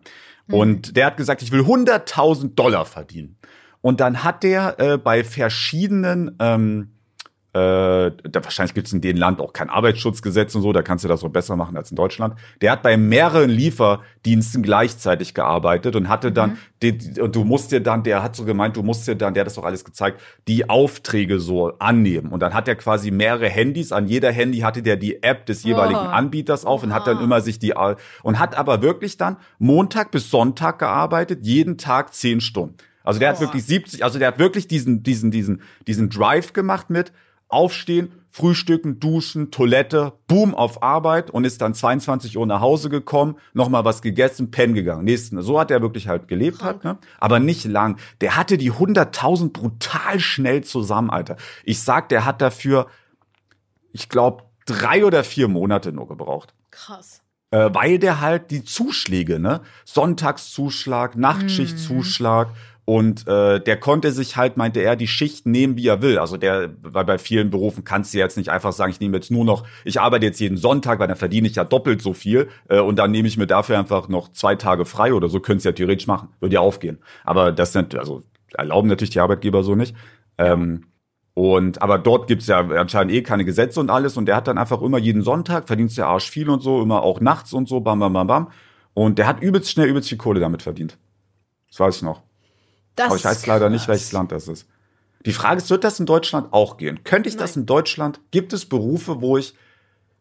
Und 0.52 0.96
der 0.98 1.06
hat 1.06 1.18
gesagt, 1.18 1.42
ich 1.42 1.52
will 1.52 1.62
100.000 1.62 2.56
Dollar 2.56 2.86
verdienen. 2.86 3.38
Und 3.82 4.00
dann 4.00 4.24
hat 4.24 4.44
der 4.44 4.80
äh, 4.80 4.98
bei 4.98 5.24
verschiedenen 5.24 6.36
ähm, 6.40 6.92
äh, 7.54 8.12
da 8.12 8.44
wahrscheinlich 8.44 8.74
gibt 8.74 8.88
es 8.88 8.94
in 8.94 9.02
dem 9.02 9.18
Land 9.18 9.42
auch 9.42 9.52
kein 9.52 9.70
Arbeitsschutzgesetz 9.70 10.56
und 10.56 10.62
so, 10.62 10.72
da 10.72 10.82
kannst 10.82 11.04
du 11.04 11.10
das 11.10 11.20
so 11.20 11.28
besser 11.28 11.58
machen 11.58 11.76
als 11.76 11.92
in 11.92 11.98
Deutschland. 11.98 12.36
Der 12.62 12.72
hat 12.72 12.82
bei 12.82 12.96
mehreren 12.96 13.50
Lieferdiensten 13.50 14.64
gleichzeitig 14.64 15.34
gearbeitet 15.34 15.98
und 15.98 16.08
hatte 16.08 16.32
dann, 16.32 16.58
die, 16.82 16.98
die, 16.98 17.20
und 17.20 17.36
du 17.36 17.44
musst 17.44 17.74
dir 17.74 17.82
dann, 17.82 18.04
der 18.04 18.24
hat 18.24 18.38
so 18.38 18.46
gemeint, 18.46 18.78
du 18.78 18.84
musst 18.84 19.06
dir 19.06 19.16
dann, 19.16 19.34
der 19.34 19.42
hat 19.42 19.48
das 19.48 19.58
auch 19.58 19.66
alles 19.66 19.84
gezeigt, 19.84 20.22
die 20.48 20.70
Aufträge 20.70 21.40
so 21.42 21.74
annehmen. 21.80 22.32
Und 22.32 22.40
dann 22.40 22.54
hat 22.54 22.70
er 22.70 22.76
quasi 22.76 23.12
mehrere 23.12 23.50
Handys, 23.50 23.92
an 23.92 24.08
jeder 24.08 24.32
Handy 24.32 24.60
hatte 24.60 24.82
der 24.82 24.96
die 24.96 25.22
App 25.22 25.46
des 25.46 25.64
jeweiligen 25.64 26.00
Oh. 26.00 26.12
Anbieters 26.12 26.64
auf 26.66 26.84
und 26.84 26.94
hat 26.94 27.06
dann 27.06 27.18
Oha. 27.18 27.24
immer 27.26 27.42
sich 27.42 27.60
die, 27.60 27.74
und 28.24 28.40
hat 28.40 28.58
aber 28.58 28.82
wirklich 28.82 29.18
dann 29.18 29.36
Montag 29.60 30.12
bis 30.12 30.30
Sonntag 30.30 30.80
gearbeitet, 30.80 31.40
jeden 31.42 31.78
Tag 31.78 32.14
zehn 32.14 32.40
Stunden. 32.40 32.78
Also 33.04 33.20
der 33.20 33.30
hat 33.30 33.36
Boah. 33.38 33.42
wirklich 33.42 33.66
70, 33.66 34.04
also 34.04 34.20
der 34.20 34.30
hat 34.30 34.40
wirklich 34.40 34.68
diesen, 34.68 35.04
diesen, 35.04 35.32
diesen, 35.32 35.62
diesen 35.88 36.10
Drive 36.10 36.54
gemacht 36.54 36.90
mit 36.90 37.12
Aufstehen, 37.52 38.12
Frühstücken, 38.34 39.00
Duschen, 39.00 39.52
Toilette, 39.52 40.14
Boom 40.28 40.56
auf 40.56 40.82
Arbeit 40.82 41.30
und 41.32 41.44
ist 41.44 41.62
dann 41.62 41.74
22 41.74 42.38
Uhr 42.38 42.46
nach 42.48 42.62
Hause 42.62 42.90
gekommen, 42.90 43.36
nochmal 43.54 43.84
was 43.84 44.02
gegessen, 44.02 44.52
pennen 44.52 44.74
gegangen. 44.74 45.04
Nächsten, 45.04 45.42
so 45.42 45.60
hat 45.60 45.70
er 45.70 45.82
wirklich 45.82 46.08
halt 46.08 46.30
gelebt 46.30 46.64
hat, 46.64 46.86
ne? 46.86 46.98
Aber 47.20 47.40
nicht 47.40 47.66
lang. 47.66 47.98
Der 48.22 48.38
hatte 48.38 48.58
die 48.58 48.72
100.000 48.72 49.52
brutal 49.52 50.20
schnell 50.22 50.64
zusammen, 50.64 51.10
Alter. 51.10 51.36
Ich 51.66 51.82
sag, 51.82 52.08
der 52.08 52.24
hat 52.24 52.42
dafür, 52.42 52.88
ich 53.92 54.08
glaube, 54.08 54.44
drei 54.66 55.04
oder 55.04 55.26
vier 55.26 55.50
Monate 55.50 55.92
nur 55.92 56.08
gebraucht. 56.08 56.54
Krass. 56.70 57.22
äh, 57.52 57.70
weil 57.74 58.00
der 58.00 58.22
halt 58.22 58.50
die 58.50 58.64
Zuschläge, 58.64 59.40
ne? 59.40 59.60
Sonntagszuschlag, 59.84 61.18
Nachtschichtzuschlag. 61.18 62.48
Und 62.86 63.28
äh, 63.28 63.60
der 63.60 63.78
konnte 63.78 64.12
sich 64.12 64.38
halt, 64.38 64.58
meinte 64.58 64.82
er, 64.82 64.96
die 64.96 65.08
Schicht 65.08 65.46
nehmen, 65.46 65.78
wie 65.78 65.88
er 65.88 66.02
will. 66.02 66.18
Also 66.18 66.38
der, 66.38 66.72
weil 66.82 67.06
bei 67.06 67.18
vielen 67.18 67.50
Berufen 67.52 67.84
kannst 67.84 68.14
du 68.14 68.18
jetzt 68.18 68.38
nicht 68.38 68.50
einfach 68.50 68.74
sagen, 68.74 68.92
ich 68.92 69.00
nehme 69.00 69.18
jetzt 69.18 69.32
nur 69.32 69.46
noch, 69.46 69.66
ich 69.86 70.02
arbeite 70.02 70.26
jetzt 70.26 70.40
jeden 70.40 70.58
Sonntag, 70.58 71.00
weil 71.00 71.08
dann 71.08 71.18
verdiene 71.18 71.48
ich 71.48 71.56
ja 71.56 71.64
doppelt 71.64 72.02
so 72.02 72.14
viel 72.14 72.50
äh, 72.70 72.80
und 72.80 72.98
dann 72.98 73.12
nehme 73.12 73.28
ich 73.28 73.38
mir 73.38 73.48
dafür 73.48 73.78
einfach 73.78 74.08
noch 74.10 74.32
zwei 74.34 74.56
Tage 74.56 74.86
frei 74.86 75.14
oder 75.14 75.30
so, 75.30 75.40
könntest 75.40 75.66
du 75.66 75.70
ja 75.70 75.74
theoretisch 75.74 76.08
machen, 76.08 76.30
würde 76.40 76.56
ja 76.56 76.62
aufgehen. 76.62 76.98
Aber 77.24 77.52
das 77.52 77.72
sind, 77.72 77.96
also 77.96 78.24
erlauben 78.54 78.90
natürlich 78.90 79.12
die 79.12 79.20
Arbeitgeber 79.20 79.64
so 79.64 79.76
nicht. 79.76 79.96
Ähm, 80.38 80.86
und 81.34 81.82
aber 81.82 81.98
dort 81.98 82.28
gibt's 82.28 82.48
ja 82.48 82.60
anscheinend 82.60 83.14
eh 83.14 83.22
keine 83.22 83.46
Gesetze 83.46 83.80
und 83.80 83.90
alles. 83.90 84.18
Und 84.18 84.26
der 84.26 84.36
hat 84.36 84.48
dann 84.48 84.58
einfach 84.58 84.82
immer 84.82 84.98
jeden 84.98 85.22
Sonntag, 85.22 85.68
verdienst 85.68 85.98
ja 85.98 86.08
Arsch 86.08 86.30
viel 86.30 86.50
und 86.50 86.62
so, 86.62 86.82
immer 86.82 87.04
auch 87.04 87.22
nachts 87.22 87.54
und 87.54 87.70
so, 87.70 87.80
bam, 87.80 88.00
bam, 88.00 88.14
bam, 88.14 88.28
bam. 88.28 88.52
Und 88.94 89.18
der 89.18 89.28
hat 89.28 89.42
übelst 89.42 89.72
schnell 89.72 89.88
übelst 89.88 90.10
viel 90.10 90.18
Kohle 90.18 90.40
damit 90.40 90.62
verdient. 90.62 90.98
Das 91.70 91.80
weiß 91.80 91.98
ich 91.98 92.02
noch. 92.02 92.22
Das 92.96 93.08
aber 93.08 93.16
ich 93.16 93.26
weiß 93.26 93.46
leider 93.48 93.70
nicht, 93.70 93.88
welches 93.88 94.12
Land 94.12 94.32
das 94.32 94.48
ist. 94.48 94.68
Die 95.26 95.34
Frage 95.34 95.58
ist, 95.60 95.70
wird 95.70 95.84
das 95.84 96.00
in 96.00 96.06
Deutschland 96.06 96.52
auch 96.52 96.78
gehen? 96.78 97.04
Könnte 97.04 97.30
ich 97.30 97.38
das 97.38 97.56
in 97.56 97.66
Deutschland? 97.66 98.20
Gibt 98.32 98.54
es 98.54 98.66
Berufe, 98.66 99.22
wo 99.22 99.38
ich 99.38 99.54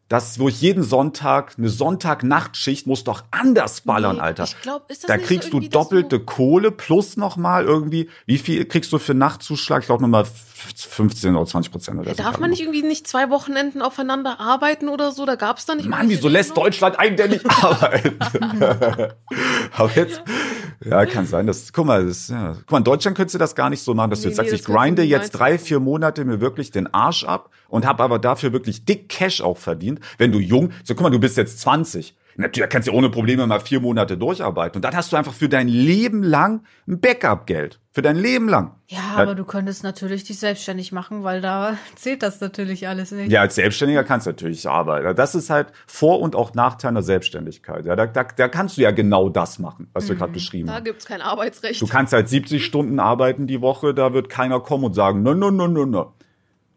das, 0.09 0.39
wo 0.39 0.49
ich 0.49 0.59
jeden 0.59 0.83
Sonntag, 0.83 1.53
eine 1.57 1.69
Sonntag-Nachtschicht 1.69 2.85
muss 2.85 3.05
doch 3.05 3.23
anders 3.31 3.79
ballern, 3.81 4.17
Nee, 4.17 4.21
Alter. 4.21 4.43
ich 4.43 4.59
glaub, 4.61 4.91
ist 4.91 5.03
das 5.03 5.07
da 5.07 5.15
nicht 5.15 5.23
so 5.25 5.33
kriegst 5.33 5.53
du 5.53 5.59
doppelte 5.61 6.19
du- 6.19 6.25
Kohle 6.25 6.69
plus 6.71 7.15
nochmal 7.15 7.63
irgendwie, 7.63 8.09
wie 8.25 8.37
viel 8.37 8.65
kriegst 8.65 8.91
du 8.91 8.99
für 8.99 9.13
Nachtzuschlag? 9.13 9.79
Ich 9.83 9.85
glaube 9.85 10.01
nochmal 10.01 10.25
15 10.75 11.33
oder 11.33 11.45
20 11.45 11.71
Prozent 11.71 11.99
oder 11.99 12.09
so. 12.13 12.21
Darf 12.21 12.39
man 12.39 12.49
nicht 12.49 12.59
irgendwie 12.61 12.83
nicht 12.83 13.07
zwei 13.07 13.29
Wochenenden 13.29 13.81
aufeinander 13.81 14.41
arbeiten 14.41 14.89
oder 14.89 15.13
so? 15.13 15.25
Da 15.25 15.35
gab 15.35 15.57
es 15.59 15.65
da 15.65 15.75
nicht 15.75 15.87
Mann, 15.87 16.09
wieso 16.09 16.27
lässt? 16.27 16.57
Deutschland 16.57 16.99
einen 16.99 17.15
denn 17.15 17.29
nicht 17.31 17.45
arbeiten? 17.63 18.19
Aber 19.77 19.91
jetzt, 19.95 20.17
ja, 20.17 20.23
kann 21.05 21.27
sein, 21.27 21.45
dass, 21.45 21.71
guck 21.71 21.85
mal, 21.85 22.05
das, 22.05 22.29
ja. 22.29 22.53
guck 22.53 22.71
mal, 22.71 22.77
in 22.79 22.83
Deutschland 22.83 23.15
könntest 23.15 23.35
du 23.35 23.39
das 23.39 23.55
gar 23.55 23.69
nicht 23.69 23.83
so 23.83 23.93
machen, 23.93 24.09
dass 24.09 24.21
du 24.21 24.27
Nee, 24.27 24.29
jetzt 24.29 24.37
sagst, 24.37 24.51
nee, 24.51 24.55
ich 24.55 24.61
das 24.61 24.67
kannst 24.67 24.77
du 24.77 24.81
grinde 24.81 25.03
jetzt 25.03 25.31
drei, 25.31 25.57
vier 25.57 25.79
Monate 25.79 26.25
mir 26.25 26.41
wirklich 26.41 26.71
den 26.71 26.91
Arsch 26.93 27.23
ab 27.23 27.49
und 27.69 27.85
habe 27.85 28.01
aber 28.03 28.19
dafür 28.19 28.51
wirklich 28.51 28.85
dick 28.85 29.07
Cash 29.07 29.41
auch 29.41 29.57
verdient. 29.57 29.99
Wenn 30.17 30.31
du 30.31 30.39
jung, 30.39 30.71
so 30.83 30.95
guck 30.95 31.03
mal, 31.03 31.09
du 31.09 31.19
bist 31.19 31.37
jetzt 31.37 31.59
20. 31.59 32.15
Natürlich, 32.37 32.67
da 32.67 32.67
kannst 32.67 32.87
du 32.87 32.91
ohne 32.93 33.09
Probleme 33.09 33.45
mal 33.47 33.59
vier 33.59 33.79
Monate 33.79 34.17
durcharbeiten. 34.17 34.77
Und 34.77 34.85
dann 34.85 34.95
hast 34.95 35.11
du 35.11 35.17
einfach 35.17 35.33
für 35.33 35.49
dein 35.49 35.67
Leben 35.67 36.23
lang 36.23 36.63
ein 36.87 36.99
Backup-Geld. 36.99 37.79
Für 37.93 38.01
dein 38.01 38.15
Leben 38.15 38.47
lang. 38.47 38.75
Ja, 38.87 39.15
aber 39.17 39.35
du 39.35 39.43
könntest 39.43 39.83
natürlich 39.83 40.23
dich 40.23 40.39
selbstständig 40.39 40.93
machen, 40.93 41.23
weil 41.23 41.41
da 41.41 41.77
zählt 41.95 42.23
das 42.23 42.39
natürlich 42.39 42.87
alles 42.87 43.11
nicht. 43.11 43.29
Ja, 43.29 43.41
als 43.41 43.55
Selbstständiger 43.55 44.05
kannst 44.05 44.27
du 44.27 44.31
natürlich 44.31 44.67
arbeiten. 44.67 45.13
Das 45.15 45.35
ist 45.35 45.49
halt 45.49 45.73
Vor- 45.87 46.21
und 46.21 46.33
auch 46.35 46.53
Nachteil 46.53 46.93
der 46.93 47.03
Selbstständigkeit. 47.03 47.85
Ja, 47.85 47.97
da, 47.97 48.07
da, 48.07 48.23
da 48.23 48.47
kannst 48.47 48.77
du 48.77 48.81
ja 48.81 48.91
genau 48.91 49.27
das 49.27 49.59
machen, 49.59 49.89
was 49.91 50.07
du 50.07 50.15
gerade 50.15 50.31
beschrieben 50.31 50.67
Da 50.67 50.75
hast. 50.75 50.85
gibt's 50.85 51.05
kein 51.05 51.21
Arbeitsrecht. 51.21 51.81
Du 51.81 51.87
kannst 51.87 52.13
halt 52.13 52.29
70 52.29 52.63
Stunden 52.63 52.99
arbeiten 52.99 53.45
die 53.45 53.59
Woche, 53.61 53.93
da 53.93 54.13
wird 54.13 54.29
keiner 54.29 54.61
kommen 54.61 54.85
und 54.85 54.93
sagen, 54.93 55.21
no, 55.21 55.33
no, 55.33 55.51
no, 55.51 55.67
no, 55.67 55.85
no. 55.85 56.13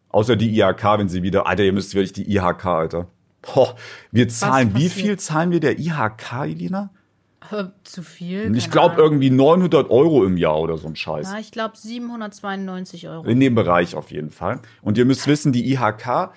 Außer 0.09 0.35
die 0.37 0.57
IHK, 0.59 0.99
wenn 0.99 1.09
sie 1.09 1.23
wieder, 1.23 1.47
Alter, 1.47 1.63
ihr 1.63 1.73
müsst 1.73 1.95
wirklich 1.95 2.13
die 2.13 2.29
IHK, 2.37 2.67
Alter. 2.67 3.07
Boah, 3.47 3.77
wir 4.11 4.29
zahlen, 4.29 4.75
wie 4.75 4.89
viel 4.89 5.19
zahlen 5.19 5.51
wir 5.51 5.61
der 5.61 5.79
IHK, 5.79 6.45
Elina? 6.45 6.91
Zu 7.85 8.03
viel? 8.03 8.57
Ich 8.57 8.71
glaube 8.71 8.97
irgendwie 8.97 9.31
900 9.31 9.91
Euro 9.91 10.25
im 10.25 10.37
Jahr 10.39 10.59
oder 10.61 10.79
so 10.79 10.89
ein 10.89 10.97
Scheiß. 10.97 11.31
Ja, 11.31 11.39
ich 11.39 11.51
glaube 11.51 11.77
792 11.77 13.09
Euro. 13.09 13.25
In 13.27 13.39
dem 13.39 13.55
Bereich 13.55 13.95
auf 13.95 14.11
jeden 14.11 14.31
Fall. 14.31 14.61
Und 14.81 14.97
ihr 14.97 15.05
müsst 15.05 15.27
wissen, 15.27 15.53
die 15.53 15.71
IHK, 15.73 16.31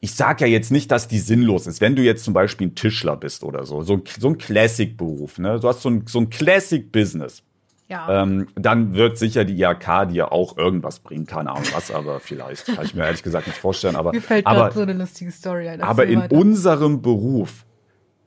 ich 0.00 0.14
sag 0.14 0.40
ja 0.40 0.46
jetzt 0.46 0.72
nicht, 0.72 0.90
dass 0.90 1.08
die 1.08 1.20
sinnlos 1.20 1.66
ist. 1.66 1.80
Wenn 1.80 1.94
du 1.94 2.02
jetzt 2.02 2.24
zum 2.24 2.34
Beispiel 2.34 2.68
ein 2.68 2.74
Tischler 2.74 3.16
bist 3.16 3.44
oder 3.44 3.64
so, 3.64 3.82
so 3.82 3.94
ein, 3.94 4.02
so 4.18 4.28
ein 4.28 4.38
Classic-Beruf, 4.38 5.38
ne? 5.38 5.60
Du 5.60 5.68
hast 5.68 5.82
so 5.82 5.90
ein, 5.90 6.04
so 6.06 6.18
ein 6.18 6.28
Classic-Business. 6.28 7.42
Ja. 7.88 8.22
Ähm, 8.22 8.48
dann 8.56 8.94
wird 8.94 9.16
sicher 9.16 9.44
die 9.44 9.60
IHK 9.60 10.08
dir 10.08 10.32
auch 10.32 10.56
irgendwas 10.56 10.98
bringen. 10.98 11.26
Keine 11.26 11.50
Ahnung 11.50 11.64
was, 11.72 11.92
aber 11.92 12.18
vielleicht. 12.18 12.66
Kann 12.66 12.84
ich 12.84 12.94
mir 12.94 13.04
ehrlich 13.04 13.22
gesagt 13.22 13.46
nicht 13.46 13.58
vorstellen. 13.58 13.94
Aber, 13.94 14.12
Mir 14.14 14.20
fällt 14.20 14.46
aber, 14.46 14.72
so 14.72 14.80
eine 14.80 14.92
lustige 14.92 15.30
Story 15.30 15.68
ein. 15.68 15.80
aber 15.80 16.06
in 16.06 16.20
weiter. 16.20 16.34
unserem 16.34 17.00
Beruf, 17.00 17.64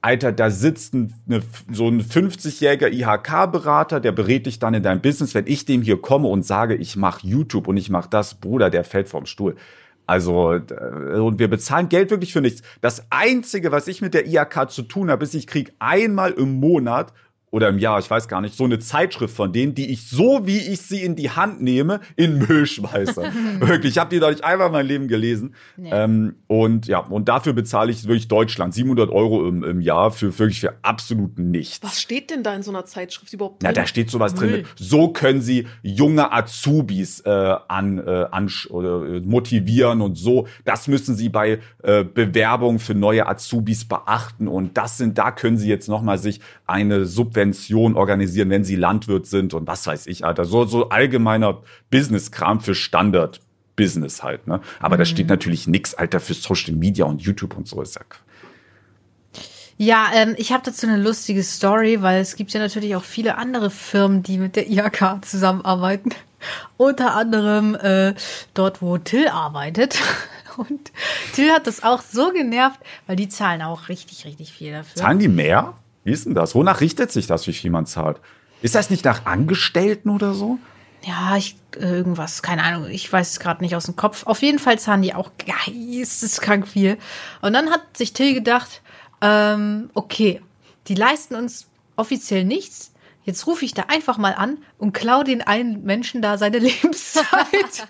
Alter, 0.02 0.32
da 0.32 0.50
sitzt 0.50 0.94
ein, 0.94 1.14
eine, 1.28 1.42
so 1.70 1.90
ein 1.90 2.02
50-jähriger 2.02 2.90
IHK-Berater, 2.90 4.00
der 4.00 4.14
berät 4.14 4.46
dich 4.46 4.60
dann 4.60 4.74
in 4.74 4.84
deinem 4.84 5.02
Business. 5.02 5.36
Wenn 5.36 5.48
ich 5.48 5.66
dem 5.66 5.82
hier 5.82 6.02
komme 6.02 6.30
und 6.30 6.46
sage, 6.46 6.76
ich 6.76 6.96
mache 6.96 7.28
YouTube 7.28 7.68
und 7.68 7.76
ich 7.76 7.90
mache 7.90 8.10
das, 8.10 8.36
Bruder, 8.36 8.70
der 8.70 8.86
fällt 8.86 9.10
vom 9.10 9.26
Stuhl. 9.26 9.58
Also, 10.08 10.54
äh, 10.54 11.20
und 11.20 11.38
wir 11.38 11.50
bezahlen 11.50 11.90
Geld 11.90 12.12
wirklich 12.12 12.32
für 12.32 12.42
nichts. 12.42 12.64
Das 12.80 13.06
Einzige, 13.10 13.74
was 13.74 13.90
ich 13.90 14.02
mit 14.02 14.14
der 14.14 14.26
IHK 14.26 14.72
zu 14.72 14.84
tun 14.84 15.12
habe, 15.12 15.24
ist, 15.24 15.36
ich 15.36 15.48
krieg 15.48 15.74
einmal 15.80 16.32
im 16.32 16.62
Monat 16.62 17.14
oder 17.52 17.70
im 17.70 17.80
Jahr, 17.80 18.00
ich 18.00 18.10
weiß 18.10 18.28
gar 18.28 18.42
nicht, 18.42 18.56
so 18.56 18.64
eine 18.64 18.80
Zeitschrift 18.80 19.36
von 19.36 19.52
denen, 19.52 19.74
die 19.74 19.92
ich 19.92 20.08
so, 20.08 20.46
wie 20.46 20.58
ich 20.58 20.82
sie 20.82 21.04
in 21.04 21.16
die 21.16 21.32
Hand 21.32 21.62
nehme, 21.62 22.00
in 22.16 22.40
Müll 22.40 22.66
schmeiße. 22.66 23.32
wirklich, 23.60 23.94
ich 23.94 23.98
habe 23.98 24.10
die 24.10 24.20
noch 24.20 24.30
nicht 24.30 24.44
einmal 24.44 24.68
in 24.68 24.74
meinem 24.74 24.88
Leben 24.88 25.08
gelesen. 25.08 25.56
Nee. 25.78 25.90
Ähm, 25.92 26.36
und 26.48 26.88
ja, 26.88 27.00
und 27.00 27.28
dafür 27.28 27.54
bezahle 27.54 27.92
ich 27.92 28.08
wirklich 28.08 28.28
Deutschland 28.28 28.74
700 28.74 29.10
Euro 29.10 29.48
im, 29.48 29.64
im 29.64 29.82
Jahr 29.82 30.12
für 30.12 30.38
wirklich 30.38 30.60
für 30.60 30.76
absolut 30.84 31.40
nichts. 31.40 31.80
Was 31.82 32.00
steht 32.00 32.30
denn 32.30 32.44
da 32.44 32.56
in 32.56 32.64
so 32.64 32.72
einer 32.72 32.86
Zeitschrift 32.86 33.34
überhaupt 33.34 33.64
Na, 33.64 33.70
drin? 33.70 33.76
da 33.76 33.88
steht 33.88 34.12
sowas 34.12 34.34
drin. 34.36 34.50
Müll. 34.50 34.58
Mit, 34.60 34.68
so 34.76 35.10
können 35.10 35.42
sie 35.42 35.68
junge 35.82 36.32
Azubis 36.32 37.22
äh, 37.22 37.30
an, 37.30 37.98
äh, 38.00 38.26
an 38.32 38.52
oder, 38.70 39.06
äh, 39.06 39.20
motivieren 39.22 40.02
und 40.02 40.16
so. 40.16 40.48
Das 40.66 40.88
müssen 40.88 41.16
sie 41.16 41.30
bei 41.30 41.60
äh, 41.84 42.04
Bewerbung 42.04 42.80
für 42.80 42.96
neue 42.96 43.28
Azubis 43.28 43.86
beachten 43.86 44.48
und 44.48 44.78
das 44.78 44.98
sind, 44.98 45.18
da 45.18 45.32
können 45.32 45.58
sie 45.58 45.70
jetzt 45.70 45.90
noch 45.90 46.02
mal 46.02 46.18
sich 46.18 46.42
eine 46.70 47.06
Subvention 47.06 47.96
organisieren, 47.96 48.50
wenn 48.50 48.64
sie 48.64 48.76
Landwirt 48.76 49.26
sind 49.26 49.54
und 49.54 49.68
was 49.68 49.86
weiß 49.88 50.08
ich, 50.08 50.26
Alter. 50.26 50.46
So 50.46 50.66
so 50.66 50.90
allgemeiner 50.90 51.62
Business-Kram 51.90 52.62
für 52.62 52.76
Standard. 52.76 53.42
Business 53.76 54.24
halt, 54.24 54.46
ne? 54.46 54.60
Aber 54.82 54.98
da 54.98 55.06
steht 55.06 55.30
natürlich 55.30 55.66
nix, 55.66 55.94
Alter, 55.94 56.20
für 56.20 56.34
Social 56.34 56.76
Media 56.76 57.06
und 57.06 57.22
YouTube 57.22 57.56
und 57.56 57.66
so 57.66 57.82
ist 57.82 57.96
ja. 57.96 58.02
Ja, 59.78 60.08
ähm, 60.14 60.36
ich 60.38 60.52
habe 60.52 60.64
dazu 60.66 60.86
eine 60.86 60.98
lustige 60.98 61.42
Story, 61.42 62.02
weil 62.02 62.20
es 62.20 62.36
gibt 62.36 62.52
ja 62.52 62.60
natürlich 62.60 62.98
auch 62.98 63.06
viele 63.06 63.38
andere 63.38 63.70
Firmen, 63.70 64.22
die 64.22 64.38
mit 64.38 64.58
der 64.58 64.70
IHK 64.70 65.24
zusammenarbeiten. 65.24 66.10
Unter 66.78 67.16
anderem 67.16 67.76
äh, 67.76 68.14
dort, 68.54 68.82
wo 68.82 68.98
Till 68.98 69.30
arbeitet. 69.30 69.98
Und 70.58 70.92
Till 71.34 71.50
hat 71.52 71.66
das 71.66 71.82
auch 71.82 72.02
so 72.02 72.34
genervt, 72.34 72.82
weil 73.08 73.16
die 73.16 73.30
zahlen 73.30 73.62
auch 73.62 73.88
richtig, 73.88 74.26
richtig 74.26 74.52
viel 74.52 74.74
dafür. 74.74 75.02
Zahlen 75.02 75.20
die 75.20 75.30
mehr? 75.30 75.76
Wie 76.04 76.12
ist 76.12 76.26
denn 76.26 76.36
das? 76.36 76.56
Wonach 76.56 76.82
richtet 76.82 77.12
sich 77.12 77.28
das, 77.28 77.48
wie 77.48 77.54
viel 77.54 77.72
man 77.72 77.86
zahlt? 77.86 78.20
Ist 78.62 78.76
das 78.76 78.90
nicht 78.90 79.06
nach 79.06 79.26
Angestellten 79.26 80.10
oder 80.10 80.34
so? 80.34 80.60
Ja, 81.04 81.38
ich 81.38 81.56
äh, 81.76 81.80
irgendwas, 81.80 82.42
keine 82.42 82.64
Ahnung, 82.64 82.90
ich 82.90 83.12
weiß 83.12 83.32
es 83.32 83.40
gerade 83.40 83.64
nicht 83.64 83.76
aus 83.76 83.86
dem 83.86 83.96
Kopf. 83.96 84.26
Auf 84.26 84.42
jeden 84.42 84.60
Fall 84.60 84.78
zahlen 84.80 85.02
die 85.02 85.14
auch 85.14 85.32
geisteskrank 85.38 86.68
viel. 86.68 86.98
Und 87.42 87.54
dann 87.54 87.70
hat 87.70 87.96
sich 87.96 88.12
Till 88.12 88.34
gedacht, 88.34 88.82
ähm, 89.22 89.90
okay, 89.94 90.42
die 90.88 90.96
leisten 90.96 91.36
uns 91.36 91.68
offiziell 91.96 92.44
nichts. 92.44 92.94
Jetzt 93.24 93.48
rufe 93.48 93.64
ich 93.64 93.74
da 93.74 93.84
einfach 93.88 94.18
mal 94.18 94.34
an 94.34 94.58
und 94.80 94.94
klau 94.94 95.24
den 95.24 95.42
einen 95.42 95.84
Menschen 95.84 96.22
da 96.22 96.38
seine 96.38 96.58
Lebenszeit. 97.10 97.88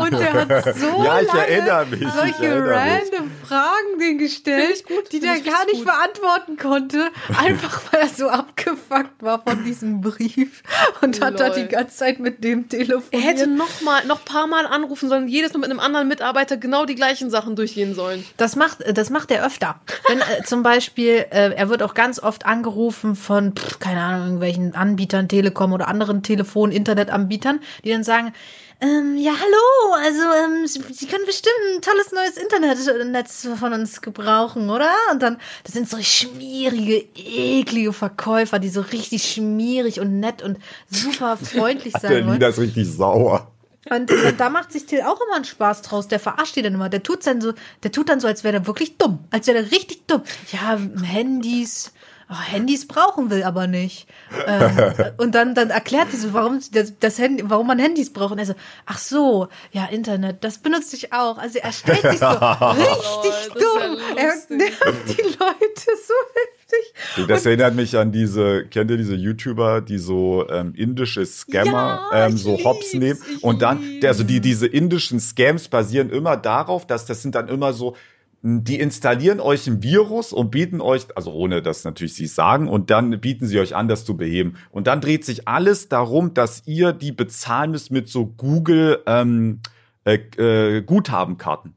Und 0.00 0.12
der 0.12 0.32
hat 0.32 0.76
so 0.76 1.02
Ja, 1.04 1.20
ich 1.20 1.26
lange 1.32 1.86
mich, 1.90 2.00
ich 2.02 2.08
solche 2.12 2.42
mich. 2.60 2.70
random 2.70 3.30
Fragen 3.46 3.98
den 4.00 4.18
gestellt, 4.18 4.70
ich 4.74 4.84
gut, 4.84 5.12
die 5.12 5.20
der 5.20 5.34
ich 5.36 5.44
gar 5.44 5.64
nicht 5.66 5.84
gut. 5.84 5.86
beantworten 5.86 6.56
konnte, 6.56 7.08
einfach 7.36 7.80
weil 7.92 8.02
er 8.02 8.08
so 8.08 8.28
abgefuckt 8.28 9.22
war 9.22 9.42
von 9.42 9.64
diesem 9.64 10.00
Brief 10.00 10.62
und 11.02 11.20
hat 11.20 11.40
da 11.40 11.50
die 11.50 11.66
ganze 11.66 11.96
Zeit 11.96 12.20
mit 12.20 12.42
dem 12.44 12.62
Er 12.64 12.68
telefoniert. 12.68 13.24
hätte 13.24 13.46
noch 13.48 13.80
mal, 13.82 14.04
noch 14.06 14.24
paar 14.24 14.46
Mal 14.46 14.66
anrufen 14.66 15.08
sollen, 15.08 15.28
jedes 15.28 15.52
Mal 15.52 15.60
mit 15.60 15.70
einem 15.70 15.80
anderen 15.80 16.08
Mitarbeiter 16.08 16.56
genau 16.56 16.84
die 16.86 16.94
gleichen 16.94 17.30
Sachen 17.30 17.56
durchgehen 17.56 17.94
sollen. 17.94 18.24
Das 18.36 18.54
macht, 18.56 18.78
das 18.96 19.10
macht 19.10 19.30
er 19.30 19.44
öfter. 19.44 19.80
Wenn 20.08 20.20
äh, 20.20 20.44
zum 20.44 20.62
Beispiel, 20.62 21.26
äh, 21.30 21.52
er 21.54 21.68
wird 21.68 21.82
auch 21.82 21.94
ganz 21.94 22.20
oft 22.22 22.46
angerufen 22.46 23.16
von, 23.16 23.54
pff, 23.56 23.78
keine 23.80 24.00
Ahnung, 24.02 24.22
irgendwelchen 24.26 24.74
Anbietern, 24.74 25.28
Telekom 25.28 25.72
oder 25.72 25.88
anderen 25.88 26.22
Telefon-, 26.28 26.72
Internetanbietern, 26.72 27.60
die 27.84 27.90
dann 27.90 28.04
sagen, 28.04 28.32
ähm, 28.80 29.16
ja, 29.16 29.32
hallo, 29.32 30.04
also 30.04 30.22
ähm, 30.22 30.66
Sie, 30.68 31.06
können 31.06 31.26
bestimmt 31.26 31.56
ein 31.74 31.82
tolles 31.82 32.12
neues 32.12 32.36
Internetnetz 32.36 33.48
von 33.58 33.72
uns 33.72 34.00
gebrauchen, 34.00 34.70
oder? 34.70 34.92
Und 35.10 35.20
dann, 35.20 35.38
das 35.64 35.74
sind 35.74 35.88
so 35.88 36.00
schmierige, 36.00 37.04
eklige 37.16 37.92
Verkäufer, 37.92 38.60
die 38.60 38.68
so 38.68 38.80
richtig 38.80 39.24
schmierig 39.24 39.98
und 39.98 40.20
nett 40.20 40.42
und 40.42 40.58
super 40.88 41.36
freundlich 41.42 41.92
Der 41.94 42.00
sein 42.02 42.26
wollen. 42.26 42.34
Lieder 42.34 42.50
ist 42.50 42.60
richtig 42.60 42.88
sauer. 42.88 43.50
Und 43.90 44.10
äh, 44.10 44.32
da 44.36 44.48
macht 44.48 44.70
sich 44.70 44.86
Till 44.86 45.00
auch 45.02 45.20
immer 45.20 45.36
einen 45.36 45.44
Spaß 45.44 45.82
draus. 45.82 46.08
Der 46.08 46.20
verarscht 46.20 46.56
die 46.56 46.62
dann 46.62 46.74
immer. 46.74 46.88
Der 46.88 47.02
tut 47.02 47.26
dann 47.26 47.40
so, 47.40 47.54
der 47.82 47.90
tut 47.90 48.08
dann 48.08 48.20
so, 48.20 48.28
als 48.28 48.44
wäre 48.44 48.52
der 48.52 48.66
wirklich 48.66 48.98
dumm. 48.98 49.20
Als 49.30 49.46
wäre 49.46 49.62
der 49.62 49.72
richtig 49.72 50.06
dumm. 50.06 50.22
Ja, 50.52 50.78
Handys, 51.02 51.92
oh, 52.30 52.34
Handys 52.34 52.86
brauchen 52.86 53.30
will 53.30 53.42
aber 53.42 53.66
nicht. 53.66 54.06
Ähm, 54.46 54.70
und 55.16 55.34
dann, 55.34 55.54
dann 55.54 55.70
erklärt 55.70 56.10
sie 56.10 56.18
so, 56.18 56.32
warum 56.32 56.60
das, 56.72 56.92
das 56.98 57.18
Handy, 57.18 57.44
warum 57.46 57.66
man 57.66 57.78
Handys 57.78 58.12
braucht. 58.12 58.32
Und 58.32 58.38
er 58.38 58.46
so, 58.46 58.54
ach 58.86 58.98
so, 58.98 59.48
ja, 59.72 59.86
Internet, 59.86 60.44
das 60.44 60.58
benutze 60.58 60.96
ich 60.96 61.12
auch. 61.12 61.38
Also 61.38 61.58
er 61.58 61.72
stellt 61.72 62.02
sich 62.02 62.18
so 62.18 62.26
richtig 62.26 62.38
Oh, 62.38 63.22
ist 63.28 63.48
ja 63.48 63.54
dumm. 63.54 63.98
er 64.16 64.56
nervt 64.56 65.18
die 65.18 65.22
Leute 65.22 65.90
so 66.06 66.14
heftig. 66.34 66.94
Du, 67.16 67.26
Das 67.26 67.46
erinnert 67.46 67.74
mich 67.74 67.96
an 67.96 68.12
diese, 68.12 68.64
kennt 68.66 68.90
ihr 68.90 68.96
diese 68.96 69.14
YouTuber, 69.14 69.80
die 69.80 69.98
so 69.98 70.46
ähm, 70.50 70.74
indische 70.76 71.24
Scammer 71.24 72.08
Ja, 72.12 72.26
ähm, 72.26 72.36
so 72.36 72.58
hops 72.64 72.92
nehmen 72.94 73.18
und 73.40 73.62
dann, 73.62 73.82
also 74.04 74.22
die 74.22 74.40
diese 74.40 74.66
indischen 74.66 75.18
Scams 75.20 75.68
basieren 75.68 76.10
immer 76.10 76.36
darauf, 76.36 76.86
dass 76.86 77.06
das 77.06 77.22
sind 77.22 77.34
dann 77.34 77.48
immer 77.48 77.72
so, 77.72 77.96
die 78.42 78.78
installieren 78.78 79.40
euch 79.40 79.66
ein 79.66 79.82
Virus 79.82 80.32
und 80.32 80.50
bieten 80.50 80.80
euch, 80.80 81.06
also 81.16 81.32
ohne 81.32 81.60
dass 81.60 81.84
natürlich 81.84 82.14
sie 82.14 82.26
es 82.26 82.34
sagen, 82.34 82.68
und 82.68 82.90
dann 82.90 83.20
bieten 83.20 83.46
sie 83.46 83.58
euch 83.58 83.74
an, 83.74 83.88
das 83.88 84.04
zu 84.04 84.16
beheben. 84.16 84.54
Und 84.70 84.86
dann 84.86 85.00
dreht 85.00 85.24
sich 85.24 85.48
alles 85.48 85.88
darum, 85.88 86.34
dass 86.34 86.62
ihr 86.66 86.92
die 86.92 87.12
bezahlen 87.12 87.72
müsst 87.72 87.90
mit 87.90 88.08
so 88.08 88.26
Google 88.26 89.02
ähm, 89.06 89.60
äh, 90.04 90.18
äh, 90.36 90.82
Guthabenkarten. 90.82 91.74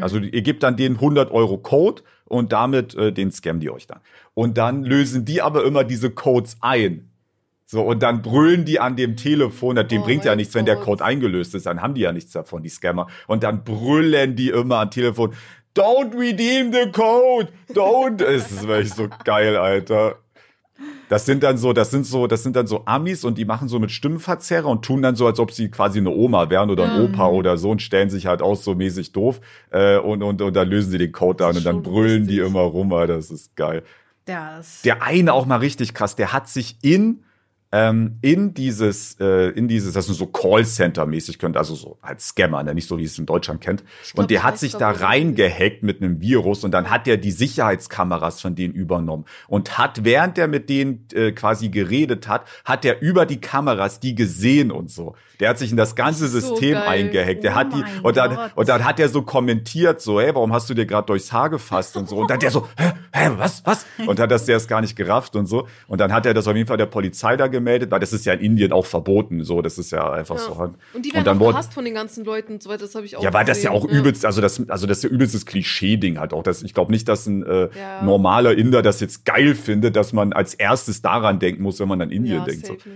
Also 0.00 0.18
ihr 0.18 0.42
gebt 0.42 0.62
dann 0.62 0.76
den 0.76 0.94
100 0.94 1.32
Euro 1.32 1.58
Code 1.58 2.02
und 2.26 2.52
damit 2.52 2.94
äh, 2.94 3.12
den 3.12 3.32
scammen 3.32 3.60
die 3.60 3.70
euch 3.70 3.86
dann. 3.86 4.00
Und 4.34 4.56
dann 4.56 4.84
lösen 4.84 5.24
die 5.24 5.42
aber 5.42 5.64
immer 5.64 5.82
diese 5.82 6.10
Codes 6.10 6.56
ein. 6.60 7.10
So, 7.66 7.82
und 7.82 8.02
dann 8.02 8.20
brüllen 8.22 8.64
die 8.64 8.80
an 8.80 8.96
dem 8.96 9.16
Telefon, 9.16 9.76
das 9.76 9.86
dem 9.86 10.02
Oh 10.02 10.04
bringt 10.04 10.24
ja 10.24 10.34
nichts, 10.34 10.54
wenn 10.54 10.64
der. 10.64 10.76
Code 10.76 11.04
eingelöst 11.04 11.54
ist, 11.54 11.66
dann 11.66 11.80
haben 11.82 11.94
die 11.94 12.00
ja 12.00 12.10
nichts 12.10 12.32
davon, 12.32 12.62
die 12.64 12.68
Scammer. 12.68 13.06
Und 13.28 13.44
dann 13.44 13.62
brüllen 13.62 14.34
die 14.34 14.48
immer 14.48 14.78
am 14.78 14.90
Telefon, 14.90 15.34
don't 15.74 16.14
redeem 16.14 16.72
the 16.72 16.90
code, 16.90 17.48
don't. 17.72 18.22
Es 18.24 18.50
ist 18.50 18.66
wirklich 18.66 18.94
so 18.94 19.08
geil, 19.24 19.56
Alter. 19.56 20.16
Das 21.08 21.26
sind 21.26 21.42
dann 21.42 21.58
so, 21.58 21.72
das 21.72 21.90
sind 21.90 22.06
so, 22.06 22.26
das 22.26 22.42
sind 22.42 22.56
dann 22.56 22.66
so 22.66 22.84
Amis 22.86 23.24
und 23.24 23.36
die 23.36 23.44
machen 23.44 23.68
so 23.68 23.78
mit 23.78 23.90
Stimmenverzerrer 23.90 24.68
und 24.68 24.84
tun 24.84 25.02
dann 25.02 25.16
so, 25.16 25.26
als 25.26 25.38
ob 25.38 25.50
sie 25.52 25.70
quasi 25.70 25.98
eine 25.98 26.10
Oma 26.10 26.48
wären 26.50 26.70
oder 26.70 26.84
ein 26.84 27.02
Opa 27.02 27.26
oder 27.28 27.58
so 27.58 27.70
und 27.70 27.82
stellen 27.82 28.08
sich 28.10 28.26
halt 28.26 28.40
aus 28.40 28.64
so 28.64 28.74
mäßig 28.74 29.12
doof 29.12 29.40
äh, 29.70 29.98
und, 29.98 30.22
und, 30.22 30.40
und 30.40 30.54
dann 30.54 30.68
lösen 30.68 30.90
sie 30.90 30.98
den 30.98 31.12
Code 31.12 31.44
an 31.44 31.56
und 31.56 31.66
dann 31.66 31.82
brüllen 31.82 32.26
die 32.26 32.36
lustig. 32.36 32.54
immer 32.54 32.64
rum, 32.64 32.92
Alter, 32.92 33.16
das 33.16 33.30
ist 33.30 33.56
geil. 33.56 33.82
Das 34.24 34.82
Der 34.82 35.02
eine 35.02 35.34
auch 35.34 35.46
mal 35.46 35.56
richtig 35.56 35.92
krass, 35.94 36.16
der 36.16 36.32
hat 36.32 36.48
sich 36.48 36.76
in 36.82 37.24
ähm, 37.72 38.18
in 38.20 38.52
dieses, 38.54 39.16
äh, 39.20 39.50
in 39.50 39.68
dieses, 39.68 39.94
das 39.94 40.08
ist 40.08 40.18
so 40.18 40.26
Callcenter-mäßig 40.26 41.38
könnte, 41.38 41.58
also 41.58 41.74
so 41.74 41.98
als 42.02 42.28
Scammer, 42.28 42.62
ne? 42.62 42.74
nicht 42.74 42.88
so 42.88 42.98
wie 42.98 43.04
es 43.04 43.18
in 43.18 43.26
Deutschland 43.26 43.60
kennt. 43.60 43.84
glaub, 44.12 44.18
und 44.18 44.30
der 44.30 44.42
hat 44.42 44.58
sich 44.58 44.72
da 44.72 44.90
reingehackt 44.90 45.82
mit 45.82 46.02
einem 46.02 46.20
Virus 46.20 46.64
und 46.64 46.72
dann 46.72 46.90
hat 46.90 47.06
er 47.06 47.16
die 47.16 47.30
Sicherheitskameras 47.30 48.40
von 48.40 48.54
denen 48.56 48.74
übernommen 48.74 49.24
und 49.46 49.78
hat, 49.78 50.04
während 50.04 50.36
er 50.38 50.48
mit 50.48 50.68
denen 50.68 51.06
äh, 51.12 51.32
quasi 51.32 51.68
geredet 51.68 52.26
hat, 52.26 52.46
hat 52.64 52.84
er 52.84 53.00
über 53.00 53.24
die 53.24 53.40
Kameras 53.40 54.00
die 54.00 54.14
gesehen 54.14 54.70
und 54.72 54.90
so. 54.90 55.14
Der 55.40 55.48
hat 55.50 55.58
sich 55.58 55.70
in 55.70 55.76
das 55.76 55.94
ganze 55.96 56.28
so 56.28 56.38
System 56.40 56.72
geil. 56.74 56.82
eingehackt. 56.86 57.42
Der 57.44 57.52
Oh 57.52 57.54
hat 57.56 57.72
die 57.72 57.82
und 58.02 58.16
dann 58.16 58.36
Gott. 58.36 58.50
und 58.54 58.68
dann 58.68 58.84
hat 58.84 59.00
er 59.00 59.08
so 59.08 59.22
kommentiert 59.22 60.00
so, 60.00 60.20
hey, 60.20 60.34
warum 60.34 60.52
hast 60.52 60.68
du 60.70 60.74
dir 60.74 60.86
gerade 60.86 61.06
durchs 61.06 61.32
Haar 61.32 61.50
gefasst 61.50 61.96
und 61.96 62.08
so 62.08 62.16
und 62.18 62.30
dann 62.30 62.38
der 62.40 62.50
so, 62.50 62.68
hä, 62.76 62.92
hä, 63.12 63.30
was, 63.36 63.62
was? 63.66 63.86
Und 64.06 64.20
hat 64.20 64.30
das 64.30 64.44
der 64.44 64.54
erst 64.54 64.68
gar 64.68 64.80
nicht 64.80 64.96
gerafft 64.96 65.34
und 65.36 65.46
so 65.46 65.66
und 65.88 66.00
dann 66.00 66.12
hat 66.12 66.26
er 66.26 66.34
das 66.34 66.46
auf 66.46 66.54
jeden 66.54 66.68
Fall 66.68 66.76
der 66.76 66.86
Polizei 66.86 67.36
da 67.36 67.46
gemeldet, 67.46 67.90
weil 67.90 68.00
das 68.00 68.12
ist 68.12 68.26
ja 68.26 68.34
in 68.34 68.40
Indien 68.40 68.72
auch 68.72 68.86
verboten, 68.86 69.42
so, 69.44 69.62
das 69.62 69.78
ist 69.78 69.90
ja 69.92 70.10
einfach 70.12 70.36
Ja. 70.36 70.42
so. 70.42 70.52
Und 70.94 71.04
die 71.06 71.12
werden 71.14 71.24
dann 71.24 71.36
auch 71.38 71.40
wurde- 71.40 71.52
gehasst 71.52 71.72
von 71.74 71.84
den 71.84 71.94
ganzen 71.94 72.24
Leuten 72.24 72.54
und 72.54 72.62
so 72.62 72.68
weiter, 72.70 72.80
das 72.82 72.94
habe 72.94 73.06
ich 73.06 73.16
auch 73.16 73.22
ja, 73.22 73.32
weil 73.32 73.44
das 73.44 73.62
ja 73.62 73.70
gesehen. 73.72 73.84
auch 73.84 73.90
übelst, 73.90 74.26
also 74.26 74.40
das, 74.40 74.62
also 74.68 74.86
das 74.86 74.98
ist 74.98 75.04
ja 75.04 75.10
übelstes 75.10 75.46
Klischee-Ding 75.46 76.18
halt 76.18 76.32
auch. 76.32 76.42
Das, 76.42 76.62
ich 76.62 76.74
glaube 76.74 76.90
nicht, 76.92 77.08
dass 77.08 77.26
ein 77.26 77.44
äh, 77.44 77.68
Ja. 77.76 78.02
normaler 78.02 78.52
Inder 78.56 78.82
das 78.82 79.00
jetzt 79.00 79.24
geil 79.24 79.54
findet, 79.54 79.96
dass 79.96 80.12
man 80.12 80.32
als 80.32 80.54
erstes 80.54 81.02
daran 81.02 81.38
denken 81.38 81.62
muss, 81.62 81.80
wenn 81.80 81.88
man 81.88 82.00
an 82.02 82.10
Indien 82.10 82.38
Ja, 82.40 82.44
denkt. 82.44 82.66
So. 82.66 82.72
nicht. 82.74 82.86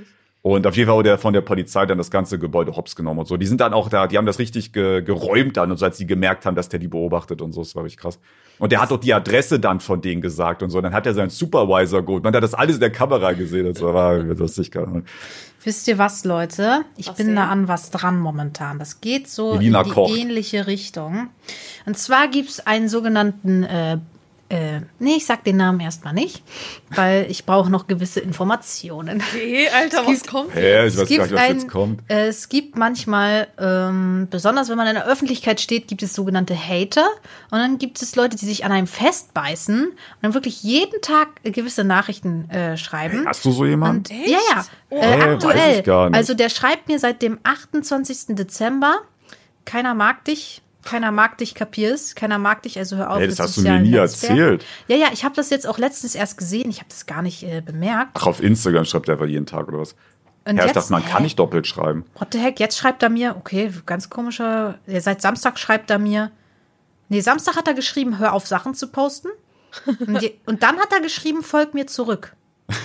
Und 0.47 0.67
auf 0.67 0.77
jeden 0.77 0.89
Fall 0.89 0.97
wurde 0.99 1.09
der 1.09 1.17
von 1.17 1.33
der 1.33 1.41
Polizei 1.41 1.87
dann 1.87 1.97
das 1.97 2.11
ganze 2.11 2.39
Gebäude 2.39 2.77
hops 2.77 2.97
genommen 2.97 3.21
und 3.21 3.27
so. 3.27 3.39
Die 3.39 3.47
sind 3.47 3.63
dann 3.63 3.73
auch 3.73 3.89
da, 3.89 4.07
die 4.07 4.19
haben 4.19 4.27
das 4.27 4.39
richtig 4.39 4.75
ge 4.75 5.01
geräumt 5.01 5.57
dann 5.57 5.71
und 5.71 5.79
so, 5.79 5.87
als 5.87 5.97
sie 5.97 6.07
gemerkt 6.07 6.45
haben, 6.45 6.55
dass 6.55 6.69
der 6.69 6.79
die 6.79 6.87
beobachtet 6.87 7.41
und 7.41 7.53
so. 7.53 7.63
Das 7.63 7.75
war 7.75 7.85
richtig 7.85 7.99
krass. 8.03 8.19
Und 8.59 8.71
der 8.71 8.83
hat 8.83 8.91
doch 8.91 9.01
die 9.01 9.15
Adresse 9.15 9.59
dann 9.59 9.81
von 9.81 10.03
denen 10.03 10.21
gesagt 10.21 10.63
und 10.63 10.69
so. 10.69 10.83
Dann 10.83 10.93
hat 10.93 11.07
er 11.07 11.15
seinen 11.15 11.31
Supervisor 11.31 12.03
geholt. 12.05 12.25
Man 12.25 12.35
hat 12.35 12.43
das 12.43 12.53
alles 12.53 12.75
in 12.75 12.81
der 12.81 12.91
Kamera 12.93 13.33
gesehen. 13.33 13.65
Das 13.73 13.81
war 13.81 14.17
lustig. 14.19 14.71
keine 14.71 14.87
Ahnung. 14.89 15.05
Wisst 15.63 15.89
ihr 15.89 15.97
was, 15.97 16.27
Leute? 16.27 16.83
Ich 16.99 17.09
Was 17.09 17.17
bin 17.17 17.29
denn? 17.29 17.37
da 17.37 17.49
an 17.49 17.67
was 17.67 17.91
dran 17.91 18.19
momentan. 18.21 18.79
Das 18.79 19.01
geht 19.01 19.29
so 19.31 19.55
Elina 19.55 19.81
in 19.81 19.85
die 19.87 19.91
kocht. 19.93 20.15
ähnliche 20.15 20.67
Richtung. 20.67 21.29
Und 21.87 21.97
zwar 21.97 22.29
gibt's 22.29 22.61
einen 22.61 22.91
sogenannten, 22.91 23.63
äh, 23.63 23.97
äh, 24.55 24.81
nee, 24.99 25.15
ich 25.17 25.27
sag 25.27 25.43
den 25.45 25.57
Namen 25.57 25.81
erstmal 25.81 26.13
nicht, 26.15 26.43
weil 26.91 27.27
ich 27.31 27.45
brauche 27.45 27.71
noch 27.71 27.87
gewisse 27.87 28.21
Informationen. 28.21 29.23
Okay, 29.35 29.69
Alter, 29.75 30.07
was 30.07 30.25
kommt? 30.25 30.55
Hä, 30.55 30.87
ich 30.87 30.95
Es 30.95 31.01
weiß 31.01 31.01
gar 31.01 31.07
gibt 31.09 31.23
nicht, 31.23 31.33
was 31.33 31.41
ein- 31.41 31.55
jetzt 31.59 31.69
kommt. 31.69 32.03
äh, 32.11 32.27
Es 32.29 32.49
gibt 32.49 32.77
manchmal, 32.77 33.49
ähm, 33.59 34.29
besonders 34.31 34.69
wenn 34.69 34.77
man 34.77 34.87
in 34.87 34.95
der 34.95 35.07
Öffentlichkeit 35.07 35.61
steht, 35.61 35.89
gibt 35.89 36.03
es 36.03 36.15
sogenannte 36.15 36.55
Hater. 36.57 37.07
Und 37.51 37.59
dann 37.59 37.79
gibt 37.79 38.01
es 38.01 38.15
Leute, 38.17 38.37
die 38.37 38.47
sich 38.47 38.65
an 38.65 38.73
einem 38.73 38.87
festbeißen 38.87 39.85
und 39.87 39.97
dann 40.23 40.35
wirklich 40.35 40.63
jeden 40.63 41.01
Tag 41.03 41.29
gewisse 41.43 41.85
Nachrichten 41.85 42.49
äh, 42.51 42.77
schreiben. 42.77 43.25
Hast 43.27 43.45
du 43.45 43.53
so 43.53 43.65
jemanden? 43.65 43.99
Und, 43.99 44.11
ja, 44.11 44.39
ja, 44.51 44.65
Oh. 44.91 44.97
äh, 44.97 45.01
weiß 45.19 45.23
aktuell. 45.35 45.79
ich 45.81 45.85
gar 45.85 46.11
nicht. 46.11 46.17
Also 46.17 46.35
der 46.35 46.49
schreibt 46.49 46.89
mir 46.89 46.99
seit 46.99 47.21
dem 47.23 47.39
28. 47.43 48.37
Dezember, 48.37 48.99
keiner 49.65 49.95
mag 49.95 50.25
dich, 50.25 50.63
keiner 50.85 51.13
mag 51.13 51.39
dich, 51.39 51.55
kapierst, 51.55 52.17
keiner 52.17 52.39
mag 52.39 52.63
dich, 52.63 52.79
also 52.79 52.97
hör 52.97 53.11
auf 53.11 53.19
Hey, 53.19 53.29
das 53.29 53.39
hast 53.39 53.57
du 53.57 53.63
mir 53.63 53.81
nie 53.81 53.91
Netzwerken. 53.91 54.39
erzählt. 54.39 54.65
Ja, 54.89 54.97
ja, 54.97 55.07
ich 55.13 55.25
habe 55.25 55.35
das 55.35 55.51
jetzt 55.51 55.67
auch 55.67 55.79
letztens 55.79 56.15
erst 56.15 56.39
gesehen, 56.39 56.71
ich 56.71 56.79
habe 56.79 56.89
das 56.89 57.07
gar 57.07 57.23
nicht 57.23 57.43
äh, 57.43 57.61
bemerkt. 57.61 58.13
Ach, 58.15 58.27
auf 58.27 58.43
Instagram 58.43 58.85
schreibt 58.85 59.09
er 59.09 59.15
einfach 59.15 59.27
jeden 59.27 59.47
Tag 59.47 59.69
oder 59.69 59.79
was? 59.79 59.95
Und 60.47 60.57
ja, 60.59 60.67
ich 60.67 60.73
dachte, 60.73 60.93
man 60.93 61.03
hä? 61.03 61.11
kann 61.11 61.23
nicht 61.23 61.39
doppelt 61.39 61.67
schreiben. 61.67 62.05
What 62.19 62.29
the 62.33 62.39
heck, 62.39 62.61
jetzt 62.61 62.77
schreibt 62.77 63.03
er 63.03 63.09
mir, 63.09 63.37
okay, 63.37 63.73
ganz 63.87 64.11
komischer, 64.11 64.79
ja, 64.87 65.01
seit 65.01 65.23
Samstag 65.23 65.59
schreibt 65.59 65.91
er 65.91 65.99
mir, 65.99 66.31
nee, 67.09 67.21
Samstag 67.21 67.57
hat 67.57 67.67
er 67.67 67.75
geschrieben, 67.75 68.19
hör 68.19 68.33
auf 68.35 68.47
Sachen 68.47 68.75
zu 68.75 68.89
posten. 68.89 69.29
Und, 70.07 70.23
je, 70.23 70.35
und 70.47 70.63
dann 70.63 70.79
hat 70.79 70.93
er 70.93 71.01
geschrieben, 71.01 71.43
folg 71.43 71.75
mir 71.75 71.87
zurück. 71.87 72.35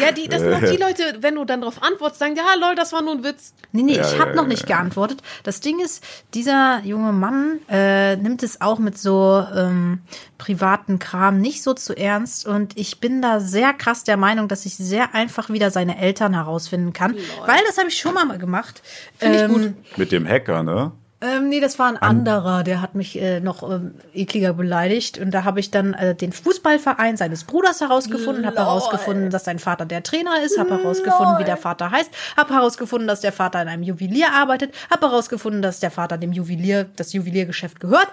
Ja, 0.00 0.12
die, 0.12 0.28
das 0.28 0.42
sind 0.42 0.52
auch 0.52 0.60
die 0.60 0.76
Leute, 0.76 1.18
wenn 1.20 1.34
du 1.34 1.44
dann 1.44 1.60
darauf 1.60 1.82
antwortest, 1.82 2.18
sagen, 2.20 2.36
ja, 2.36 2.54
lol, 2.60 2.74
das 2.74 2.92
war 2.92 3.02
nur 3.02 3.12
ein 3.14 3.24
Witz. 3.24 3.54
Nee, 3.72 3.82
nee, 3.82 3.96
Ja, 3.96 4.02
ich 4.06 4.12
ja, 4.12 4.18
habe 4.18 4.34
noch 4.34 4.42
ja, 4.42 4.48
nicht 4.48 4.66
geantwortet. 4.66 5.22
Das 5.44 5.60
Ding 5.60 5.80
ist, 5.80 6.04
dieser 6.34 6.80
junge 6.84 7.12
Mann 7.12 7.60
äh, 7.70 8.16
nimmt 8.16 8.42
es 8.42 8.60
auch 8.60 8.78
mit 8.78 8.98
so 8.98 9.44
ähm, 9.54 10.00
privaten 10.38 10.98
Kram 10.98 11.40
nicht 11.40 11.62
so 11.62 11.72
zu 11.74 11.96
ernst. 11.96 12.46
Und 12.46 12.76
ich 12.76 13.00
bin 13.00 13.22
da 13.22 13.40
sehr 13.40 13.72
krass 13.72 14.04
der 14.04 14.16
Meinung, 14.16 14.48
dass 14.48 14.66
ich 14.66 14.76
sehr 14.76 15.14
einfach 15.14 15.48
wieder 15.50 15.70
seine 15.70 15.98
Eltern 15.98 16.34
herausfinden 16.34 16.92
kann. 16.92 17.16
Weil 17.46 17.60
das 17.66 17.78
habe 17.78 17.88
ich 17.88 17.98
schon 17.98 18.14
mal 18.14 18.38
gemacht. 18.38 18.82
Finde 19.16 19.36
ich 19.36 19.42
Ähm, 19.44 19.52
gut. 19.52 19.98
Mit 19.98 20.12
dem 20.12 20.26
Hacker, 20.28 20.62
ne? 20.62 20.92
Ähm, 21.22 21.48
nee, 21.48 21.60
das 21.60 21.78
war 21.78 21.86
ein 21.86 21.96
anderer, 21.96 22.62
der 22.62 22.82
hat 22.82 22.94
mich 22.94 23.18
äh, 23.18 23.40
noch 23.40 23.62
ähm, 23.62 23.94
ekliger 24.12 24.52
beleidigt. 24.52 25.16
Und 25.16 25.30
da 25.30 25.44
habe 25.44 25.60
ich 25.60 25.70
dann 25.70 25.94
äh, 25.94 26.14
den 26.14 26.30
Fußballverein 26.30 27.16
seines 27.16 27.44
Bruders 27.44 27.80
herausgefunden, 27.80 28.44
habe 28.44 28.58
herausgefunden, 28.58 29.30
dass 29.30 29.44
sein 29.44 29.58
Vater 29.58 29.86
der 29.86 30.02
Trainer 30.02 30.42
ist, 30.44 30.58
habe 30.58 30.76
herausgefunden, 30.76 31.38
wie 31.38 31.44
der 31.44 31.56
Vater 31.56 31.90
heißt, 31.90 32.10
habe 32.36 32.52
herausgefunden, 32.52 33.08
dass 33.08 33.22
der 33.22 33.32
Vater 33.32 33.62
in 33.62 33.68
einem 33.68 33.82
Juwelier 33.82 34.34
arbeitet, 34.34 34.74
habe 34.90 35.08
herausgefunden, 35.08 35.62
dass 35.62 35.80
der 35.80 35.90
Vater 35.90 36.18
dem 36.18 36.32
Juwelier, 36.32 36.84
das 36.96 37.14
Juweliergeschäft 37.14 37.80
gehört 37.80 38.08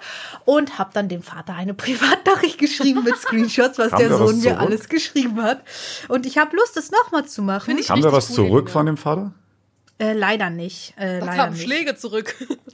und 0.45 0.79
habe 0.79 0.91
dann 0.93 1.09
dem 1.09 1.23
Vater 1.23 1.55
eine 1.55 1.73
Privatnachricht 1.73 2.57
geschrieben 2.57 3.03
mit 3.03 3.17
Screenshots, 3.17 3.79
was 3.79 3.91
der 3.91 4.15
Sohn 4.15 4.39
mir 4.39 4.61
alles 4.61 4.87
geschrieben 4.87 5.41
hat. 5.43 5.61
Und 6.07 6.25
ich 6.25 6.37
habe 6.37 6.55
Lust, 6.55 6.77
das 6.77 6.89
nochmal 6.89 7.25
zu 7.25 7.41
machen. 7.41 7.75
Da 7.85 7.93
richtig 7.95 8.11
was 8.13 8.29
cool, 8.29 8.35
zurück 8.35 8.69
von 8.69 8.85
dem 8.85 8.95
Vater? 8.95 9.33
Äh, 10.03 10.13
leider 10.13 10.49
nicht. 10.49 10.93
Äh, 10.97 11.19
Da 11.19 11.25
leider 11.25 11.37
kamen 11.43 11.53
nicht. 11.53 11.63
Schläge 11.63 11.95
zurück. 11.95 12.35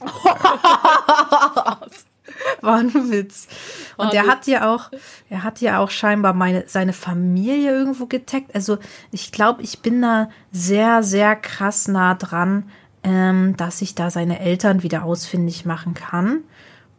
War 2.60 2.76
ein 2.78 3.10
Witz. 3.10 3.48
Und 3.96 4.06
War 4.08 4.14
er 4.14 4.26
hat 4.26 4.46
ja 4.46 4.72
auch, 4.72 4.90
er 5.28 5.42
hat 5.42 5.60
ja 5.60 5.78
auch 5.80 5.90
scheinbar 5.90 6.32
meine, 6.32 6.64
seine 6.66 6.92
Familie 6.92 7.72
irgendwo 7.72 8.06
getaggt. 8.06 8.54
Also 8.54 8.78
ich 9.10 9.32
glaube, 9.32 9.62
ich 9.62 9.80
bin 9.80 10.00
da 10.02 10.30
sehr, 10.52 11.02
sehr 11.02 11.34
krass 11.36 11.88
nah 11.88 12.14
dran, 12.14 12.70
ähm, 13.02 13.56
dass 13.56 13.82
ich 13.82 13.94
da 13.94 14.10
seine 14.10 14.40
Eltern 14.40 14.82
wieder 14.82 15.04
ausfindig 15.04 15.64
machen 15.64 15.94
kann. 15.94 16.44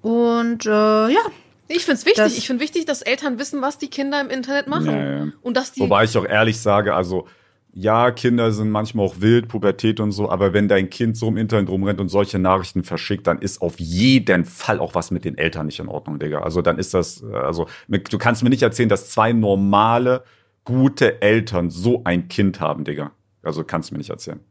Und 0.01 0.65
äh, 0.65 0.69
ja, 1.09 1.21
Ich 1.67 1.85
finde 1.85 1.99
es 1.99 2.05
wichtig. 2.05 2.23
Das- 2.23 2.37
ich 2.37 2.47
finde 2.47 2.61
wichtig, 2.63 2.85
dass 2.85 3.01
Eltern 3.01 3.39
wissen, 3.39 3.61
was 3.61 3.77
die 3.77 3.89
Kinder 3.89 4.19
im 4.19 4.29
Internet 4.29 4.67
machen. 4.67 4.85
Ja. 5.27 5.27
Und 5.41 5.55
dass 5.55 5.71
die. 5.71 5.81
Wobei 5.81 6.03
ich 6.03 6.17
auch 6.17 6.25
ehrlich 6.25 6.59
sage, 6.59 6.93
also 6.93 7.27
ja, 7.73 8.11
Kinder 8.11 8.51
sind 8.51 8.69
manchmal 8.69 9.05
auch 9.05 9.21
wild, 9.21 9.47
Pubertät 9.47 9.99
und 10.01 10.11
so, 10.11 10.29
aber 10.29 10.53
wenn 10.53 10.67
dein 10.67 10.89
Kind 10.89 11.15
so 11.15 11.29
im 11.29 11.37
Internet 11.37 11.69
rumrennt 11.69 12.01
und 12.01 12.09
solche 12.09 12.37
Nachrichten 12.37 12.83
verschickt, 12.83 13.27
dann 13.27 13.39
ist 13.39 13.61
auf 13.61 13.79
jeden 13.79 14.43
Fall 14.43 14.79
auch 14.79 14.93
was 14.93 15.09
mit 15.11 15.23
den 15.23 15.37
Eltern 15.37 15.67
nicht 15.67 15.79
in 15.79 15.87
Ordnung, 15.87 16.19
Digga. 16.19 16.41
Also 16.41 16.61
dann 16.61 16.77
ist 16.77 16.93
das, 16.93 17.23
äh, 17.23 17.33
also 17.33 17.67
du 17.87 18.17
kannst 18.17 18.43
mir 18.43 18.49
nicht 18.49 18.63
erzählen, 18.63 18.89
dass 18.89 19.09
zwei 19.09 19.31
normale, 19.31 20.23
gute 20.65 21.21
Eltern 21.21 21.69
so 21.69 22.01
ein 22.03 22.27
Kind 22.27 22.59
haben, 22.59 22.83
Digga. 22.83 23.11
Also 23.41 23.63
kannst 23.63 23.89
du 23.89 23.95
mir 23.95 23.99
nicht 23.99 24.09
erzählen. 24.09 24.41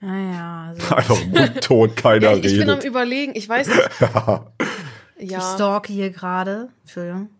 naja, 0.00 0.74
also 0.74 0.94
Einfach 0.96 1.24
mundtot, 1.32 1.96
keiner 1.96 2.32
ja, 2.32 2.36
ich, 2.36 2.46
ich 2.46 2.58
bin 2.58 2.68
am 2.68 2.78
redet. 2.78 2.84
überlegen, 2.84 3.32
ich 3.36 3.48
weiß 3.48 3.68
nicht. 3.68 3.90
ich 5.18 5.30
ja. 5.30 5.40
stalke 5.40 5.92
hier 5.92 6.10
gerade. 6.10 6.68
Entschuldigung. 6.82 7.30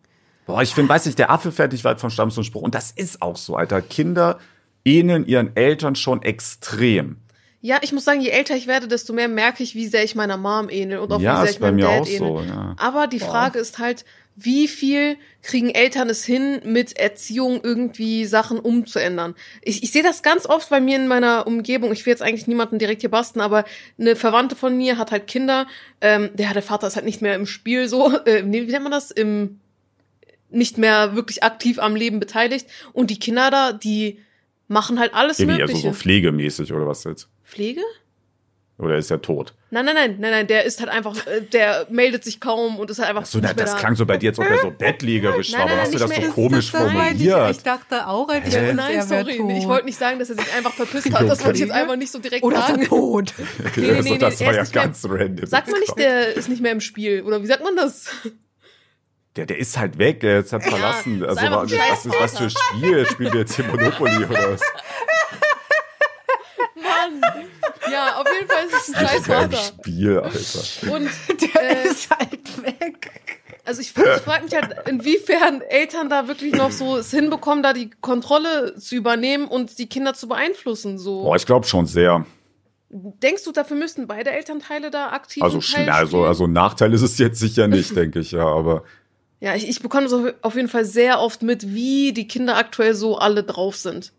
Boah, 0.47 0.62
ich 0.62 0.72
finde, 0.72 0.89
weiß 0.89 1.07
nicht, 1.07 1.18
der 1.18 1.31
Affe 1.31 1.51
fertig 1.51 1.83
weit 1.83 2.01
von 2.01 2.11
Stamm 2.11 2.31
zum 2.31 2.45
Spruch. 2.45 2.62
Und 2.62 2.77
das 2.77 2.93
ist 2.93 3.20
auch 3.20 3.37
so, 3.37 3.57
Alter. 3.57 3.83
Kinder 3.83 4.39
ähneln 4.87 5.26
ihren 5.26 5.55
Eltern 5.57 5.97
schon 5.97 6.22
extrem. 6.22 7.16
Ja, 7.61 7.78
ich 7.82 7.93
muss 7.93 8.05
sagen, 8.05 8.20
je 8.20 8.28
älter 8.30 8.55
ich 8.55 8.66
werde, 8.66 8.87
desto 8.87 9.12
mehr 9.12 9.28
merke 9.28 9.62
ich, 9.62 9.74
wie 9.74 9.87
sehr 9.87 10.05
ich 10.05 10.14
meiner 10.14 10.37
Mom 10.37 10.68
ähnel 10.70 10.99
und 10.99 11.12
auch 11.12 11.20
Ja, 11.20 11.32
wie 11.32 11.37
sehr 11.39 11.45
ist 11.45 11.55
ich 11.57 11.61
bei 11.61 11.66
meinem 11.72 11.76
mir 11.76 11.87
Dad 11.87 12.01
auch 12.03 12.07
ähnel. 12.07 12.18
so, 12.18 12.41
ja. 12.41 12.76
Aber 12.78 13.07
die 13.09 13.18
Frage 13.18 13.59
ist 13.59 13.78
halt, 13.78 14.05
wie 14.37 14.68
viel 14.68 15.16
kriegen 15.43 15.70
Eltern 15.70 16.11
es 16.11 16.24
hin, 16.24 16.61
mit 16.64 16.99
Erziehung 16.99 17.61
irgendwie 17.62 18.26
Sachen 18.26 18.59
umzuändern? 18.59 19.34
Ich, 19.62 19.82
ich 19.82 19.91
sehe 19.91 20.03
das 20.03 20.22
ganz 20.22 20.47
oft 20.47 20.68
bei 20.68 20.78
mir 20.78 20.97
in 20.97 21.09
meiner 21.09 21.47
Umgebung. 21.47 21.91
Ich 21.91 22.05
will 22.05 22.12
jetzt 22.12 22.22
eigentlich 22.22 22.47
niemanden 22.47 22.78
direkt 22.78 23.01
hier 23.01 23.11
basten, 23.11 23.41
aber 23.41 23.64
eine 23.99 24.14
Verwandte 24.14 24.55
von 24.55 24.76
mir 24.76 24.99
hat 24.99 25.11
halt 25.11 25.26
Kinder. 25.26 25.66
Ähm, 26.03 26.30
der, 26.34 26.53
der 26.53 26.62
Vater 26.62 26.87
ist 26.87 26.97
halt 26.97 27.07
nicht 27.07 27.22
mehr 27.22 27.34
im 27.34 27.47
Spiel 27.47 27.89
so, 27.89 28.12
äh, 28.26 28.45
wie 28.45 28.61
nennt 28.61 28.82
man 28.82 28.93
das? 28.93 29.11
Im 29.11 29.61
nicht 30.49 30.78
mehr 30.78 31.16
wirklich 31.16 31.43
aktiv 31.43 31.80
am 31.80 31.97
Leben 31.97 32.20
beteiligt. 32.20 32.68
Und 32.93 33.11
die 33.11 33.18
Kinder 33.18 33.51
da, 33.51 33.72
die 33.72 34.20
machen 34.69 34.99
halt 34.99 35.14
alles 35.14 35.39
Irgendwie 35.39 35.62
also 35.62 35.73
Mögliche. 35.75 35.93
so 35.93 35.95
pflegemäßig 35.99 36.73
oder 36.73 36.87
was 36.87 37.05
jetzt? 37.05 37.29
Pflege? 37.45 37.83
Oder 38.79 38.97
ist 38.99 39.11
er 39.11 39.23
tot? 39.23 39.55
Nein, 39.71 39.87
nein, 39.87 39.95
nein, 39.95 40.17
nein, 40.21 40.31
nein, 40.33 40.47
der 40.47 40.64
ist 40.64 40.81
halt 40.81 40.91
einfach, 40.91 41.17
äh, 41.27 41.41
der 41.41 41.87
meldet 41.89 42.25
sich 42.25 42.41
kaum 42.41 42.79
und 42.79 42.91
ist 42.91 42.99
halt 42.99 43.09
einfach 43.09 43.23
nicht 43.23 43.43
na, 43.43 43.55
das 43.55 43.73
da. 43.73 43.79
klang 43.79 43.97
so 43.97 44.05
bei 44.05 44.19
dir, 44.19 44.29
als 44.31 44.39
ob 44.39 44.45
er 44.45 44.59
so 44.59 44.71
bettlägerisch 44.71 45.53
Nein, 45.53 45.61
war. 45.61 45.67
nein, 45.69 45.77
Warum 45.79 45.93
hast 45.93 45.95
du 45.95 45.99
das 45.99 46.27
so 46.27 46.33
komisch 46.33 46.71
Das 46.73 46.83
formuliert? 46.83 47.51
Ich, 47.53 47.57
ich 47.57 47.62
dachte 47.62 48.07
auch, 48.07 48.29
als 48.29 48.53
wäre 48.53 48.75
Nein, 48.75 49.01
sorry, 49.07 49.39
tot. 49.39 49.51
ich 49.53 49.67
wollte 49.67 49.87
nicht 49.87 49.99
sagen, 49.99 50.19
dass 50.19 50.29
er 50.29 50.37
sich 50.37 50.53
einfach 50.55 50.75
verpisst 50.75 51.11
hat. 51.11 51.27
Das 51.27 51.43
wollte 51.43 51.55
ich 51.57 51.61
jetzt 51.62 51.73
einfach 51.73 51.97
nicht 51.97 52.12
so 52.12 52.19
direkt 52.19 52.45
Oder 52.45 52.59
ist 52.59 52.67
sagen. 52.67 52.83
er 52.83 52.89
tot? 52.89 53.33
Nee, 53.77 53.83
nee, 53.83 53.91
also, 53.97 54.12
nee, 54.12 54.19
das 54.19 54.41
nee, 54.41 54.47
war 54.47 54.55
ja 54.55 54.61
ist 54.61 54.69
nicht 54.69 54.75
mehr- 54.75 54.85
ganz 54.85 55.05
random. 55.09 55.47
Sagt 55.47 55.71
man 55.71 55.81
nicht, 55.81 55.99
der 55.99 56.35
ist 56.35 56.49
nicht 56.51 56.61
mehr 56.61 56.73
im 56.73 56.81
Spiel. 56.83 57.23
Oder 57.23 57.43
wie 57.43 57.47
sagt 57.47 57.64
man 57.64 57.77
das? 57.77 58.09
Der, 59.37 59.47
der 59.47 59.59
ist 59.59 59.76
halt 59.78 59.99
weg, 59.99 60.20
der 60.20 60.41
ist 60.41 60.53
halt 60.53 60.62
verlassen. 60.64 61.22
ist 61.22 61.28
Also, 61.28 61.41
was, 61.43 61.72
ein 61.72 61.78
was, 61.78 62.07
ist 62.07 62.14
was 62.20 62.39
für 62.39 62.51
Spiel? 62.51 63.07
Spielen 63.07 63.32
wir 63.32 63.41
jetzt 63.41 63.55
hier 63.57 63.64
Monopoly 63.66 64.24
oder 64.24 64.53
was? 64.53 64.61
Mann. 66.74 67.22
Ja, 67.91 68.16
auf 68.20 68.26
jeden 68.34 68.49
Fall 68.49 68.66
ist 68.66 68.89
es 68.89 68.95
ein 68.95 69.07
scheiß 69.07 69.16
im 69.18 69.24
Vater. 69.24 69.57
Spiel, 69.57 70.18
Alter. 70.18 70.93
Und 70.93 71.11
Der 71.55 71.84
Äh, 71.84 71.89
ist 71.89 72.11
halt 72.11 72.62
weg. 72.62 73.11
also 73.64 73.80
ich, 73.80 73.89
ich 73.97 74.22
frage 74.22 74.45
mich 74.45 74.55
halt, 74.55 74.74
inwiefern 74.89 75.61
Eltern 75.62 76.09
da 76.09 76.28
wirklich 76.28 76.53
noch 76.55 76.70
so 76.72 76.97
es 76.97 77.11
hinbekommen, 77.11 77.62
da 77.62 77.72
die 77.72 77.91
Kontrolle 77.91 78.76
zu 78.76 78.97
übernehmen 78.97 79.47
und 79.49 79.78
die 79.78 79.89
Kinder 79.89 80.14
zu 80.14 80.28
beeinflussen. 80.28 80.99
So. 80.99 81.22
Boah, 81.22 81.37
ich 81.37 81.47
glaube 81.47 81.66
schon 81.66 81.87
sehr. 81.87 82.26
Denkst 82.89 83.45
du, 83.45 83.53
dafür 83.53 83.76
müssten 83.76 84.07
beide 84.07 84.30
Elternteile 84.30 84.91
da 84.91 85.11
aktiv 85.11 85.43
Also, 85.43 85.61
schnell, 85.61 85.91
also, 85.91 86.24
also 86.24 86.45
ein 86.45 86.53
Nachteil 86.53 86.93
ist 86.95 87.03
es 87.03 87.18
jetzt 87.18 87.39
sicher 87.39 87.68
nicht, 87.68 87.95
denke 87.97 88.20
ich, 88.20 88.32
ja, 88.32 88.47
aber. 88.47 88.84
Ja, 89.47 89.55
ich, 89.55 89.68
ich 89.68 89.80
bekomme 89.80 90.09
so 90.09 90.28
auf 90.42 90.57
jeden 90.57 90.66
Fall 90.66 90.84
sehr 90.84 91.20
oft 91.20 91.42
mit, 91.42 91.72
wie 91.72 92.12
die 92.12 92.26
Kinder 92.26 92.57
aktuell 92.57 92.97
so 92.97 93.16
alle 93.16 93.44
drauf 93.44 93.76
sind. 93.76 94.12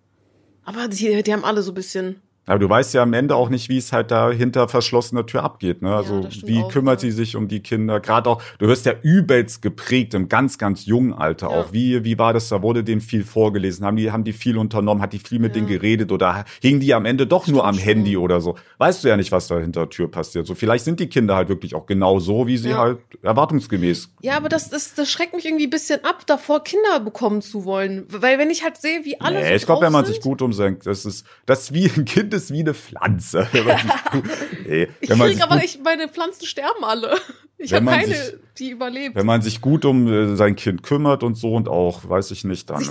Aber 0.64 0.88
die, 0.88 1.22
die 1.22 1.34
haben 1.34 1.44
alle 1.44 1.62
so 1.64 1.74
ein 1.74 1.76
bisschen. 1.76 2.22
Aber 2.48 2.60
du 2.60 2.70
weißt 2.70 2.94
ja 2.94 3.04
am 3.04 3.14
Ende 3.14 3.36
auch 3.36 3.50
nicht, 3.50 3.70
wie 3.70 3.78
es 3.78 3.92
halt 3.92 4.10
da 4.10 4.32
hinter 4.32 4.68
verschlossener 4.70 5.26
Tür 5.26 5.44
abgeht. 5.44 5.82
Ne? 5.82 5.94
Also 5.96 6.24
stimmt 6.30 6.48
wie 6.48 6.64
auch, 6.64 6.70
kümmert 6.70 7.04
ja. 7.04 7.10
sie 7.10 7.12
sich 7.12 7.36
um 7.36 7.48
die 7.50 7.60
Kinder? 7.60 8.00
Gerade 8.00 8.30
auch, 8.30 8.42
du 8.58 8.68
wirst 8.68 8.86
ja 8.86 8.94
übelst 9.04 9.62
geprägt 9.62 10.14
im 10.14 10.30
ganz, 10.30 10.58
ganz 10.58 10.86
jungen 10.86 11.14
Alter 11.14 11.48
Ja. 11.52 11.54
auch. 11.54 11.74
Wie, 11.74 12.04
wie 12.06 12.18
war 12.18 12.34
das 12.34 12.50
da? 12.50 12.62
Wurde 12.62 12.84
denen 12.84 13.02
viel 13.02 13.24
vorgelesen? 13.26 13.86
Haben 13.86 13.98
die, 13.98 14.12
haben 14.12 14.24
die 14.24 14.34
viel 14.34 14.58
unternommen? 14.58 15.02
Hat 15.02 15.14
die 15.14 15.20
viel 15.20 15.40
mit 15.40 15.56
Ja. 15.56 15.62
denen 15.62 15.68
geredet? 15.68 16.12
Oder 16.12 16.46
hingen 16.62 16.80
die 16.80 16.94
am 16.94 17.06
Ende 17.06 17.28
doch 17.28 17.48
nur 17.48 17.66
am 17.66 17.76
Stimmt 17.76 17.88
Handy 17.88 18.14
schon. 18.14 18.24
oder 18.24 18.40
so? 18.42 18.56
Weißt 18.78 19.04
du 19.04 19.10
ja 19.10 19.18
nicht, 19.18 19.32
was 19.34 19.48
da 19.48 19.60
hinter 19.60 19.82
der 19.82 19.90
Tür 19.90 20.10
passiert. 20.10 20.48
So, 20.48 20.56
vielleicht 20.56 20.86
sind 20.86 21.00
die 21.02 21.08
Kinder 21.08 21.36
halt 21.36 21.50
wirklich 21.50 21.76
auch 21.76 21.86
genau 21.86 22.20
so, 22.20 22.48
wie 22.48 22.58
sie 22.58 22.70
Ja. 22.70 22.78
halt 22.78 23.00
erwartungsgemäß. 23.24 24.10
Ja, 24.22 24.38
aber 24.38 24.50
das, 24.50 24.70
das, 24.70 24.94
das 24.96 25.10
schreckt 25.12 25.34
mich 25.34 25.46
irgendwie 25.46 25.66
ein 25.68 25.70
bisschen 25.70 26.04
ab, 26.04 26.24
davor 26.28 26.64
Kinder 26.64 27.00
bekommen 27.00 27.42
zu 27.42 27.66
wollen. 27.66 28.06
Weil 28.10 28.38
wenn 28.40 28.50
ich 28.50 28.64
halt 28.64 28.78
sehe, 28.78 29.06
wie 29.06 29.20
alle 29.22 29.40
Nee, 29.40 29.50
so 29.50 29.54
ich 29.56 29.66
glaube, 29.66 29.86
wenn 29.86 29.92
man 29.94 30.06
sich 30.06 30.22
gut 30.22 30.42
umsenkt, 30.42 30.86
das 30.86 31.06
ist, 31.06 31.26
das 31.46 31.64
ist 31.64 31.74
wie 31.74 31.86
ein 31.96 32.06
Kind 32.06 32.34
ist 32.38 32.52
wie 32.52 32.62
eine 32.62 32.74
Pflanze. 32.74 33.48
Wenn 33.52 33.66
man 33.66 33.78
sich 33.78 33.92
nee, 34.68 34.88
Ich 35.02 35.10
wenn 35.10 35.18
man 35.18 35.30
krieg 35.30 35.42
aber, 35.42 35.64
ich, 35.64 35.80
meine 35.84 36.08
Pflanzen 36.08 36.46
sterben 36.46 36.84
alle. 36.84 37.16
Ich 37.60 37.74
habe 37.74 37.88
keine, 37.88 38.14
sich- 38.14 38.36
die 38.60 38.70
überlebt. 38.70 39.16
Wenn 39.16 39.26
man 39.26 39.42
sich 39.42 39.62
gut 39.62 39.84
um 39.84 40.08
äh, 40.08 40.36
sein 40.36 40.56
Kind 40.56 40.84
kümmert 40.84 41.24
und 41.24 41.34
so 41.34 41.56
und 41.56 41.68
auch, 41.68 42.08
weiß 42.08 42.30
ich 42.30 42.44
nicht, 42.44 42.70
dann 42.70 42.84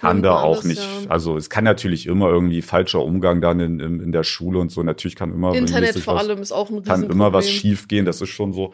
kann 0.00 0.22
da 0.22 0.42
auch 0.42 0.52
alles, 0.58 0.64
nicht, 0.64 0.80
ja. 0.80 1.10
also 1.10 1.36
es 1.36 1.50
kann 1.50 1.64
natürlich 1.64 2.06
immer 2.06 2.28
irgendwie 2.28 2.62
falscher 2.62 3.02
Umgang 3.02 3.40
dann 3.40 3.58
in, 3.58 3.80
in, 3.80 3.98
in 3.98 4.12
der 4.12 4.22
Schule 4.22 4.60
und 4.60 4.70
so. 4.70 4.84
Natürlich 4.84 5.16
kann 5.16 5.32
immer 5.32 5.52
Internet 5.56 5.98
vor 5.98 6.14
was, 6.14 6.22
allem 6.22 6.40
ist 6.40 6.52
auch 6.52 6.70
ein 6.70 6.84
kann 6.84 7.02
immer 7.02 7.32
was 7.32 7.50
schief 7.50 7.88
gehen, 7.88 8.04
das 8.04 8.20
ist 8.20 8.30
schon 8.30 8.52
so. 8.52 8.72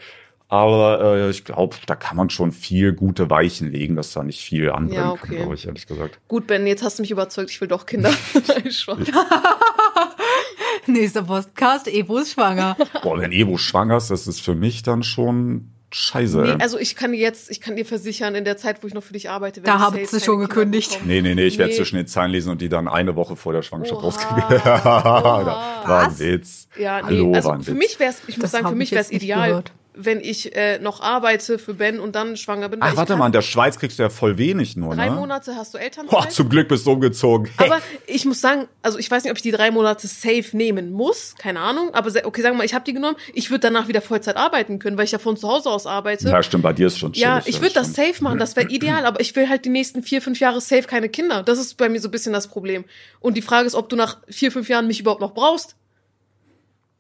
Aber 0.51 1.01
äh, 1.03 1.31
ich 1.31 1.45
glaube, 1.45 1.77
da 1.87 1.95
kann 1.95 2.17
man 2.17 2.31
schon 2.31 2.53
viel 2.53 2.95
gute 2.95 3.29
Weichen 3.29 3.71
legen, 3.71 3.97
dass 3.97 4.13
da 4.15 4.23
nicht 4.25 4.41
viel 4.41 4.71
anbrennen 4.71 5.11
Ja, 5.11 5.17
kann, 5.17 5.29
okay. 5.31 5.37
glaube 5.37 5.55
ich, 5.55 5.67
ehrlich 5.67 5.87
gesagt. 5.87 6.19
Gut, 6.27 6.47
Ben, 6.47 6.67
jetzt 6.67 6.83
hast 6.83 6.99
du 6.99 7.03
mich 7.03 7.11
überzeugt, 7.11 7.51
ich 7.51 7.61
will 7.61 7.69
doch 7.69 7.85
Kinder. 7.85 8.11
Nächster 10.87 11.23
Podcast, 11.25 11.87
Evo 11.89 12.19
ist 12.19 12.33
schwanger. 12.33 12.77
Boah, 13.03 13.19
wenn 13.19 13.33
Evo 13.33 13.59
schwanger 13.59 13.97
ist, 13.99 14.11
das 14.11 14.27
ist 14.27 14.41
für 14.41 14.55
mich 14.55 14.83
dann 14.83 15.03
schon 15.03 15.71
scheiße. 15.91 16.39
Nee, 16.43 16.57
also 16.63 16.79
ich 16.79 16.97
kann 16.97 17.13
dir 17.13 17.19
jetzt, 17.19 17.51
ich 17.51 17.61
kann 17.61 17.77
dir 17.77 17.85
versichern, 17.85 18.35
in 18.35 18.45
der 18.45 18.57
Zeit, 18.57 18.83
wo 18.83 18.87
ich 18.87 18.95
noch 18.95 19.03
für 19.03 19.13
dich 19.15 19.29
arbeite, 19.31 19.61
Da 19.61 19.67
werde 19.67 19.79
ich 19.79 19.83
habt 19.85 19.93
safe 19.93 20.03
ihr 20.03 20.09
keine 20.11 20.25
schon 20.25 20.41
gekündigt. 20.41 20.91
bekommen. 20.93 21.09
Nee, 21.09 21.23
nee, 21.23 21.35
nee, 21.35 21.45
ich 21.45 21.59
werde 21.59 21.73
Nee. 21.73 21.77
zwischen 21.77 21.97
den 21.97 22.07
Zahlen 22.07 22.31
lesen 22.31 22.51
und 22.51 22.61
die 22.63 22.69
dann 22.71 22.89
eine 22.89 23.17
Woche 23.17 23.37
vor 23.37 23.53
der 23.53 23.63
Schwangerschaft 23.63 24.03
rausgeben. 24.03 24.43
da 24.49 24.85
war 24.85 26.09
ein? 26.09 26.19
Witz. 26.19 26.69
Ja, 26.79 27.03
nee, 27.03 27.19
Hallo, 27.19 27.35
also 27.35 27.49
war 27.49 27.55
ein 27.57 27.63
für 27.63 27.75
mich 27.75 27.99
wäre 28.01 28.11
es, 28.11 28.23
ich 28.27 28.37
muss 28.37 28.45
Das 28.45 28.53
sagen, 28.53 28.65
hab 28.65 28.71
für 28.73 28.77
ich 28.77 28.79
mich 28.79 28.91
wäre 28.93 29.01
es 29.03 29.13
ideal, 29.13 29.49
gehört. 29.49 29.73
Wenn 29.99 30.21
ich 30.21 30.55
äh, 30.55 30.79
noch 30.79 31.01
arbeite 31.01 31.59
für 31.59 31.75
Ben 31.75 31.99
und 31.99 32.15
dann 32.15 32.37
schwanger 32.37 32.69
bin. 32.69 32.79
Ach, 32.83 32.97
warte 32.97 33.17
mal, 33.17 33.27
in 33.27 33.33
der 33.33 33.43
Schweiz 33.43 33.79
kriegst 33.79 33.99
du 33.99 34.05
ja 34.05 34.11
voll 34.11 34.39
wenig 34.39 34.77
nur, 34.77 34.95
Drei 34.95 35.09
ne? 35.09 35.17
Monate 35.17 35.57
hast 35.57 35.75
du 35.75 35.79
Elternzeit. 35.79 36.11
Boah, 36.11 36.29
zum 36.29 36.49
Glück 36.49 36.69
bist 36.69 36.87
du 36.87 36.93
umgezogen. 36.93 37.51
aber 37.57 37.81
ich 38.07 38.25
muss 38.25 38.41
sagen, 38.41 38.69
also 38.83 38.99
ich 38.99 39.11
weiß 39.11 39.25
nicht, 39.25 39.33
ob 39.33 39.37
ich 39.37 39.43
die 39.43 39.51
drei 39.51 39.71
Monate 39.71 40.07
safe 40.07 40.57
nehmen 40.57 40.93
muss, 40.93 41.35
keine 41.39 41.61
Ahnung. 41.61 41.93
Aber 41.95 42.11
okay, 42.25 42.43
sagen 42.43 42.55
wir 42.55 42.59
mal, 42.59 42.65
ich 42.65 42.75
habe 42.75 42.85
die 42.85 42.93
genommen. 42.93 43.17
Ich 43.35 43.51
würde 43.51 43.61
danach 43.61 43.89
wieder 43.89 44.01
Vollzeit 44.01 44.37
arbeiten 44.37 44.79
können, 44.79 44.97
weil 44.97 45.05
ich 45.05 45.13
ja 45.13 45.19
von 45.19 45.37
zu 45.37 45.49
Hause 45.49 45.69
aus 45.69 45.87
arbeite. 45.87 46.29
ja, 46.29 46.43
stimmt, 46.43 46.63
bei 46.63 46.73
dir 46.73 46.87
ist 46.87 46.99
schon 46.99 47.13
Ja, 47.15 47.41
chillig, 47.41 47.57
ich 47.57 47.61
würde 47.61 47.75
das 47.75 47.95
safe 47.95 48.23
machen, 48.23 48.39
das 48.39 48.55
wäre 48.57 48.69
ideal, 48.69 49.05
aber 49.05 49.21
ich 49.21 49.35
will 49.35 49.49
halt 49.49 49.65
die 49.65 49.71
nächsten 49.71 50.03
vier, 50.03 50.23
fünf 50.23 50.39
Jahre 50.39 50.61
safe 50.61 50.85
keine 50.85 51.09
Kinder. 51.09 51.43
Das 51.43 51.59
ist 51.59 51.77
bei 51.77 51.89
mir 51.89 52.01
so 52.01 52.09
ein 52.09 52.13
bisschen 52.13 52.33
das 52.33 52.47
Problem. 52.47 52.85
Und 53.21 53.37
die 53.37 53.43
Frage 53.43 53.67
ist, 53.67 53.75
ob 53.75 53.89
du 53.89 53.97
nach 53.97 54.19
vier, 54.29 54.53
fünf 54.53 54.69
Jahren 54.69 54.87
mich 54.87 55.01
überhaupt 55.01 55.21
noch 55.21 55.35
brauchst. 55.35 55.75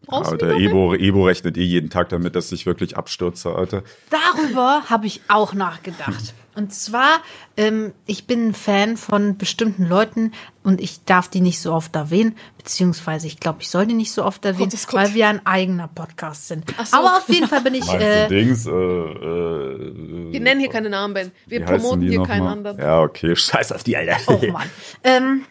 Brauchst 0.08 0.32
noch? 0.32 0.38
Ebo, 0.58 0.94
Ebo 0.94 1.24
rechnet 1.26 1.56
eh 1.56 1.62
jeden 1.64 1.90
Tag 1.90 2.08
damit, 2.08 2.34
dass 2.34 2.50
ich 2.52 2.66
wirklich 2.66 2.96
abstürze, 2.96 3.54
Alter. 3.54 3.82
Darüber 4.10 4.82
habe 4.88 5.06
ich 5.06 5.20
auch 5.28 5.54
nachgedacht. 5.54 6.34
Und 6.54 6.74
zwar, 6.74 7.20
ähm, 7.56 7.92
ich 8.06 8.26
bin 8.26 8.48
ein 8.48 8.54
Fan 8.54 8.96
von 8.96 9.38
bestimmten 9.38 9.84
Leuten 9.86 10.32
und 10.64 10.80
ich 10.80 11.04
darf 11.04 11.28
die 11.28 11.40
nicht 11.40 11.60
so 11.60 11.72
oft 11.72 11.94
erwähnen, 11.94 12.34
beziehungsweise 12.56 13.28
ich 13.28 13.38
glaube, 13.38 13.58
ich 13.60 13.70
soll 13.70 13.86
die 13.86 13.94
nicht 13.94 14.10
so 14.10 14.24
oft 14.24 14.44
erwähnen, 14.44 14.70
Gott, 14.70 14.86
Gott. 14.88 14.94
weil 15.00 15.14
wir 15.14 15.28
ein 15.28 15.46
eigener 15.46 15.86
Podcast 15.86 16.48
sind. 16.48 16.64
So. 16.84 16.96
Aber 16.96 17.18
auf 17.18 17.28
jeden 17.28 17.46
Fall 17.46 17.60
bin 17.60 17.74
ich. 17.74 17.86
Meinst 17.86 18.02
du 18.02 18.04
Äh, 18.04 18.28
Dings? 18.28 18.66
Äh, 18.66 18.70
äh, 18.70 20.32
Wir 20.32 20.40
nennen 20.40 20.60
hier 20.60 20.70
keine 20.70 20.90
Namen, 20.90 21.14
Ben. 21.14 21.32
Wir 21.46 21.64
promoten 21.64 22.02
hier 22.02 22.22
keinen 22.24 22.44
mal? 22.44 22.52
anderen. 22.52 22.78
Ja, 22.78 23.02
okay, 23.02 23.36
scheiß 23.36 23.70
auf 23.72 23.84
die, 23.84 23.96
Alter. 23.96 24.16
oh 24.26 24.40
Mann. 24.50 24.68
ähm, 25.04 25.44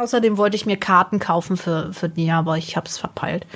außerdem 0.00 0.36
wollte 0.36 0.56
ich 0.56 0.66
mir 0.66 0.76
Karten 0.76 1.18
kaufen 1.18 1.56
für, 1.56 1.92
für 1.92 2.08
die, 2.08 2.30
aber 2.30 2.56
ich 2.58 2.76
habe 2.76 2.86
es 2.88 2.98
verpeilt. 2.98 3.46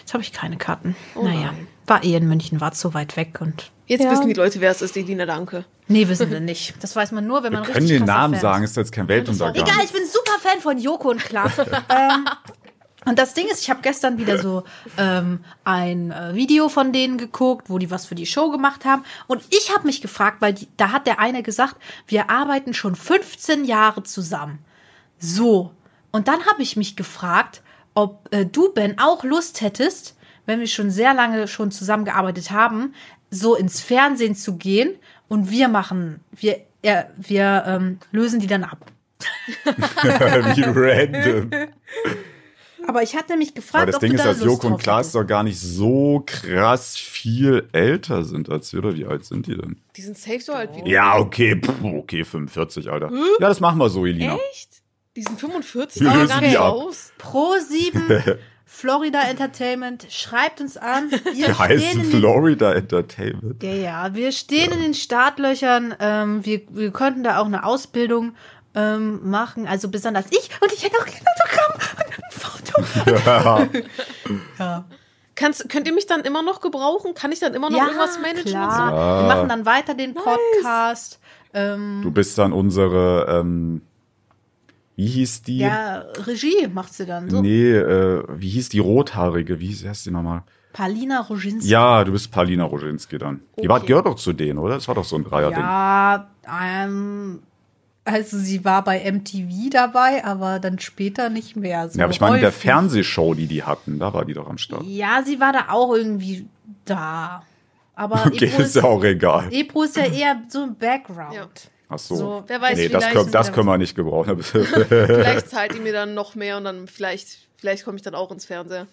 Jetzt 0.00 0.14
habe 0.14 0.22
ich 0.22 0.32
keine 0.32 0.56
Karten. 0.56 0.96
naja, 1.14 1.52
nein. 1.52 1.66
war 1.86 2.02
eh 2.04 2.14
in 2.14 2.28
München, 2.28 2.60
war 2.60 2.72
zu 2.72 2.94
weit 2.94 3.16
weg 3.16 3.38
und. 3.40 3.70
Jetzt 3.86 4.04
Ja. 4.04 4.10
wissen 4.10 4.28
die 4.28 4.34
Leute, 4.34 4.60
wer 4.62 4.70
es 4.70 4.80
ist, 4.80 4.96
Edina 4.96 5.26
Danke. 5.26 5.66
Nee, 5.88 6.08
wissen 6.08 6.30
wir 6.30 6.40
nicht. 6.40 6.74
Das 6.82 6.96
weiß 6.96 7.12
man 7.12 7.26
nur, 7.26 7.42
wenn 7.42 7.52
Wir 7.52 7.58
man 7.58 7.64
können 7.66 7.76
richtig 7.80 7.98
den 7.98 8.06
krasser 8.06 8.18
Namen 8.20 8.34
Fan 8.34 8.40
sagen, 8.40 8.64
ist. 8.64 8.70
ist 8.70 8.76
jetzt 8.78 8.92
kein 8.92 9.08
Weltuntergang. 9.08 9.54
Egal, 9.66 9.84
ich 9.84 9.92
bin 9.92 10.02
super 10.06 10.38
Fan 10.40 10.60
von 10.60 10.78
Joko 10.78 11.10
und 11.10 11.20
Klaas. 11.22 11.58
ähm, 11.58 12.24
und 13.04 13.18
das 13.18 13.34
Ding 13.34 13.46
ist, 13.48 13.60
ich 13.60 13.68
habe 13.68 13.80
gestern 13.82 14.16
wieder 14.16 14.38
so 14.38 14.64
ähm, 14.96 15.40
ein 15.64 16.10
äh, 16.10 16.34
Video 16.34 16.70
von 16.70 16.94
denen 16.94 17.18
geguckt, 17.18 17.68
wo 17.68 17.76
die 17.76 17.90
was 17.90 18.06
für 18.06 18.14
die 18.14 18.24
Show 18.24 18.50
gemacht 18.50 18.86
haben. 18.86 19.04
Und 19.26 19.42
ich 19.50 19.74
habe 19.74 19.86
mich 19.86 20.00
gefragt, 20.00 20.38
weil 20.40 20.54
die, 20.54 20.68
da 20.78 20.90
hat 20.90 21.06
der 21.06 21.18
eine 21.18 21.42
gesagt, 21.42 21.76
wir 22.06 22.30
arbeiten 22.30 22.72
schon 22.72 22.94
15 22.96 23.66
Jahre 23.66 24.02
zusammen. 24.04 24.60
So. 25.18 25.72
Und 26.14 26.28
dann 26.28 26.46
habe 26.46 26.62
ich 26.62 26.76
mich 26.76 26.94
gefragt, 26.94 27.60
ob 27.94 28.32
äh, 28.32 28.46
du, 28.46 28.72
Ben, 28.72 29.00
auch 29.00 29.24
Lust 29.24 29.60
hättest, 29.62 30.16
wenn 30.46 30.60
wir 30.60 30.68
schon 30.68 30.88
sehr 30.88 31.12
lange 31.12 31.48
schon 31.48 31.72
zusammengearbeitet 31.72 32.52
haben, 32.52 32.94
so 33.30 33.56
ins 33.56 33.80
Fernsehen 33.80 34.36
zu 34.36 34.56
gehen 34.56 34.94
und 35.26 35.50
wir 35.50 35.66
machen, 35.66 36.20
wir, 36.30 36.60
äh, 36.82 37.06
wir 37.16 37.64
ähm, 37.66 37.98
lösen 38.12 38.38
die 38.38 38.46
dann 38.46 38.62
ab. 38.62 38.86
Wie 39.64 40.62
random. 40.62 41.50
Aber 42.86 43.02
ich 43.02 43.16
hatte 43.16 43.36
mich 43.36 43.52
gefragt, 43.52 43.82
Aber 43.82 43.86
das 43.86 43.96
ob 43.96 44.00
Ding 44.02 44.10
du 44.10 44.16
ist, 44.18 44.24
da 44.24 44.28
dass 44.28 44.38
Lust 44.38 44.62
Joko 44.62 44.74
und 44.74 44.80
Klaas 44.80 45.10
doch 45.10 45.26
gar 45.26 45.42
nicht 45.42 45.58
so 45.58 46.22
krass 46.24 46.96
viel 46.96 47.68
älter 47.72 48.22
sind 48.22 48.48
als 48.48 48.72
wir. 48.72 48.78
Oder 48.78 48.94
wie 48.94 49.04
alt 49.04 49.24
sind 49.24 49.48
die 49.48 49.56
denn? 49.56 49.80
Die 49.96 50.02
sind 50.02 50.16
safe 50.16 50.38
so 50.38 50.52
alt 50.52 50.76
wie 50.76 50.82
du. 50.82 50.88
Ja, 50.88 51.18
okay, 51.18 51.60
pff, 51.60 51.82
okay, 51.82 52.24
45, 52.24 52.88
Alter. 52.88 53.10
Ja, 53.10 53.48
das 53.48 53.58
machen 53.58 53.78
wir 53.78 53.90
so, 53.90 54.06
Elina. 54.06 54.38
Echt? 54.52 54.83
Die 55.16 55.22
sind 55.22 55.38
45, 55.38 56.02
Wir 56.02 56.10
die 56.10 56.16
lösen 56.16 56.28
gar 56.28 56.40
die 56.40 56.46
nicht 56.48 56.58
ab. 56.58 56.72
raus. 56.72 57.12
Pro 57.18 57.54
7 57.58 58.02
Florida 58.66 59.20
Entertainment, 59.22 60.06
schreibt 60.10 60.60
uns 60.60 60.76
an. 60.76 61.10
Wir 61.32 61.56
heißen 61.56 61.78
stehen 61.78 62.00
in 62.04 62.10
den, 62.10 62.18
Florida 62.20 62.72
Entertainment. 62.72 63.62
ja, 63.62 63.72
ja, 63.72 64.14
wir 64.14 64.32
stehen 64.32 64.72
in 64.72 64.80
den 64.80 64.94
Startlöchern. 64.94 65.94
Ähm, 66.00 66.44
wir, 66.44 66.62
wir 66.70 66.90
könnten 66.90 67.22
da 67.22 67.38
auch 67.38 67.46
eine 67.46 67.64
Ausbildung 67.64 68.34
ähm, 68.74 69.30
machen. 69.30 69.68
Also 69.68 69.88
besonders 69.90 70.26
ich. 70.30 70.50
Und 70.60 70.72
ich 70.72 70.82
hätte 70.82 70.96
auch 70.98 71.04
gerne 71.06 71.20
ein 71.20 71.36
Autogramm 71.36 71.98
und 72.00 72.18
ein 72.18 73.68
Foto. 73.68 73.78
Ja, 74.58 74.84
Kannst, 75.36 75.68
könnt 75.68 75.86
ihr 75.86 75.94
mich 75.94 76.06
dann 76.06 76.20
immer 76.22 76.42
noch 76.42 76.60
gebrauchen? 76.60 77.14
Kann 77.14 77.30
ich 77.32 77.40
dann 77.40 77.54
immer 77.54 77.70
noch 77.70 77.80
irgendwas 77.80 78.18
managen? 78.20 78.50
klar. 78.52 78.90
So? 78.90 79.26
Wir 79.28 79.34
machen 79.34 79.48
dann 79.48 79.66
weiter 79.66 79.94
den 79.94 80.14
Podcast. 80.14 81.18
Ähm, 81.52 82.00
Du 82.02 82.10
bist 82.10 82.38
dann 82.38 82.52
unsere, 82.52 83.26
ähm, 83.40 83.82
wie 84.96 85.06
hieß 85.06 85.42
die? 85.42 85.58
ja, 85.58 86.04
Regie 86.26 86.68
macht 86.72 86.94
sie 86.94 87.06
dann 87.06 87.28
so. 87.30 87.40
Nee, 87.42 87.72
äh, 87.72 88.22
wie 88.28 88.48
hieß 88.48 88.68
die 88.68 88.78
rothaarige? 88.78 89.58
Wie 89.60 89.74
heißt 89.74 90.06
die 90.06 90.10
nochmal? 90.10 90.42
Palina 90.72 91.20
Roginski. 91.20 91.68
Ja, 91.70 92.02
du 92.02 92.12
bist 92.12 92.30
Paulina 92.32 92.64
Roginski 92.64 93.16
dann. 93.18 93.40
Die 93.62 93.68
war, 93.68 93.76
Okay. 93.78 93.86
gehört 93.86 94.06
doch 94.06 94.16
zu 94.16 94.32
denen, 94.32 94.58
oder? 94.58 94.74
Das 94.74 94.88
war 94.88 94.94
doch 94.96 95.04
so 95.04 95.14
ein 95.16 95.22
Dreierding. 95.24 95.60
Ja, 95.60 96.28
ähm, 96.48 97.42
also 98.04 98.36
sie 98.38 98.64
war 98.64 98.82
bei 98.82 98.98
MTV 99.10 99.70
dabei, 99.70 100.24
aber 100.24 100.58
dann 100.58 100.78
später 100.80 101.28
nicht 101.30 101.54
mehr. 101.56 101.88
So 101.88 101.98
Ja, 101.98 102.04
aber 102.04 102.12
ich 102.12 102.20
meine, 102.20 102.36
in 102.36 102.42
der. 102.42 102.50
Fernsehshow, 102.52 103.34
die 103.34 103.46
die 103.46 103.62
hatten, 103.62 104.00
da 104.00 104.12
war 104.12 104.24
die 104.24 104.34
doch 104.34 104.48
am 104.48 104.58
Start. 104.58 104.82
Ja, 104.84 105.22
sie 105.24 105.38
war 105.40 105.52
da 105.52 105.66
auch 105.70 105.94
irgendwie 105.94 106.46
da. 106.84 107.44
Aber 107.94 108.16
Okay, 108.26 108.46
Ebro, 108.46 108.62
ist 108.62 108.74
ja 108.74 108.82
auch 108.82 109.04
egal. 109.04 109.46
Ebro 109.52 109.84
ist 109.84 109.96
ja 109.96 110.06
eher 110.06 110.42
so 110.48 110.64
ein 110.64 110.74
Background. 110.76 111.34
Ja. 111.34 111.46
Ach 111.88 111.98
so. 111.98 112.16
So, 112.16 112.44
Wer 112.46 112.60
weiß, 112.60 112.78
nee, 112.78 112.88
das, 112.88 113.10
können, 113.10 113.30
das 113.30 113.52
können 113.52 113.66
wir 113.66 113.78
nicht 113.78 113.94
gebrauchen. 113.94 114.42
vielleicht 114.42 115.50
zahlt 115.50 115.74
ihr 115.74 115.80
mir 115.80 115.92
dann 115.92 116.14
noch 116.14 116.34
mehr 116.34 116.56
und 116.56 116.64
dann 116.64 116.88
vielleicht, 116.88 117.48
vielleicht 117.56 117.84
komme 117.84 117.96
ich 117.96 118.02
dann 118.02 118.14
auch 118.14 118.30
ins 118.30 118.44
Fernseher. 118.44 118.86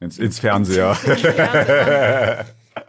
ins, 0.00 0.18
ins 0.18 0.38
Fernseher. 0.38 0.94
Fernseher. 0.94 2.46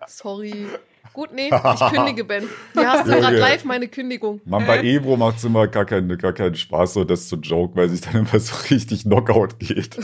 Sorry. 0.07 0.67
Gut, 1.13 1.31
nee, 1.31 1.49
ich 1.51 1.93
kündige, 1.93 2.23
Ben. 2.23 2.49
Hier 2.73 2.91
hast 2.91 3.05
du 3.05 3.11
Junge. 3.11 3.21
gerade 3.21 3.37
live 3.37 3.63
meine 3.65 3.87
Kündigung. 3.87 4.41
Man, 4.45 4.65
bei 4.65 4.81
Ebro 4.83 5.15
macht 5.15 5.37
es 5.37 5.43
immer 5.43 5.67
gar 5.67 5.85
keinen, 5.85 6.17
gar 6.17 6.33
keinen 6.33 6.55
Spaß, 6.55 6.93
so 6.93 7.03
das 7.03 7.27
zu 7.27 7.35
joke, 7.35 7.75
weil 7.75 7.87
sich 7.89 8.01
dann 8.01 8.15
immer 8.15 8.39
so 8.39 8.55
richtig 8.71 9.03
Knockout 9.03 9.59
geht. 9.59 9.95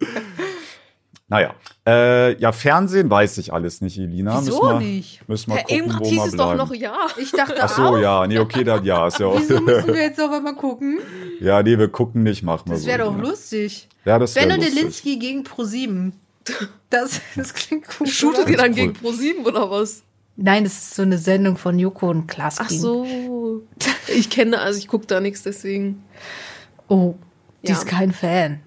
naja. 1.28 1.54
Äh, 1.86 2.38
ja, 2.38 2.52
Fernsehen 2.52 3.08
weiß 3.10 3.38
ich 3.38 3.52
alles 3.52 3.80
nicht, 3.80 3.98
Elina. 3.98 4.40
Wieso 4.40 4.62
müssen 4.62 4.68
wir, 4.68 4.80
nicht? 4.80 5.28
Müssen 5.28 5.50
wir 5.50 5.56
Ja, 5.56 5.62
gucken, 5.62 5.76
eben 5.76 5.86
wo 5.86 5.90
gerade 5.90 6.08
hieß 6.08 6.18
wir 6.18 6.24
es 6.26 6.36
doch 6.36 6.54
noch 6.54 6.74
ja. 6.74 6.96
Ich 7.16 7.30
dachte 7.32 7.56
Ach 7.62 7.68
so, 7.68 7.82
auch. 7.82 7.98
ja. 7.98 8.26
Nee, 8.26 8.38
okay, 8.38 8.62
dann 8.64 8.84
ja. 8.84 9.06
Ist 9.06 9.18
ja, 9.18 9.26
auch, 9.26 9.38
Wieso 9.40 9.60
müssen 9.60 9.88
wir 9.94 10.02
jetzt 10.02 10.20
auf 10.20 10.30
einmal 10.30 10.54
gucken? 10.54 10.98
ja, 11.40 11.62
nee, 11.62 11.78
wir 11.78 11.88
gucken 11.88 12.22
nicht, 12.22 12.42
machen 12.42 12.66
wir 12.66 12.72
Das 12.74 12.82
so. 12.82 12.86
wäre 12.88 12.98
doch 13.04 13.12
Elina. 13.12 13.28
lustig. 13.28 13.88
Ja, 14.04 14.18
das 14.18 14.34
wäre 14.34 14.48
lustig. 14.54 14.74
Delinski 14.74 15.18
gegen 15.18 15.42
Pro7. 15.44 16.12
Das, 16.90 17.20
das 17.34 17.54
klingt 17.54 17.86
gut. 17.98 18.08
Shootet 18.08 18.48
ihr 18.48 18.56
dann 18.56 18.68
cool. 18.70 18.74
gegen 18.76 18.92
Pro7 18.92 19.44
oder 19.44 19.68
was? 19.70 20.04
Nein, 20.36 20.62
das 20.62 20.74
ist 20.74 20.94
so 20.94 21.02
eine 21.02 21.18
Sendung 21.18 21.56
von 21.56 21.76
Joko 21.78 22.08
und 22.10 22.28
Klaas. 22.28 22.58
Ach 22.60 22.70
so. 22.70 23.04
Ich 24.06 24.30
kenne, 24.30 24.60
also 24.60 24.78
ich 24.78 24.86
gucke 24.86 25.06
da 25.06 25.18
nichts, 25.20 25.42
deswegen. 25.42 26.04
Oh, 26.88 27.14
die 27.64 27.72
Ja. 27.72 27.78
ist 27.78 27.86
kein 27.86 28.12
Fan. 28.12 28.60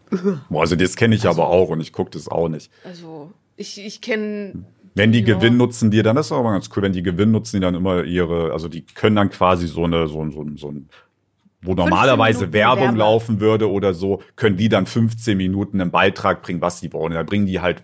Boah, 0.49 0.61
also 0.61 0.75
das 0.75 0.95
kenne 0.95 1.15
ich 1.15 1.25
aber 1.27 1.47
auch 1.47 1.69
und 1.69 1.81
ich 1.81 1.93
gucke 1.93 2.11
das 2.11 2.27
auch 2.27 2.49
nicht. 2.49 2.71
Also, 2.83 3.31
ich, 3.55 3.79
ich 3.83 4.01
kenne. 4.01 4.53
Wenn 4.95 5.11
die 5.11 5.19
Ja. 5.21 5.35
Gewinn 5.35 5.57
nutzen, 5.57 5.91
die 5.91 6.01
dann, 6.01 6.15
das 6.15 6.27
ist 6.27 6.31
aber 6.31 6.51
ganz 6.51 6.69
cool, 6.75 6.81
wenn 6.83 6.93
die 6.93 7.03
Gewinn 7.03 7.31
nutzen, 7.31 7.57
die 7.57 7.61
dann 7.61 7.75
immer 7.75 8.03
ihre, 8.03 8.51
also 8.51 8.67
die 8.67 8.81
können 8.83 9.15
dann 9.15 9.29
quasi 9.29 9.67
so 9.67 9.83
eine, 9.83 10.07
so, 10.07 10.21
ein- 10.23 10.31
so, 10.31 10.41
ein- 10.41 10.57
so 10.57 10.69
ein, 10.71 10.89
wo 11.61 11.73
normalerweise 11.75 12.51
Werbung 12.53 12.83
Werbe. 12.85 12.97
laufen 12.97 13.39
würde 13.39 13.69
oder 13.69 13.93
so, 13.93 14.21
können 14.35 14.57
die 14.57 14.69
dann 14.69 14.85
15 14.87 15.37
Minuten 15.37 15.79
einen 15.81 15.91
Beitrag 15.91 16.41
bringen, 16.41 16.61
was 16.61 16.79
die 16.81 16.91
wollen. 16.93 17.13
Da 17.13 17.23
bringen 17.23 17.45
die 17.45 17.59
halt, 17.59 17.83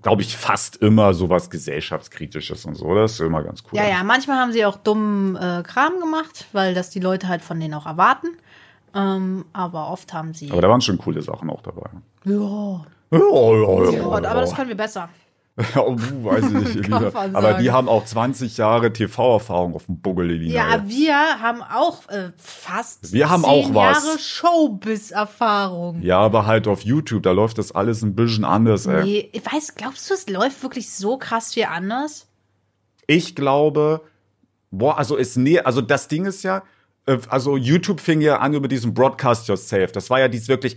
glaube 0.00 0.22
ich, 0.22 0.36
fast 0.36 0.76
immer 0.76 1.12
sowas 1.14 1.50
gesellschaftskritisches 1.50 2.64
und 2.66 2.74
so. 2.76 2.94
Das 2.94 3.12
ist 3.12 3.20
immer 3.20 3.42
ganz 3.42 3.62
cool. 3.64 3.78
Ja, 3.78 3.88
ja, 3.88 4.02
manchmal 4.04 4.38
haben 4.38 4.52
sie 4.52 4.64
auch 4.64 4.76
dummen 4.76 5.36
äh, 5.36 5.62
Kram 5.66 5.98
gemacht, 6.00 6.46
weil 6.52 6.74
das 6.74 6.90
die 6.90 7.00
Leute 7.00 7.28
halt 7.28 7.42
von 7.42 7.58
denen 7.58 7.74
auch 7.74 7.86
erwarten. 7.86 8.28
Ähm, 8.94 9.44
aber 9.52 9.88
oft 9.90 10.12
haben 10.12 10.34
sie. 10.34 10.50
Aber 10.50 10.60
da 10.60 10.68
waren 10.68 10.80
schon 10.80 10.98
coole 10.98 11.22
Sachen 11.22 11.50
auch 11.50 11.62
dabei. 11.62 11.90
ja. 12.24 12.84
Ja, 13.12 13.18
ja, 13.18 13.90
ja, 13.90 14.04
aber 14.04 14.20
das 14.22 14.54
können 14.54 14.68
wir 14.68 14.76
besser. 14.76 15.10
oh, 15.76 15.96
weiß 15.96 16.44
ich 16.46 16.76
nicht, 16.76 16.92
Aber 17.14 17.54
die 17.54 17.70
haben 17.70 17.86
auch 17.86 18.06
20 18.06 18.56
Jahre 18.56 18.90
TV-Erfahrung 18.90 19.74
auf 19.74 19.84
dem 19.84 20.00
Buggel, 20.00 20.30
Elina. 20.30 20.54
Ja, 20.54 20.88
wir 20.88 21.14
haben 21.14 21.62
auch 21.62 22.08
äh, 22.08 22.30
fast 22.38 23.12
Wir 23.12 23.28
haben 23.28 23.42
zehn 23.42 23.50
auch 23.50 23.74
was. 23.74 24.02
Jahre 24.02 24.18
Showbiz-Erfahrung. 24.18 26.00
ja, 26.00 26.18
aber 26.20 26.46
halt 26.46 26.66
auf 26.68 26.80
YouTube, 26.80 27.22
da 27.22 27.32
läuft 27.32 27.58
das 27.58 27.72
alles 27.72 28.00
ein 28.00 28.14
bisschen 28.14 28.46
anders, 28.46 28.86
ey. 28.86 29.04
Nee, 29.04 29.28
ich 29.32 29.44
weiß, 29.44 29.74
glaubst 29.74 30.08
du, 30.08 30.14
es 30.14 30.26
läuft 30.26 30.62
wirklich 30.62 30.90
so 30.90 31.18
krass 31.18 31.54
wie 31.54 31.66
anders? 31.66 32.28
Ich 33.06 33.34
glaube, 33.34 34.00
boah, 34.70 34.96
also 34.96 35.16
ist 35.16 35.36
nee, 35.36 35.60
also 35.60 35.82
das 35.82 36.08
Ding 36.08 36.24
ist 36.24 36.44
ja, 36.44 36.62
also 37.06 37.56
YouTube 37.56 38.00
fing 38.00 38.20
ja 38.20 38.38
an 38.38 38.54
über 38.54 38.68
diesen 38.68 38.94
Broadcast 38.94 39.48
Yourself. 39.48 39.92
Das 39.92 40.10
war 40.10 40.20
ja 40.20 40.28
dies 40.28 40.48
wirklich, 40.48 40.76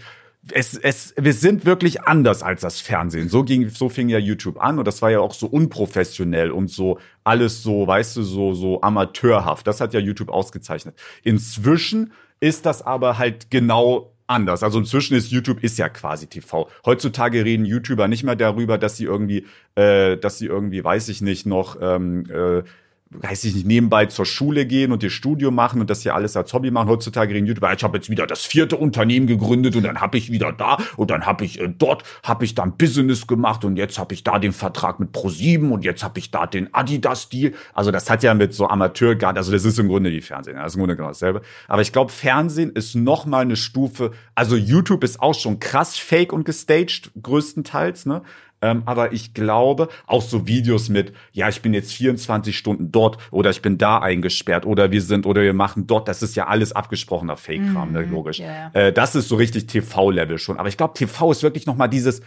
es, 0.52 0.78
es, 0.78 1.14
wir 1.18 1.34
sind 1.34 1.66
wirklich 1.66 2.04
anders 2.04 2.44
als 2.44 2.62
das 2.62 2.80
Fernsehen. 2.80 3.30
So 3.30 3.44
ging, 3.44 3.70
so 3.70 3.90
fing 3.90 4.10
ja 4.10 4.20
YouTube 4.20 4.60
an 4.62 4.80
und 4.80 4.88
das 4.88 5.02
war 5.02 5.12
ja 5.12 5.20
auch 5.20 5.34
so 5.34 5.48
unprofessionell 5.48 6.52
und 6.52 6.70
so 6.70 7.00
alles 7.24 7.64
so, 7.64 7.88
weißt 7.88 8.18
du, 8.18 8.24
so, 8.24 8.54
so 8.54 8.82
amateurhaft. 8.82 9.66
Das 9.68 9.82
hat 9.82 9.94
ja 9.94 10.00
YouTube 10.00 10.30
ausgezeichnet. 10.30 10.96
Inzwischen 11.24 12.12
ist 12.40 12.66
das 12.66 12.82
aber 12.82 13.18
halt 13.18 13.50
genau 13.50 14.12
anders. 14.28 14.64
Also 14.64 14.80
inzwischen 14.80 15.16
ist 15.16 15.32
YouTube 15.32 15.64
ist 15.64 15.78
ja 15.78 15.90
quasi 15.90 16.28
TV. 16.28 16.70
Heutzutage 16.86 17.46
reden 17.46 17.66
YouTuber 17.66 18.08
nicht 18.08 18.24
mehr 18.24 18.36
darüber, 18.36 18.78
dass 18.78 18.98
sie 18.98 19.06
irgendwie, 19.06 19.46
äh, 19.76 20.18
dass 20.18 20.38
sie 20.38 20.48
irgendwie, 20.48 20.84
weiß 20.84 21.10
ich 21.10 21.22
nicht, 21.22 21.46
noch 21.46 21.78
ähm, 21.82 22.26
äh, 22.30 22.64
weiß 23.12 23.44
ich 23.44 23.54
nicht, 23.54 23.68
nebenbei 23.68 24.08
zur 24.08 24.26
Schule 24.26 24.66
gehen 24.66 24.92
und 24.92 25.04
ihr 25.04 25.10
Studium 25.10 25.56
machen 25.56 25.80
und 25.80 25.90
das 25.90 26.02
hier 26.02 26.16
alles 26.16 26.36
als 26.36 26.52
Hobby 26.54 26.72
machen. 26.72 26.90
Heutzutage 26.90 27.34
reden 27.34 27.46
YouTuber, 27.46 27.74
ich 27.74 27.84
habe 27.84 27.98
jetzt 27.98 28.10
wieder 28.10 28.26
das 28.26 28.44
vierte 28.46 28.78
Unternehmen 28.78 29.28
gegründet 29.28 29.76
und 29.76 29.84
dann 29.84 30.02
habe 30.02 30.18
ich 30.18 30.32
wieder 30.32 30.52
da 30.52 30.78
und 30.98 31.12
dann 31.12 31.26
habe 31.26 31.46
ich 31.46 31.60
äh, 31.60 31.70
dort 31.70 32.04
habe 32.24 32.46
ich 32.46 32.56
dann 32.56 32.78
Business 32.78 33.28
gemacht 33.28 33.64
und 33.64 33.78
jetzt 33.78 34.00
habe 34.00 34.14
ich 34.14 34.24
da 34.24 34.40
den 34.40 34.54
Vertrag 34.54 35.00
mit 35.00 35.12
Pro7 35.12 35.70
und 35.70 35.86
jetzt 35.86 36.04
habe 36.04 36.18
ich 36.20 36.32
da 36.32 36.48
den 36.48 36.74
Adidas 36.74 37.30
Deal. 37.30 37.54
Also 37.74 37.92
das 37.92 38.10
hat 38.10 38.24
ja 38.24 38.34
mit 38.34 38.54
so 38.54 38.68
Amateurgarten, 38.68 39.38
also 39.38 39.52
das 39.52 39.66
ist 39.66 39.78
im 39.78 39.88
Grunde 39.88 40.12
wie 40.12 40.22
Fernsehen, 40.22 40.56
das 40.56 40.72
ist 40.72 40.76
im 40.76 40.80
Grunde 40.80 40.96
genau 40.96 41.10
dasselbe. 41.10 41.42
Aber 41.68 41.82
ich 41.82 41.94
glaube, 41.94 42.12
Fernsehen 42.12 42.72
ist 42.72 42.96
noch 42.96 43.26
mal 43.26 43.42
eine 43.42 43.56
Stufe, 43.56 44.12
also 44.34 44.56
YouTube 44.56 45.04
ist 45.04 45.22
auch 45.22 45.36
schon 45.36 45.60
krass 45.60 45.96
fake 45.96 46.34
und 46.34 46.44
gestaged 46.44 47.12
größtenteils, 47.22 48.08
ne? 48.08 48.24
Ähm, 48.66 48.82
aber 48.86 49.14
ich 49.14 49.34
glaube, 49.34 49.90
auch 50.08 50.22
so 50.24 50.48
Videos 50.48 50.90
mit, 50.90 51.14
ja, 51.34 51.50
ich 51.50 51.62
bin 51.62 51.74
jetzt 51.74 51.94
24 51.94 52.58
Stunden 52.58 52.92
dort 52.92 53.18
oder 53.32 53.52
ich 53.52 53.62
bin 53.62 53.78
da 53.78 54.00
eingesperrt 54.00 54.66
oder 54.66 54.92
wir 54.92 55.02
sind 55.02 55.26
oder 55.26 55.44
wir 55.44 55.54
machen 55.54 55.86
dort, 55.86 56.08
das 56.08 56.24
ist 56.24 56.36
ja 56.36 56.48
alles 56.48 56.72
abgesprochener 56.74 57.38
Fake-Kram, 57.38 57.92
ne, 57.92 58.02
logisch. 58.02 58.40
ja, 58.40 58.72
Äh, 58.74 58.92
das 58.92 59.16
ist 59.16 59.30
so 59.30 59.36
richtig 59.36 59.68
TV-Level 59.68 60.40
schon. 60.40 60.58
Aber 60.58 60.68
ich 60.68 60.78
glaube, 60.78 60.96
TV 60.96 61.32
ist 61.32 61.44
wirklich 61.44 61.66
noch 61.66 61.76
mal 61.76 61.88
dieses 61.88 62.22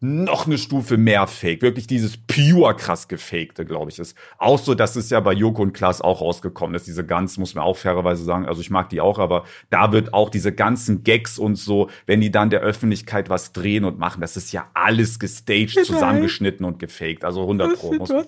noch 0.00 0.46
eine 0.46 0.58
Stufe 0.58 0.98
mehr 0.98 1.26
Fake. 1.26 1.62
Wirklich 1.62 1.86
dieses 1.86 2.18
pure 2.18 2.76
krass 2.76 3.08
gefakte, 3.08 3.64
glaube 3.64 3.90
ich, 3.90 3.98
ist. 3.98 4.14
Auch 4.38 4.58
so, 4.58 4.74
das 4.74 4.94
ist 4.94 5.10
ja 5.10 5.20
bei 5.20 5.32
Joko 5.32 5.62
und 5.62 5.72
Klaas 5.72 6.02
auch 6.02 6.20
rausgekommen 6.20 6.74
ist. 6.76 6.86
Diese 6.86 7.04
ganz, 7.04 7.38
muss 7.38 7.54
man 7.54 7.64
auch 7.64 7.76
fairerweise 7.78 8.22
sagen, 8.22 8.46
also 8.46 8.60
ich 8.60 8.70
mag 8.70 8.90
die 8.90 9.00
auch, 9.00 9.18
aber 9.18 9.44
da 9.70 9.92
wird 9.92 10.12
auch 10.12 10.28
diese 10.28 10.52
ganzen 10.52 11.02
Gags 11.02 11.38
und 11.38 11.56
so, 11.56 11.88
wenn 12.04 12.20
die 12.20 12.30
dann 12.30 12.50
der 12.50 12.60
Öffentlichkeit 12.60 13.30
was 13.30 13.52
drehen 13.52 13.84
und 13.84 13.98
machen, 13.98 14.20
das 14.20 14.36
ist 14.36 14.52
ja 14.52 14.68
alles 14.74 15.18
gestaged, 15.18 15.84
zusammengeschnitten 15.86 16.66
und 16.66 16.78
gefaked. 16.78 17.24
Also 17.24 17.40
100 17.42 17.78
Pro. 17.78 17.94
Muss, 17.94 18.10
ja, 18.10 18.18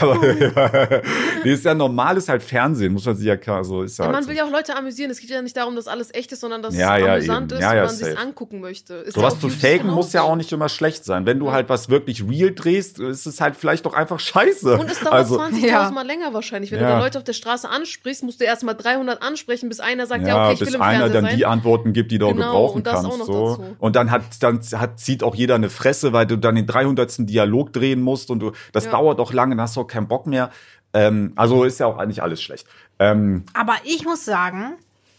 aber, 0.00 0.32
ja, 0.34 1.00
nee, 1.44 1.52
ist 1.54 1.64
ja 1.64 1.74
normal, 1.74 2.18
ist 2.18 2.28
halt 2.28 2.42
Fernsehen, 2.42 2.92
muss 2.92 3.06
man 3.06 3.16
sich 3.16 3.26
ja 3.26 3.36
klar, 3.38 3.64
so 3.64 3.82
ist 3.82 3.98
ja, 3.98 4.04
Ja, 4.04 4.06
halt 4.08 4.16
man 4.16 4.24
so. 4.24 4.28
will 4.28 4.36
ja 4.36 4.44
auch 4.44 4.50
Leute 4.52 4.76
amüsieren. 4.76 5.10
Es 5.10 5.20
geht 5.20 5.30
ja 5.30 5.40
nicht 5.40 5.56
darum, 5.56 5.74
dass 5.74 5.86
alles 5.88 6.12
echt 6.12 6.32
ist, 6.32 6.40
sondern 6.40 6.60
dass 6.60 6.74
Ja, 6.76 6.98
es 6.98 7.04
ja, 7.04 7.12
amüsant 7.14 7.52
eben. 7.52 7.58
ist 7.60 7.62
Ja, 7.64 7.70
und 7.70 7.86
man 7.86 7.96
sich 7.96 8.18
angucken 8.18 8.60
möchte. 8.60 8.94
Ist 8.94 9.14
Sowas 9.14 9.34
ja 9.34 9.40
zu 9.40 9.48
faken 9.48 9.88
muss 9.90 10.12
ja 10.12 10.22
auch 10.22 10.36
nicht 10.36 10.52
immer 10.52 10.68
schlecht 10.68 11.04
sein. 11.04 11.13
Wenn 11.24 11.38
du 11.38 11.52
halt 11.52 11.68
was 11.68 11.88
wirklich 11.88 12.24
real 12.28 12.52
drehst, 12.52 12.98
ist 12.98 13.26
es 13.26 13.40
halt 13.40 13.56
vielleicht 13.56 13.86
doch 13.86 13.94
einfach 13.94 14.18
scheiße. 14.20 14.76
Und 14.78 14.90
es 14.90 15.00
dauert 15.00 15.14
also, 15.14 15.38
20.000 15.40 15.66
Ja. 15.66 15.90
Mal 15.90 16.06
länger 16.06 16.34
wahrscheinlich. 16.34 16.70
Wenn 16.72 16.80
Ja. 16.80 16.86
du 16.88 16.92
da 16.94 16.98
Leute 17.00 17.18
auf 17.18 17.24
der 17.24 17.32
Straße 17.32 17.68
ansprichst, 17.68 18.22
musst 18.24 18.40
du 18.40 18.44
erst 18.44 18.64
mal 18.64 18.74
300 18.74 19.22
ansprechen, 19.22 19.68
bis 19.68 19.80
einer 19.80 20.06
sagt, 20.06 20.22
ja, 20.22 20.28
ja, 20.28 20.44
okay, 20.44 20.52
ich 20.54 20.58
bis 20.60 20.68
will 20.68 20.74
im 20.76 20.82
einer 20.82 20.98
Fernsehen 20.98 21.14
dann 21.14 21.24
sein. 21.26 21.36
die 21.36 21.46
Antworten 21.46 21.92
gibt, 21.92 22.10
die 22.10 22.18
du 22.18 22.26
auch 22.26 22.32
Genau, 22.32 22.46
gebrauchen 22.46 22.76
und 22.78 22.86
das 22.86 22.94
kannst. 23.02 23.10
auch 23.10 23.18
noch 23.18 23.26
so. 23.26 23.56
dazu. 23.58 23.76
Und 23.78 23.96
dann 23.96 24.10
hat, 24.10 24.22
dann 24.40 24.60
hat, 24.76 24.98
zieht 24.98 25.22
auch 25.22 25.34
jeder 25.34 25.54
eine 25.54 25.70
Fresse, 25.70 26.12
weil 26.12 26.26
du 26.26 26.36
dann 26.36 26.54
den 26.56 26.66
300. 26.66 27.28
Dialog 27.28 27.72
drehen 27.72 28.00
musst 28.02 28.30
und 28.30 28.40
du, 28.40 28.52
das 28.72 28.86
Ja. 28.86 28.90
dauert 28.90 29.20
auch 29.20 29.32
lange, 29.32 29.54
dann 29.54 29.62
hast 29.62 29.76
du 29.76 29.82
auch 29.82 29.86
keinen 29.86 30.08
Bock 30.08 30.26
mehr. 30.26 30.50
Ähm, 30.92 31.32
also 31.36 31.64
ist 31.64 31.80
ja 31.80 31.86
auch 31.86 31.98
eigentlich 31.98 32.22
alles 32.22 32.40
schlecht. 32.42 32.66
Ähm, 32.98 33.44
Aber 33.54 33.74
ich 33.84 34.04
muss 34.04 34.24
sagen, 34.24 34.74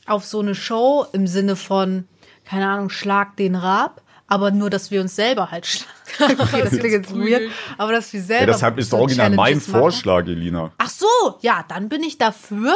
auf 0.07 0.23
so 0.25 0.39
eine 0.39 0.55
Show 0.55 1.05
im 1.11 1.27
Sinne 1.27 1.55
von, 1.55 2.05
keine 2.45 2.67
Ahnung, 2.69 2.89
Schlag 2.89 3.35
den 3.37 3.55
Rab, 3.55 4.01
aber 4.36 4.51
nur, 4.51 4.69
dass 4.69 4.91
wir 4.91 4.99
uns 4.99 5.15
selber 5.15 5.49
halt 5.49 5.65
schlagen. 5.65 5.91
Okay, 6.39 6.61
das 6.61 6.69
klingt 6.69 6.86
jetzt 6.86 7.15
weird, 7.15 7.51
aber 7.77 7.91
dass 7.93 8.13
wir 8.13 8.21
selber. 8.21 8.45
ja, 8.45 8.53
deshalb 8.53 8.77
ist 8.77 8.91
so 8.91 8.97
original 8.97 9.31
mein 9.31 9.55
machen. 9.55 9.73
Vorschlag, 9.73 10.25
Elina. 10.27 10.71
Ach 10.77 10.89
so, 10.89 11.07
ja, 11.41 11.65
dann 11.67 11.89
bin 11.89 12.03
ich 12.03 12.17
dafür. 12.17 12.73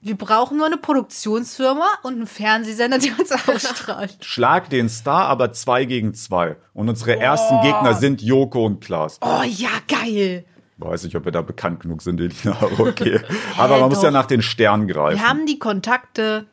Wir 0.00 0.16
brauchen 0.16 0.56
nur 0.56 0.66
eine 0.66 0.76
Produktionsfirma 0.76 1.86
und 2.02 2.14
einen 2.14 2.26
Fernsehsender, 2.26 2.98
der 2.98 3.18
uns 3.18 3.32
ausstrahlt. 3.48 4.24
Schlag 4.24 4.70
den 4.70 4.88
Star, 4.88 5.26
aber 5.26 5.52
zwei 5.52 5.84
gegen 5.84 6.14
zwei. 6.14 6.56
Und 6.74 6.88
unsere 6.88 7.18
ersten 7.18 7.60
Gegner 7.62 7.94
sind 7.94 8.22
Joko 8.22 8.66
und 8.66 8.80
Klaas. 8.82 9.18
Oh 9.20 9.42
ja, 9.44 9.70
geil. 9.88 10.44
Weiß 10.78 11.04
nicht, 11.04 11.16
ob 11.16 11.24
wir 11.24 11.32
da 11.32 11.42
bekannt 11.42 11.80
genug 11.80 12.02
sind, 12.02 12.20
Elina, 12.20 12.56
aber 12.60 12.80
okay. 12.80 13.20
aber 13.58 13.78
man 13.80 13.90
muss 13.90 14.02
ja 14.02 14.10
doch. 14.10 14.18
nach 14.18 14.26
den 14.26 14.42
Sternen 14.42 14.88
greifen. 14.88 15.18
Wir 15.18 15.28
haben 15.28 15.44
die 15.46 15.58
Kontakte. 15.58 16.46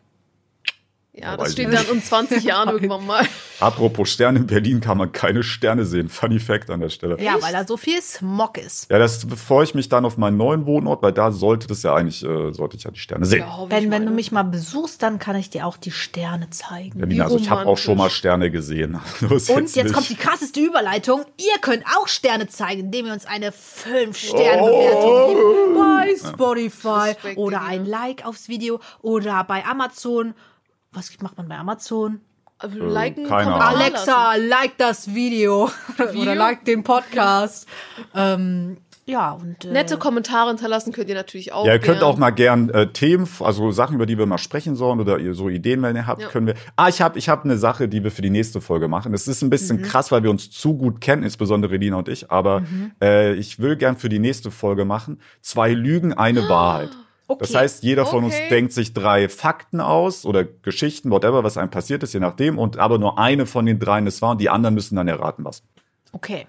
Ja, 1.19 1.35
das 1.35 1.53
steht 1.53 1.73
dann 1.73 1.85
um 1.87 2.01
20 2.01 2.43
Jahren 2.45 2.69
irgendwann 2.69 3.05
mal. 3.05 3.25
Apropos 3.59 4.09
Sterne, 4.09 4.39
in 4.39 4.47
Berlin 4.47 4.81
kann 4.81 4.97
man 4.99 5.11
keine 5.11 5.41
Sterne 5.41 5.83
sehen. 5.85 6.09
Funny 6.09 6.39
Fact 6.39 6.69
an 6.69 6.79
der 6.79 6.89
Stelle. 6.89 7.19
Ja, 7.19 7.41
weil 7.41 7.51
da 7.53 7.65
so 7.65 7.75
viel 7.75 7.99
Smog 8.01 8.57
ist. 8.59 8.89
Ja, 8.91 8.99
das 8.99 9.25
bevor 9.25 9.63
ich 9.63 9.73
mich 9.73 9.89
dann 9.89 10.05
auf 10.05 10.17
meinen 10.17 10.37
neuen 10.37 10.65
Wohnort, 10.67 11.01
weil 11.01 11.11
da 11.13 11.31
sollte 11.31 11.65
das 11.67 11.81
ja 11.81 11.95
eigentlich, 11.95 12.23
äh, 12.23 12.53
sollte 12.53 12.77
ich 12.77 12.83
ja 12.83 12.91
die 12.91 12.99
Sterne 12.99 13.25
sehen. 13.25 13.39
Ja, 13.39 13.65
Wenn, 13.67 13.89
wenn 13.89 14.05
du 14.05 14.11
mich 14.11 14.31
mal 14.31 14.43
besuchst, 14.43 15.01
dann 15.01 15.17
kann 15.17 15.35
ich 15.35 15.49
dir 15.49 15.65
auch 15.65 15.77
die 15.77 15.89
Sterne 15.91 16.49
zeigen. 16.51 16.99
Berlin, 16.99 17.21
also 17.21 17.37
ich 17.37 17.49
habe 17.49 17.65
auch 17.65 17.77
schon 17.77 17.97
mal 17.97 18.09
Sterne 18.09 18.51
gesehen. 18.51 18.99
So 19.19 19.35
ist 19.35 19.49
Und 19.49 19.75
jetzt 19.75 19.85
nicht. 19.85 19.93
kommt 19.93 20.09
die 20.09 20.15
krasseste 20.15 20.59
Überleitung. 20.59 21.25
Ihr 21.37 21.59
könnt 21.59 21.83
auch 21.97 22.07
Sterne 22.07 22.47
zeigen, 22.47 22.81
indem 22.81 23.07
ihr 23.07 23.13
uns 23.13 23.25
eine 23.25 23.51
5-Sterne-Bewertung 23.51 25.35
gebt. 25.35 25.77
Bei 25.77 26.29
Spotify 26.29 26.87
Respekt, 27.11 27.37
oder 27.37 27.61
ein 27.63 27.85
Like 27.85 28.25
aufs 28.25 28.47
Video 28.49 28.79
oder 29.01 29.43
bei 29.43 29.65
Amazon. 29.65 30.33
Was 30.97 31.11
macht 31.21 31.37
man 31.37 31.47
bei 31.47 31.55
Amazon? 31.57 32.21
Also 32.57 32.79
liken, 32.83 33.27
keine 33.27 33.43
Kommentar 33.51 33.67
Ahnung. 33.69 33.81
Alexa, 33.81 34.35
like 34.35 34.77
das 34.79 35.13
Video. 35.13 35.69
Video? 35.97 36.21
oder 36.23 36.33
like 36.33 36.65
den 36.65 36.83
Podcast. 36.83 37.67
ähm, 38.15 38.77
ja, 39.05 39.31
und 39.33 39.63
äh. 39.63 39.67
Nette 39.71 39.97
Kommentare 39.97 40.49
hinterlassen 40.49 40.91
könnt 40.91 41.07
ihr 41.07 41.13
natürlich 41.15 41.53
auch. 41.53 41.65
Ja, 41.67 41.73
ihr 41.73 41.79
könnt 41.79 41.99
gern. 41.99 42.09
auch 42.09 42.17
mal 42.17 42.31
gern 42.31 42.69
äh, 42.71 42.87
Themen, 42.91 43.29
also 43.41 43.69
Sachen, 43.71 43.95
über 43.95 44.05
die 44.07 44.17
wir 44.17 44.25
mal 44.25 44.39
sprechen 44.39 44.75
sollen 44.75 44.99
oder 44.99 45.19
ihr 45.19 45.33
so 45.35 45.49
Ideen, 45.49 45.81
wenn 45.83 45.95
ihr 45.95 46.07
habt, 46.07 46.23
Ja. 46.23 46.27
können 46.29 46.47
wir. 46.47 46.55
Ah, 46.75 46.89
ich 46.89 46.99
habe 47.01 47.17
ich 47.19 47.29
hab 47.29 47.45
eine 47.45 47.57
Sache, 47.57 47.87
die 47.87 48.03
wir 48.03 48.09
für 48.11 48.23
die 48.23 48.31
nächste 48.31 48.59
Folge 48.59 48.87
machen. 48.87 49.11
Das 49.11 49.27
ist 49.27 49.43
ein 49.43 49.49
bisschen 49.51 49.83
krass, 49.83 50.11
weil 50.11 50.23
wir 50.23 50.31
uns 50.31 50.49
zu 50.49 50.75
gut 50.75 50.99
kennen, 50.99 51.21
insbesondere 51.23 51.77
Lina 51.77 51.95
und 51.97 52.09
ich. 52.09 52.31
Aber 52.31 52.61
Mhm. 52.61 52.91
äh, 53.01 53.33
ich 53.35 53.59
will 53.59 53.75
gern 53.77 53.97
für 53.97 54.09
die 54.09 54.19
nächste 54.19 54.49
Folge 54.51 54.83
machen. 54.83 55.21
Zwei 55.41 55.73
Lügen, 55.73 56.11
eine 56.13 56.49
Wahrheit. 56.49 56.89
Okay. 57.29 57.39
Das 57.41 57.55
heißt, 57.55 57.83
jeder 57.83 58.05
von 58.05 58.23
uns 58.23 58.35
denkt 58.49 58.71
sich 58.71 58.93
drei 58.93 59.27
Fakten 59.27 59.81
aus 59.81 60.25
oder 60.25 60.45
Geschichten, 60.45 61.11
whatever, 61.11 61.43
was 61.43 61.57
einem 61.57 61.69
passiert 61.69 62.01
ist, 62.03 62.13
je 62.13 62.21
nachdem. 62.21 62.57
Und 62.57 62.77
aber 62.77 62.97
nur 62.99 63.19
eine 63.19 63.45
von 63.45 63.65
den 63.65 63.79
dreien 63.79 64.07
ist 64.07 64.21
wahr 64.21 64.31
und 64.31 64.41
die 64.41 64.49
anderen 64.49 64.75
müssen 64.75 64.95
dann 64.95 65.07
erraten, 65.07 65.43
was. 65.43 65.63
okay. 66.13 66.47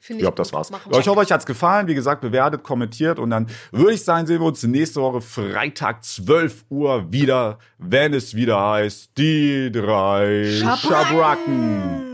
Find 0.00 0.20
ich 0.20 0.26
gut. 0.26 0.38
das 0.38 0.52
war's. 0.52 0.70
Machen 0.70 0.92
ich 0.92 1.08
hoffe, 1.08 1.20
euch 1.20 1.32
hat's 1.32 1.44
gefallen. 1.44 1.88
Wie 1.88 1.94
gesagt, 1.94 2.20
bewertet, 2.20 2.62
kommentiert 2.62 3.18
und 3.18 3.30
dann 3.30 3.48
würde 3.72 3.92
ich 3.92 4.04
sagen, 4.04 4.26
sehen 4.26 4.40
wir 4.40 4.46
uns 4.46 4.62
nächste 4.62 5.02
Woche 5.02 5.20
Freitag 5.20 6.04
12 6.04 6.64
Uhr 6.70 7.12
wieder, 7.12 7.58
wenn 7.78 8.14
es 8.14 8.34
wieder 8.34 8.58
heißt, 8.60 9.10
die 9.18 9.70
drei 9.72 10.44
Schabracken. 10.62 12.00
Yeah. 12.00 12.07